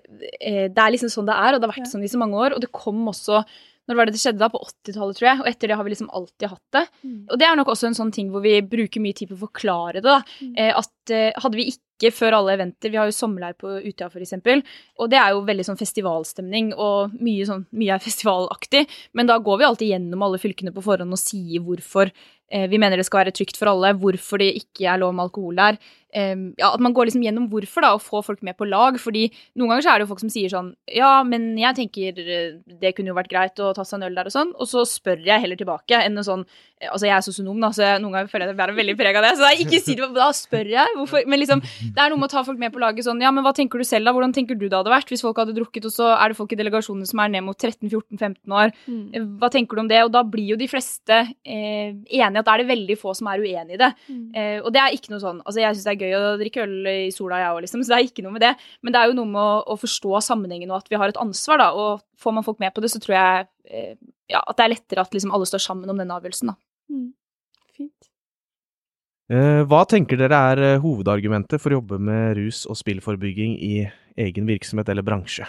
Det 0.69 0.77
er 0.83 0.93
liksom 0.93 1.09
sånn 1.11 1.25
det 1.27 1.35
er, 1.35 1.55
og 1.57 1.59
det 1.59 1.67
har 1.67 1.73
vært 1.73 1.87
Ja. 1.87 1.91
sånn 1.95 2.05
i 2.05 2.11
så 2.13 2.21
mange 2.21 2.37
år. 2.37 2.53
Og 2.55 2.61
det 2.61 2.69
kom 2.71 3.01
også 3.09 3.41
Når 3.89 3.97
var 3.97 4.07
det 4.07 4.13
det 4.15 4.21
skjedde? 4.21 4.39
da? 4.43 4.51
På 4.53 4.61
80-tallet, 4.61 5.17
tror 5.17 5.27
jeg. 5.31 5.41
Og 5.41 5.47
etter 5.49 5.71
det 5.71 5.77
har 5.79 5.87
vi 5.87 5.93
liksom 5.95 6.11
alltid 6.13 6.51
hatt 6.51 6.77
det. 6.77 6.85
Og 7.33 7.41
det 7.41 7.47
er 7.49 7.55
nok 7.57 7.71
også 7.73 7.89
en 7.89 7.97
sånn 7.97 8.13
ting 8.13 8.29
hvor 8.29 8.43
vi 8.45 8.55
bruker 8.61 9.01
mye 9.01 9.17
tid 9.17 9.31
på 9.31 9.39
å 9.39 9.45
forklare 9.47 9.97
det. 9.99 10.05
da. 10.05 10.19
Mm. 10.45 10.53
Eh, 10.53 10.73
at 10.77 11.13
eh, 11.15 11.31
hadde 11.41 11.57
vi 11.57 11.71
ikke 11.73 11.88
før 12.15 12.37
alle 12.39 12.55
eventer 12.55 12.93
Vi 12.93 12.97
har 12.99 13.09
jo 13.09 13.15
sommerleir 13.15 13.57
på 13.59 13.75
Utøya, 13.83 14.09
eksempel. 14.23 14.63
Og 14.99 15.11
det 15.11 15.19
er 15.19 15.35
jo 15.35 15.45
veldig 15.47 15.67
sånn 15.67 15.79
festivalstemning, 15.79 16.73
og 16.79 17.15
mye, 17.19 17.45
sånn, 17.45 17.67
mye 17.75 17.95
er 17.97 18.03
festivalaktig. 18.07 18.85
Men 19.13 19.29
da 19.29 19.39
går 19.43 19.59
vi 19.59 19.69
alltid 19.69 19.93
gjennom 19.93 20.23
alle 20.25 20.41
fylkene 20.41 20.75
på 20.75 20.85
forhånd 20.85 21.15
og 21.15 21.21
sier 21.21 21.63
hvorfor 21.65 22.09
eh, 22.09 22.67
vi 22.71 22.79
mener 22.81 22.97
det 22.97 23.07
skal 23.07 23.25
være 23.25 23.35
trygt 23.35 23.59
for 23.59 23.71
alle, 23.71 23.93
hvorfor 23.99 24.41
det 24.41 24.53
ikke 24.63 24.87
er 24.87 25.01
lov 25.03 25.15
med 25.15 25.27
alkohol 25.27 25.59
der. 25.59 25.79
Em, 26.09 26.55
ja, 26.57 26.71
At 26.73 26.81
man 26.81 26.93
går 26.93 27.05
liksom 27.05 27.21
gjennom 27.21 27.45
hvorfor, 27.51 27.85
da, 27.85 27.91
og 27.93 28.01
får 28.01 28.23
folk 28.25 28.39
med 28.41 28.57
på 28.57 28.65
lag. 28.65 28.97
fordi 28.99 29.27
noen 29.55 29.69
ganger 29.69 29.85
så 29.85 29.91
er 29.91 29.99
det 29.99 30.07
jo 30.07 30.09
folk 30.09 30.23
som 30.23 30.31
sier 30.33 30.49
sånn 30.49 30.71
Ja, 30.89 31.21
men 31.23 31.51
jeg 31.57 31.75
tenker 31.77 32.17
eh, 32.17 32.57
det 32.65 32.95
kunne 32.97 33.11
jo 33.11 33.17
vært 33.17 33.29
greit 33.29 33.61
å 33.61 33.73
ta 33.77 33.85
seg 33.85 33.99
en 33.99 34.07
øl 34.09 34.17
der 34.17 34.29
og 34.31 34.33
sånn. 34.33 34.55
Og 34.57 34.65
så 34.71 34.85
spør 34.89 35.21
jeg 35.21 35.43
heller 35.43 35.59
tilbake 35.59 36.01
enn 36.01 36.17
en 36.17 36.25
sånn 36.25 36.45
Altså, 36.79 37.09
jeg 37.09 37.11
er 37.11 37.23
sosionom, 37.25 37.57
da, 37.59 37.73
så 37.75 37.81
jeg, 37.83 37.99
noen 37.99 38.13
ganger 38.15 38.29
føler 38.31 38.45
jeg 38.45 38.47
at 38.47 38.53
jeg 38.53 38.59
bærer 38.61 38.75
veldig 38.77 38.93
preg 38.95 39.17
av 39.19 39.25
det. 39.25 39.31
Så 39.35 39.47
jeg 39.49 39.65
ikke 39.65 39.79
si 39.83 39.95
det, 39.99 40.07
da 40.15 40.29
spør 40.31 40.69
jeg. 40.71 40.93
Hvorfor? 40.95 41.25
Men 41.27 41.41
liksom, 41.41 41.63
det 41.95 42.01
er 42.03 42.09
noe 42.11 42.19
med 42.21 42.29
å 42.29 42.31
ta 42.31 42.43
folk 42.47 42.59
med 42.61 42.71
på 42.73 42.79
laget 42.81 43.05
sånn 43.05 43.21
Ja, 43.21 43.31
men 43.31 43.43
hva 43.45 43.53
tenker 43.55 43.79
du 43.81 43.85
selv, 43.87 44.05
da? 44.07 44.13
Hvordan 44.15 44.33
tenker 44.35 44.57
du 44.57 44.67
det 44.67 44.75
hadde 44.77 44.91
vært 44.93 45.09
hvis 45.11 45.21
folk 45.25 45.37
hadde 45.41 45.55
drukket, 45.57 45.85
og 45.89 45.93
så 45.93 46.09
er 46.15 46.29
det 46.33 46.37
folk 46.39 46.51
i 46.53 46.59
delegasjonen 46.59 47.07
som 47.09 47.19
er 47.23 47.29
ned 47.33 47.43
mot 47.47 47.57
13-14-15 47.57 48.55
år? 48.61 48.73
Eh, 49.13 49.25
Hva 49.41 49.49
tenker 49.53 49.75
du 49.75 49.81
om 49.83 49.89
det? 49.91 50.01
Og 50.05 50.11
da 50.11 50.23
blir 50.23 50.51
jo 50.53 50.57
de 50.59 50.67
fleste 50.71 51.17
eh, 51.45 51.93
enige 51.93 52.39
at 52.41 52.45
da 52.45 52.53
er 52.55 52.63
det 52.63 52.69
veldig 52.71 52.97
få 52.99 53.13
som 53.17 53.27
er 53.31 53.39
uenig 53.43 53.77
i 53.77 53.81
det. 53.81 53.91
Eh, 54.35 54.59
og 54.63 54.71
det 54.73 54.81
er 54.83 54.95
ikke 54.97 55.11
noe 55.13 55.19
sånn 55.23 55.41
Altså, 55.45 55.59
jeg 55.61 55.75
syns 55.75 55.85
det 55.87 55.93
er 55.95 56.03
gøy 56.05 56.15
å 56.19 56.37
drikke 56.41 56.63
øl 56.65 56.87
i 56.91 57.11
sola, 57.15 57.39
jeg 57.41 57.53
òg, 57.55 57.61
liksom, 57.65 57.83
så 57.83 57.93
det 57.93 57.99
er 57.99 58.07
ikke 58.09 58.23
noe 58.25 58.35
med 58.35 58.41
det. 58.45 58.53
Men 58.83 58.93
det 58.93 58.99
er 59.01 59.07
jo 59.11 59.17
noe 59.19 59.29
med 59.33 59.41
å, 59.41 59.63
å 59.73 59.79
forstå 59.79 60.21
sammenhengen 60.29 60.71
og 60.71 60.81
at 60.81 60.89
vi 60.91 60.99
har 60.99 61.09
et 61.13 61.19
ansvar, 61.21 61.57
da. 61.61 61.69
Og 61.73 62.01
får 62.19 62.35
man 62.35 62.43
folk 62.45 62.59
med 62.59 62.73
på 62.75 62.81
det, 62.83 62.91
så 62.91 62.99
tror 63.03 63.15
jeg 63.15 63.47
eh, 63.71 63.95
ja, 64.29 64.41
at 64.45 64.57
det 64.59 64.65
er 64.67 64.73
lettere 64.75 65.01
at 65.01 65.13
liksom 65.15 65.31
alle 65.33 65.47
står 65.49 65.63
sammen 65.63 65.89
om 65.89 65.97
denne 65.97 66.13
avgjørelsen, 66.19 66.51
da. 66.51 66.57
Fint. 67.79 68.08
Eh, 69.29 69.61
hva 69.69 69.83
tenker 69.85 70.17
dere 70.17 70.37
er 70.51 70.59
eh, 70.65 70.79
hovedargumentet 70.81 71.61
for 71.61 71.69
å 71.69 71.77
jobbe 71.77 71.99
med 72.01 72.37
rus- 72.39 72.65
og 72.65 72.77
spillforebygging 72.79 73.57
i 73.61 73.73
egen 74.17 74.47
virksomhet 74.49 74.89
eller 74.89 75.05
bransje? 75.05 75.45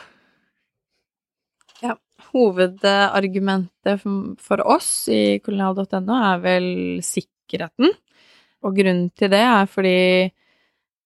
Hovedargumentet 2.31 4.03
for- 4.39 4.67
oss 4.69 5.09
i 5.09 5.41
kolonial.no 5.41 6.15
er 6.15 6.43
vel 6.45 6.69
sikkerheten. 7.03 7.91
Og 8.63 8.77
grunnen 8.77 9.09
til 9.17 9.33
det 9.33 9.41
er 9.41 9.67
fordi 9.67 10.31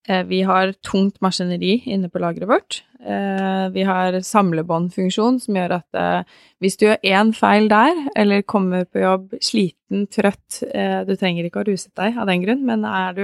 vi 0.05 0.43
har 0.45 0.75
tungt 0.85 1.17
maskineri 1.23 1.79
inne 1.89 2.11
på 2.13 2.21
lageret 2.21 2.49
vårt. 2.49 2.83
Eh, 3.05 3.69
vi 3.69 3.83
har 3.85 4.15
samlebåndfunksjon 4.25 5.35
som 5.43 5.57
gjør 5.59 5.75
at 5.77 5.97
eh, 5.99 6.37
hvis 6.63 6.77
du 6.79 6.87
gjør 6.87 7.03
én 7.05 7.31
feil 7.37 7.67
der, 7.69 7.99
eller 8.17 8.45
kommer 8.49 8.87
på 8.89 9.03
jobb 9.03 9.35
sliten, 9.45 10.07
trøtt 10.09 10.63
eh, 10.71 11.03
Du 11.05 11.13
trenger 11.13 11.45
ikke 11.45 11.61
å 11.61 11.67
ruse 11.67 11.91
deg 11.99 12.17
av 12.17 12.25
den 12.31 12.41
grunn, 12.41 12.63
men 12.65 12.85
er 12.89 13.13
du 13.13 13.23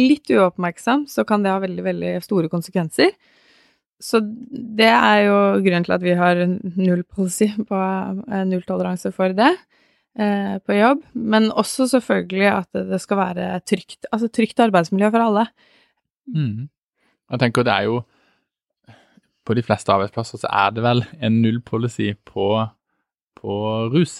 litt 0.00 0.30
uoppmerksom, 0.34 1.06
så 1.06 1.22
kan 1.28 1.46
det 1.46 1.54
ha 1.54 1.62
veldig, 1.62 1.84
veldig 1.86 2.14
store 2.26 2.50
konsekvenser. 2.50 3.14
Så 4.02 4.18
det 4.24 4.90
er 4.90 5.26
jo 5.28 5.38
grunnen 5.62 5.86
til 5.86 5.94
at 5.94 6.02
vi 6.02 6.16
har 6.18 6.40
null 6.48 7.04
policy 7.04 7.52
på 7.68 7.80
eh, 7.80 8.46
nulltoleranse 8.50 9.12
for 9.14 9.36
det 9.36 9.52
eh, 10.18 10.56
på 10.58 10.74
jobb. 10.74 11.04
Men 11.14 11.52
også 11.52 11.86
selvfølgelig 11.92 12.48
at 12.56 12.86
det 12.90 12.98
skal 13.04 13.22
være 13.28 13.52
trygt, 13.62 14.10
altså 14.10 14.32
trygt 14.32 14.66
arbeidsmiljø 14.66 15.12
for 15.14 15.28
alle. 15.28 15.50
Mm. 16.34 16.68
Jeg 17.30 17.42
tenker 17.42 17.66
det 17.66 17.74
er 17.74 17.86
jo 17.88 18.00
På 19.46 19.54
de 19.56 19.62
fleste 19.66 19.92
arbeidsplasser 19.92 20.42
så 20.42 20.50
er 20.52 20.74
det 20.76 20.82
vel 20.84 21.04
en 21.18 21.40
nullpolicy 21.42 22.12
på 22.28 22.50
på 23.40 23.54
rus. 23.88 24.18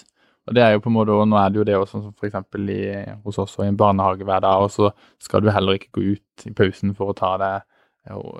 Og 0.49 0.55
det 0.57 0.63
er 0.65 0.71
jo 0.73 0.81
på 0.81 0.89
en 0.89 0.95
måte, 0.95 1.13
og 1.13 1.27
Nå 1.29 1.37
er 1.37 1.51
det 1.51 1.59
jo 1.59 1.65
det 1.67 1.75
også, 1.77 1.99
som 2.01 2.13
for 2.17 2.25
eksempel 2.25 2.71
hos 3.23 3.37
oss 3.37 3.53
og 3.59 3.65
i 3.65 3.69
en 3.69 3.77
barnehage 3.77 4.25
hver 4.25 4.41
dag, 4.41 4.63
og 4.65 4.71
så 4.73 4.89
skal 5.21 5.43
du 5.43 5.51
heller 5.53 5.77
ikke 5.77 5.91
gå 5.93 6.15
ut 6.15 6.47
i 6.49 6.53
pausen 6.57 6.95
for 6.97 7.11
å 7.11 7.17
ta 7.17 7.35
deg 7.37 7.67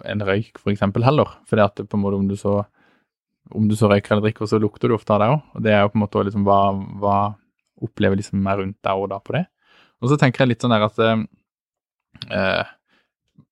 en 0.09 0.23
røyk, 0.25 0.57
for 0.57 0.73
eksempel, 0.73 1.05
heller. 1.05 1.29
For 1.45 1.61
at 1.61 1.77
på 1.77 1.99
en 1.99 2.01
måte 2.01 2.17
om 2.17 2.27
du 2.27 2.35
så 2.39 2.63
om 3.51 3.67
du 3.67 3.75
så 3.75 3.89
røyker 3.91 4.15
eller 4.15 4.29
drikker, 4.29 4.47
så 4.47 4.59
lukter 4.61 4.89
du 4.89 4.95
ofte 4.95 5.13
av 5.13 5.21
det 5.21 5.29
òg. 5.33 5.39
Og 5.55 5.63
det 5.65 5.73
er 5.75 5.81
jo 5.83 5.91
på 5.91 5.97
en 5.99 6.03
måte 6.05 6.25
liksom 6.27 6.45
hva, 6.47 6.59
hva 7.01 7.15
opplever 7.83 8.19
liksom 8.19 8.45
rundt 8.47 8.77
deg 8.85 9.01
og 9.01 9.09
da 9.11 9.17
på 9.19 9.35
det. 9.35 9.45
Og 10.01 10.11
så 10.11 10.17
tenker 10.17 10.43
jeg 10.43 10.53
litt 10.53 10.63
sånn 10.63 10.73
der 10.73 10.85
at 10.87 11.01
eh, 11.03 12.69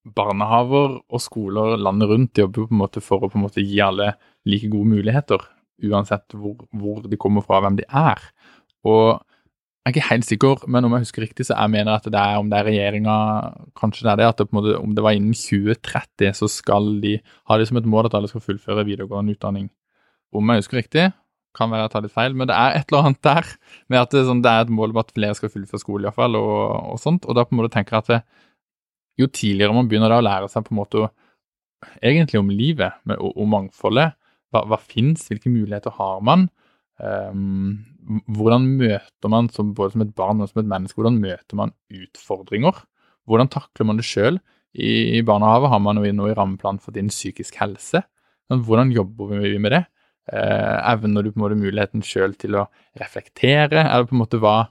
barnehaver 0.04 1.00
og 1.00 1.24
skoler 1.24 1.78
landet 1.80 2.12
rundt 2.12 2.42
jobber 2.42 2.68
på 2.68 2.76
en 2.76 2.82
måte 2.82 3.04
for 3.04 3.24
å 3.24 3.32
på 3.32 3.40
en 3.40 3.46
måte 3.48 3.64
gi 3.64 3.80
alle 3.84 4.14
like 4.50 4.70
gode 4.72 4.90
muligheter, 4.92 5.44
uansett 5.90 6.36
hvor, 6.36 6.58
hvor 6.76 7.04
de 7.08 7.20
kommer 7.20 7.46
fra, 7.46 7.62
hvem 7.64 7.80
de 7.80 7.88
er. 7.88 8.22
Og 8.88 9.20
jeg 9.90 9.94
er 9.94 9.96
ikke 9.96 10.10
helt 10.10 10.28
sikker, 10.28 10.66
men 10.70 10.86
om 10.86 10.94
jeg 10.94 11.06
husker 11.06 11.24
riktig, 11.24 11.48
så 11.48 11.56
jeg 11.56 11.72
mener 11.74 11.96
at 11.96 12.06
det 12.06 12.20
er 12.20 12.38
om 12.38 12.50
det 12.52 12.58
er 12.60 12.68
regjeringa 12.68 13.14
Kanskje 13.80 14.06
det 14.06 14.12
er 14.12 14.20
det 14.20 14.28
at 14.28 14.42
det 14.42 14.54
måte, 14.54 14.76
om 14.78 14.92
det 14.94 15.06
var 15.06 15.16
innen 15.18 15.34
2030, 15.34 16.36
så 16.38 16.50
skal 16.52 16.92
de 17.02 17.16
ha 17.50 17.58
det 17.58 17.70
som 17.70 17.80
et 17.80 17.88
mål 17.90 18.10
at 18.10 18.18
alle 18.20 18.30
skal 18.30 18.44
fullføre 18.44 18.86
videregående 18.86 19.34
utdanning. 19.34 19.70
Om 20.36 20.52
jeg 20.52 20.62
husker 20.62 20.82
riktig, 20.82 21.08
kan 21.58 21.72
være 21.72 21.88
jeg 21.88 21.94
tar 21.94 22.06
litt 22.06 22.14
feil, 22.14 22.36
men 22.38 22.50
det 22.50 22.58
er 22.58 22.78
et 22.78 22.92
eller 22.92 23.08
annet 23.08 23.24
der 23.26 23.50
med 23.90 24.02
at 24.04 24.14
det, 24.14 24.26
sånn, 24.28 24.44
det 24.46 24.52
er 24.52 24.68
et 24.68 24.76
mål 24.78 24.94
om 24.94 25.02
at 25.02 25.16
flere 25.16 25.38
skal 25.40 25.54
fullføre 25.54 25.82
skole, 25.82 26.06
iallfall, 26.06 26.38
og, 26.38 26.60
og 26.94 27.02
sånt. 27.02 27.26
Og 27.26 27.38
da 27.38 27.48
på 27.48 27.56
en 27.56 27.62
måte 27.62 27.74
tenker 27.74 27.98
jeg 27.98 28.06
at 28.06 28.12
det, 28.14 28.20
jo 29.20 29.28
tidligere 29.28 29.76
man 29.76 29.90
begynner 29.90 30.12
da 30.12 30.22
å 30.22 30.26
lære 30.26 30.50
seg 30.52 30.66
på 30.66 30.74
en 30.74 30.80
måte 30.82 31.06
egentlig 32.04 32.40
om 32.42 32.52
livet 32.52 33.00
med, 33.08 33.20
og, 33.20 33.36
og 33.36 33.50
mangfoldet, 33.52 34.16
hva, 34.50 34.64
hva 34.68 34.80
fins, 34.82 35.28
hvilke 35.30 35.52
muligheter 35.52 35.94
har 36.00 36.24
man, 36.26 36.48
um, 36.98 37.78
hvordan 38.34 38.66
møter 38.80 39.32
man 39.32 39.50
som, 39.54 39.74
både 39.78 39.96
som 39.96 40.06
et 40.06 40.16
barn 40.18 40.42
og 40.42 40.50
som 40.52 40.64
et 40.64 40.72
menneske, 40.72 40.98
hvordan 40.98 41.20
møter 41.22 41.60
man 41.60 41.76
utfordringer? 41.94 42.80
Hvordan 43.30 43.52
takler 43.54 43.86
man 43.86 44.00
det 44.00 44.08
sjøl? 44.10 44.40
I, 44.74 45.20
I 45.20 45.22
barnehavet 45.26 45.72
har 45.72 45.82
man 45.84 46.02
jo 46.02 46.12
nå 46.14 46.30
i 46.30 46.36
rammeplanen 46.38 46.82
for 46.82 46.96
din 46.96 47.12
psykisk 47.14 47.60
helse. 47.62 48.02
Men 48.50 48.64
Hvordan 48.66 48.94
jobber 48.94 49.36
vi 49.36 49.58
med 49.62 49.76
det? 49.76 49.84
Eh, 50.30 50.78
evner 50.92 51.26
du 51.26 51.32
på 51.32 51.40
en 51.40 51.46
måte 51.46 51.58
muligheten 51.58 52.04
sjøl 52.06 52.36
til 52.38 52.58
å 52.58 52.68
reflektere, 53.00 53.82
eller 53.86 54.10
på 54.10 54.16
en 54.18 54.24
måte 54.24 54.42
hva, 54.42 54.70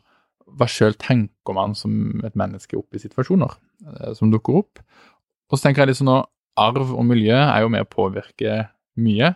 hva 0.57 0.69
sjøl 0.71 0.97
tenker 0.99 1.57
man 1.57 1.75
som 1.79 2.23
et 2.27 2.37
menneske 2.39 2.79
oppe 2.79 2.99
i 2.99 3.03
situasjoner 3.03 3.53
eh, 3.53 4.13
som 4.17 4.33
dukker 4.33 4.63
opp? 4.63 4.83
Og 5.49 5.57
så 5.59 5.67
tenker 5.67 5.85
jeg 5.85 5.93
litt 5.93 6.01
sånn 6.01 6.15
at 6.15 6.31
arv 6.59 6.95
og 6.95 7.05
miljø 7.07 7.37
er 7.39 7.63
jo 7.65 7.73
med 7.73 7.87
å 7.87 7.91
påvirke 7.91 8.65
mye. 8.99 9.33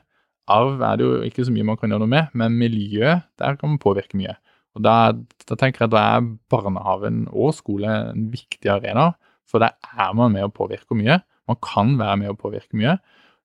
Arv 0.52 0.82
er 0.82 0.98
det 0.98 1.06
jo 1.06 1.18
ikke 1.28 1.46
så 1.46 1.54
mye 1.54 1.68
man 1.68 1.78
kan 1.80 1.92
gjøre 1.92 2.04
noe 2.04 2.12
med, 2.12 2.32
men 2.38 2.56
miljø, 2.58 3.18
der 3.38 3.58
kan 3.60 3.74
man 3.74 3.82
påvirke 3.82 4.18
mye. 4.18 4.34
Og 4.76 4.84
da, 4.84 5.12
da 5.48 5.58
tenker 5.58 5.84
jeg 5.84 5.90
at 5.90 5.94
da 5.94 6.04
er 6.16 6.30
barnehagen 6.52 7.26
og 7.30 7.52
skole 7.56 7.90
en 8.12 8.30
viktig 8.32 8.70
arena, 8.72 9.12
for 9.48 9.62
der 9.62 9.76
er 9.92 10.14
man 10.16 10.32
med 10.34 10.46
å 10.46 10.54
påvirke 10.54 10.96
mye. 10.96 11.20
Man 11.50 11.58
kan 11.62 11.94
være 12.00 12.18
med 12.22 12.32
å 12.32 12.38
påvirke 12.38 12.78
mye. 12.78 12.96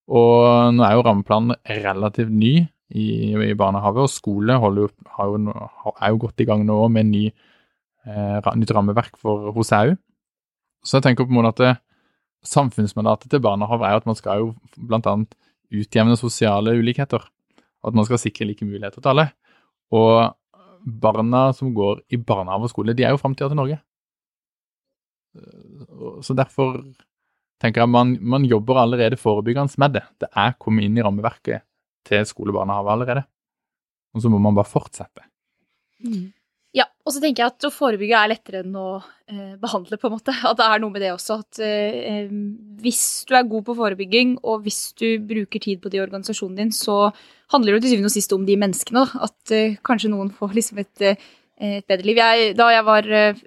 Og 0.08 0.74
nå 0.76 0.86
er 0.88 0.96
jo 0.96 1.04
rammeplanen 1.04 1.58
relativt 1.84 2.32
ny 2.32 2.54
i, 2.64 3.08
i 3.36 3.58
barnehage, 3.60 4.06
og 4.06 4.12
skole 4.12 4.56
jo, 4.56 4.88
jo, 4.88 5.56
er 5.92 6.14
jo 6.14 6.22
godt 6.24 6.44
i 6.44 6.48
gang 6.48 6.64
nå 6.68 6.80
med 6.94 7.10
ny, 7.12 7.26
eh, 7.28 7.56
nytt 8.08 8.72
rammeverk 8.76 9.18
for 9.20 9.52
hos 9.56 9.74
EU. 9.76 9.96
Så 10.86 10.98
jeg 10.98 11.08
tenker 11.08 11.28
på 11.28 11.34
en 11.34 11.40
måte 11.40 11.54
at 11.56 11.64
det, 11.64 11.74
samfunnsmandatet 12.48 13.32
til 13.32 13.42
barnehage 13.44 13.88
er 13.88 14.00
at 14.00 14.06
man 14.08 14.16
skal 14.16 14.44
jo 14.44 14.52
bl.a. 14.78 15.14
utjevne 15.74 16.16
sosiale 16.20 16.76
ulikheter. 16.78 17.26
At 17.84 17.96
man 17.98 18.06
skal 18.08 18.22
sikre 18.22 18.48
like 18.48 18.66
muligheter 18.66 19.02
til 19.02 19.12
alle. 19.12 19.28
Og 19.92 20.36
barna 20.88 21.50
som 21.58 21.74
går 21.76 22.06
i 22.14 22.20
barnehage 22.22 22.70
og 22.70 22.72
skole, 22.72 22.96
de 22.96 23.04
er 23.04 23.16
jo 23.16 23.22
framtida 23.22 23.50
til 23.52 23.60
Norge. 23.60 23.80
Så 26.24 26.36
derfor 26.38 26.80
tenker 27.62 27.84
jeg 27.84 27.92
man, 27.92 28.16
man 28.22 28.46
jobber 28.46 28.80
allerede 28.84 29.20
forebyggende 29.20 29.82
med 29.82 29.98
det. 29.98 30.06
Det 30.22 30.30
er 30.32 30.56
kommet 30.62 30.88
inn 30.88 30.98
i 30.98 31.04
rammeverket 31.04 31.66
til 32.08 32.26
skole 32.30 32.54
og 32.54 32.62
barnehage 32.62 32.94
allerede. 32.94 33.26
Og 34.16 34.24
så 34.24 34.32
må 34.32 34.40
man 34.42 34.56
bare 34.56 34.70
fortsette. 34.70 35.26
Mm. 36.06 36.32
Ja, 36.78 36.86
og 37.08 37.14
så 37.14 37.22
tenker 37.24 37.42
jeg 37.44 37.54
at 37.56 37.66
å 37.66 37.74
forebygge 37.74 38.20
er 38.20 38.30
lettere 38.30 38.60
enn 38.62 38.76
å 38.78 39.00
eh, 39.00 39.56
behandle, 39.62 39.98
på 39.98 40.10
en 40.10 40.14
måte. 40.18 40.36
At 40.50 40.60
det 40.60 40.68
er 40.68 40.84
noe 40.84 40.94
med 40.94 41.02
det 41.02 41.14
også. 41.16 41.40
At 41.42 41.62
eh, 41.64 42.30
hvis 42.84 43.02
du 43.30 43.34
er 43.38 43.50
god 43.50 43.66
på 43.66 43.78
forebygging, 43.80 44.36
og 44.46 44.68
hvis 44.68 44.82
du 45.00 45.08
bruker 45.26 45.64
tid 45.64 45.82
på 45.82 45.90
det 45.90 46.02
i 46.02 46.04
organisasjonen 46.04 46.60
din, 46.62 46.76
så 46.76 47.08
handler 47.54 47.78
det 47.78 47.88
til 47.88 47.96
syvende 47.96 48.12
og 48.12 48.18
sist 48.18 48.36
om 48.38 48.46
de 48.46 48.60
menneskene. 48.62 49.08
At 49.26 49.56
eh, 49.56 49.80
kanskje 49.88 50.14
noen 50.14 50.30
får 50.38 50.54
liksom 50.60 50.84
et 50.84 51.08
eh, 51.08 51.28
et 51.58 51.86
bedre 51.90 52.06
liv. 52.06 52.20
Jeg, 52.22 52.54
da 52.58 52.68
jeg 52.70 52.86
var, 52.86 53.08
eh, 53.10 53.40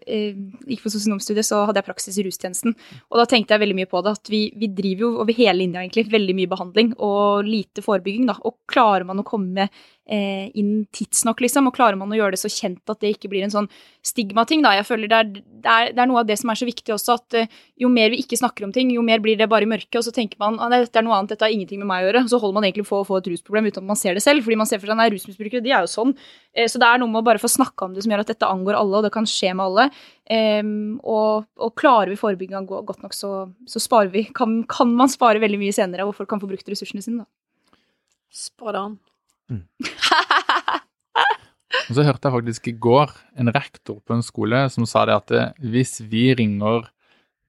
gikk 0.66 0.82
på 0.82 0.90
sosionomstudiet, 0.90 1.46
så 1.46 1.62
hadde 1.66 1.78
jeg 1.78 1.86
praksis 1.86 2.18
i 2.18 2.24
rustjenesten. 2.26 2.74
Og 3.10 3.20
da 3.20 3.26
tenkte 3.30 3.54
jeg 3.54 3.62
veldig 3.62 3.76
mye 3.78 3.90
på 3.90 4.02
det, 4.02 4.14
at 4.18 4.30
vi, 4.32 4.40
vi 4.58 4.66
driver 4.74 5.04
jo 5.06 5.10
over 5.22 5.36
hele 5.36 5.58
linja 5.60 5.84
egentlig 5.84 6.08
veldig 6.10 6.34
mye 6.34 6.50
behandling 6.50 6.94
og 6.98 7.46
lite 7.46 7.84
forebygging. 7.86 8.26
da, 8.26 8.34
Og 8.42 8.58
klarer 8.66 9.06
man 9.06 9.22
å 9.22 9.26
komme 9.26 9.68
eh, 9.68 9.70
inn 10.10 10.86
tidsnok, 10.90 11.38
liksom, 11.44 11.68
og 11.70 11.76
klarer 11.76 11.98
man 11.98 12.10
å 12.10 12.16
gjøre 12.18 12.34
det 12.34 12.40
så 12.42 12.50
kjent 12.50 12.90
at 12.90 12.98
det 13.02 13.12
ikke 13.14 13.30
blir 13.30 13.44
en 13.46 13.52
sånn 13.52 13.68
stigmating, 14.02 14.62
da. 14.64 14.72
Jeg 14.78 14.86
føler 14.88 15.10
det 15.10 15.18
er, 15.18 15.28
det 15.34 15.70
er, 15.70 15.90
det 15.94 16.02
er 16.02 16.08
noe 16.10 16.22
av 16.22 16.28
det 16.28 16.36
som 16.40 16.50
er 16.50 16.58
så 16.58 16.66
viktig 16.68 16.94
også, 16.94 17.16
at 17.20 17.36
eh, 17.38 17.58
jo 17.80 17.90
mer 17.92 18.10
vi 18.12 18.22
ikke 18.24 18.38
snakker 18.40 18.66
om 18.66 18.72
ting, 18.74 18.90
jo 18.94 19.04
mer 19.06 19.22
blir 19.22 19.38
det 19.38 19.48
bare 19.50 19.66
i 19.66 19.70
mørket, 19.70 19.98
og 20.00 20.06
så 20.06 20.14
tenker 20.14 20.40
man 20.42 20.58
at 20.62 20.72
dette 20.74 20.98
er 20.98 21.06
noe 21.06 21.18
annet, 21.18 21.34
dette 21.34 21.46
har 21.46 21.54
ingenting 21.54 21.82
med 21.82 21.90
meg 21.90 22.04
å 22.04 22.08
gjøre. 22.08 22.24
Så 22.32 22.40
holder 22.40 22.58
man 22.58 22.68
egentlig 22.68 22.86
på 22.88 23.00
å 23.00 23.06
få 23.06 23.20
et 23.20 23.28
rusproblem 23.32 23.68
uten 23.68 23.82
at 23.82 23.90
man 23.92 24.00
ser 24.00 24.16
det 24.16 24.24
selv, 24.24 24.44
fordi 24.46 24.58
man 24.60 24.70
ser 24.70 24.80
for 24.80 24.90
seg 24.90 25.04
at 25.04 25.14
rusmisbrukere, 25.14 25.64
de 25.64 25.74
er 25.74 25.84
jo 25.84 25.92
sånn. 25.92 26.14
Eh, 26.56 26.70
så 26.70 26.80
det 26.80 26.88
er 26.88 27.02
noe 27.02 27.12
med 27.12 27.22
å 27.22 27.28
bare 27.28 27.42
få 27.42 27.50
snakka 27.52 27.88
om 27.88 27.96
det 27.96 28.06
som 28.06 28.14
gjør 28.14 28.24
at 28.24 28.32
dette 28.32 28.48
angår 28.48 28.80
alle, 28.80 29.00
og 29.00 29.06
det 29.06 29.12
kan 29.14 29.28
skje 29.28 29.52
med 29.54 29.66
alle. 29.68 29.90
Um, 30.30 31.00
og, 31.02 31.48
og, 31.58 31.72
klarer 31.80 32.12
vi 32.12 32.18
forebygginga 32.20 32.62
godt 32.86 33.00
nok, 33.02 33.16
så, 33.16 33.30
så 33.66 33.82
sparer 33.82 34.12
vi, 34.14 34.24
kan, 34.36 34.60
kan, 34.70 34.92
man 34.94 35.10
spare 35.10 35.42
veldig 35.42 35.58
mye 35.58 35.74
senere, 35.74 36.06
og 36.06 36.14
folk 36.18 36.30
kan 36.30 36.42
få 36.42 36.50
brukt 36.50 36.70
ressursene 36.70 37.02
sine, 37.02 37.24
da. 37.24 37.80
Spar 38.30 38.78
on. 38.78 38.98
Mm. 39.50 39.64
Og 41.90 41.96
så 41.96 42.04
hørte 42.06 42.28
jeg 42.28 42.34
faktisk 42.36 42.68
i 42.70 42.78
går 42.78 43.12
en 43.40 43.50
rektor 43.54 43.98
på 44.06 44.14
en 44.14 44.22
skole 44.22 44.62
som 44.70 44.86
sa 44.86 45.04
det 45.08 45.16
at 45.16 45.32
det, 45.32 45.44
hvis 45.72 46.00
vi 46.10 46.28
ringer 46.38 46.86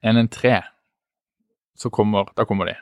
113, 0.01 0.65
så 1.77 1.89
kommer, 1.93 2.29
da 2.37 2.45
kommer 2.49 2.69
de. 2.69 2.75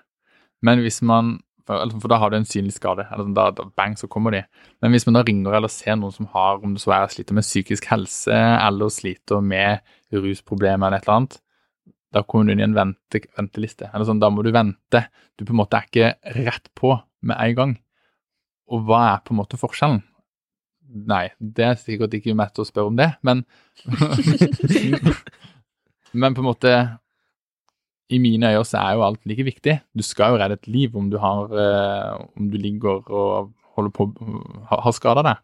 Men 0.63 0.83
hvis 0.83 1.01
man 1.03 1.37
for 1.69 2.09
da 2.09 2.17
har 2.17 2.31
du 2.31 2.37
en 2.39 2.47
synlig 2.49 2.73
skade. 2.73 3.05
eller 3.11 3.27
sånn, 3.27 3.35
da, 3.37 3.49
da, 3.53 3.67
Bang, 3.77 3.93
så 3.99 4.07
kommer 4.09 4.33
de. 4.33 4.41
Men 4.81 4.95
hvis 4.95 5.05
man 5.05 5.19
da 5.19 5.21
ringer 5.25 5.53
eller 5.53 5.69
ser 5.69 5.99
noen 5.99 6.15
som 6.15 6.25
har, 6.33 6.63
om 6.63 6.73
det 6.73 6.81
så 6.81 6.95
er 6.95 7.11
sliter 7.13 7.37
med 7.37 7.45
psykisk 7.45 7.85
helse 7.91 8.33
eller 8.33 8.89
sliter 8.89 9.43
med 9.45 9.85
rusproblemer 10.15 10.87
eller 10.87 10.97
et 10.97 11.05
eller 11.05 11.19
annet, 11.19 11.37
da 12.09 12.23
kommer 12.25 12.49
du 12.49 12.55
inn 12.55 12.63
i 12.63 12.65
en 12.65 12.73
vente, 12.73 13.21
venteliste. 13.37 13.91
Eller 13.93 14.07
sånn, 14.09 14.21
Da 14.21 14.31
må 14.33 14.41
du 14.41 14.49
vente. 14.51 15.03
Du 15.37 15.45
på 15.45 15.53
en 15.53 15.61
måte 15.61 15.77
er 15.77 15.85
ikke 15.85 16.39
rett 16.39 16.71
på 16.73 16.95
med 17.21 17.37
en 17.37 17.55
gang. 17.59 17.77
Og 18.69 18.85
hva 18.87 19.01
er 19.13 19.21
på 19.25 19.33
en 19.33 19.41
måte 19.41 19.59
forskjellen? 19.59 20.01
Nei, 21.09 21.27
det 21.37 21.65
er 21.65 21.77
sikkert 21.77 22.15
ikke 22.17 22.33
til 22.33 22.63
å 22.63 22.67
spørre 22.67 22.89
om 22.89 22.97
det, 22.97 23.11
men 23.21 23.43
Men 26.13 26.33
på 26.33 26.41
en 26.41 26.47
måte 26.47 26.71
I 28.09 28.17
mine 28.17 28.49
øyne 28.49 28.65
så 28.65 28.79
er 28.81 28.95
jo 28.97 29.05
alt 29.05 29.25
like 29.29 29.45
viktig. 29.45 29.75
Du 29.93 30.01
skal 30.03 30.33
jo 30.33 30.39
redde 30.41 30.57
et 30.57 30.67
liv 30.67 30.95
om 30.97 31.11
du 31.11 31.19
har 31.21 31.53
eh, 31.53 32.25
Om 32.37 32.49
du 32.49 32.57
ligger 32.57 33.05
og 33.05 33.51
holder 33.77 33.93
på 33.93 34.09
har, 34.71 34.91
skada 34.91 35.23
deg. 35.23 35.43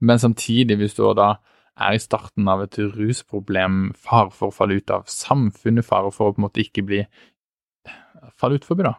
Men 0.00 0.18
samtidig, 0.18 0.76
hvis 0.80 0.96
du 0.98 1.04
da 1.14 1.36
er 1.80 1.94
i 1.94 2.02
starten 2.02 2.48
av 2.50 2.64
et 2.64 2.76
rusproblem, 2.76 3.92
fare 3.96 4.32
for 4.34 4.50
å 4.50 4.54
falle 4.54 4.80
ut 4.80 4.90
av 4.92 5.06
samfunnet, 5.08 5.86
fare 5.86 6.10
for 6.12 6.28
å 6.28 6.34
på 6.34 6.42
en 6.42 6.48
måte 6.48 6.64
ikke 6.64 6.84
bli 6.84 7.04
falle 8.36 8.58
ut 8.58 8.66
da, 8.82 8.94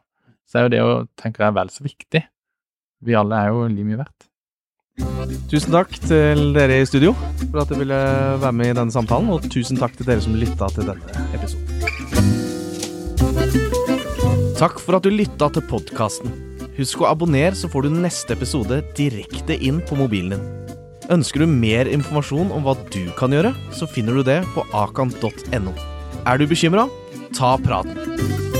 så 0.48 0.58
er 0.58 0.66
jo 0.66 0.72
det 0.74 0.82
å 0.82 0.96
tenke 1.20 1.44
er 1.46 1.54
vel 1.54 1.70
så 1.70 1.84
viktig. 1.86 2.24
Vi 3.02 3.18
alle 3.18 3.38
er 3.38 3.50
jo 3.50 3.66
like 3.66 3.88
mye 3.88 4.02
verdt. 4.04 4.28
Tusen 5.52 5.74
takk 5.74 5.96
til 6.06 6.52
dere 6.56 6.82
i 6.82 6.88
studio 6.88 7.14
for 7.16 7.62
at 7.64 7.72
dere 7.72 7.82
ville 7.82 8.00
være 8.44 8.56
med 8.56 8.72
i 8.72 8.78
denne 8.78 8.94
samtalen, 8.94 9.32
og 9.34 9.48
tusen 9.52 9.80
takk 9.80 9.98
til 9.98 10.08
dere 10.08 10.24
som 10.24 10.38
lytta 10.38 10.70
til 10.76 10.92
denne 10.92 11.26
episoden. 11.36 11.68
Takk 14.62 14.78
for 14.78 15.00
at 15.00 15.06
du 15.08 15.10
lytta 15.10 15.50
til 15.56 15.66
podkasten. 15.66 16.30
Husk 16.78 17.02
å 17.02 17.10
abonnere, 17.10 17.58
så 17.58 17.68
får 17.72 17.88
du 17.88 17.96
neste 18.04 18.36
episode 18.38 18.84
direkte 18.98 19.58
inn 19.58 19.82
på 19.88 19.98
mobilen 20.00 20.38
din. 20.38 20.46
Ønsker 21.12 21.44
du 21.44 21.50
mer 21.50 21.90
informasjon 21.92 22.54
om 22.56 22.64
hva 22.64 22.78
du 22.94 23.04
kan 23.18 23.34
gjøre, 23.36 23.52
så 23.76 23.90
finner 23.90 24.22
du 24.22 24.24
det 24.30 24.40
på 24.54 24.64
akan.no. 24.78 25.74
Er 26.24 26.40
du 26.40 26.46
bekymra? 26.48 26.88
Ta 27.36 27.58
praten. 27.60 28.51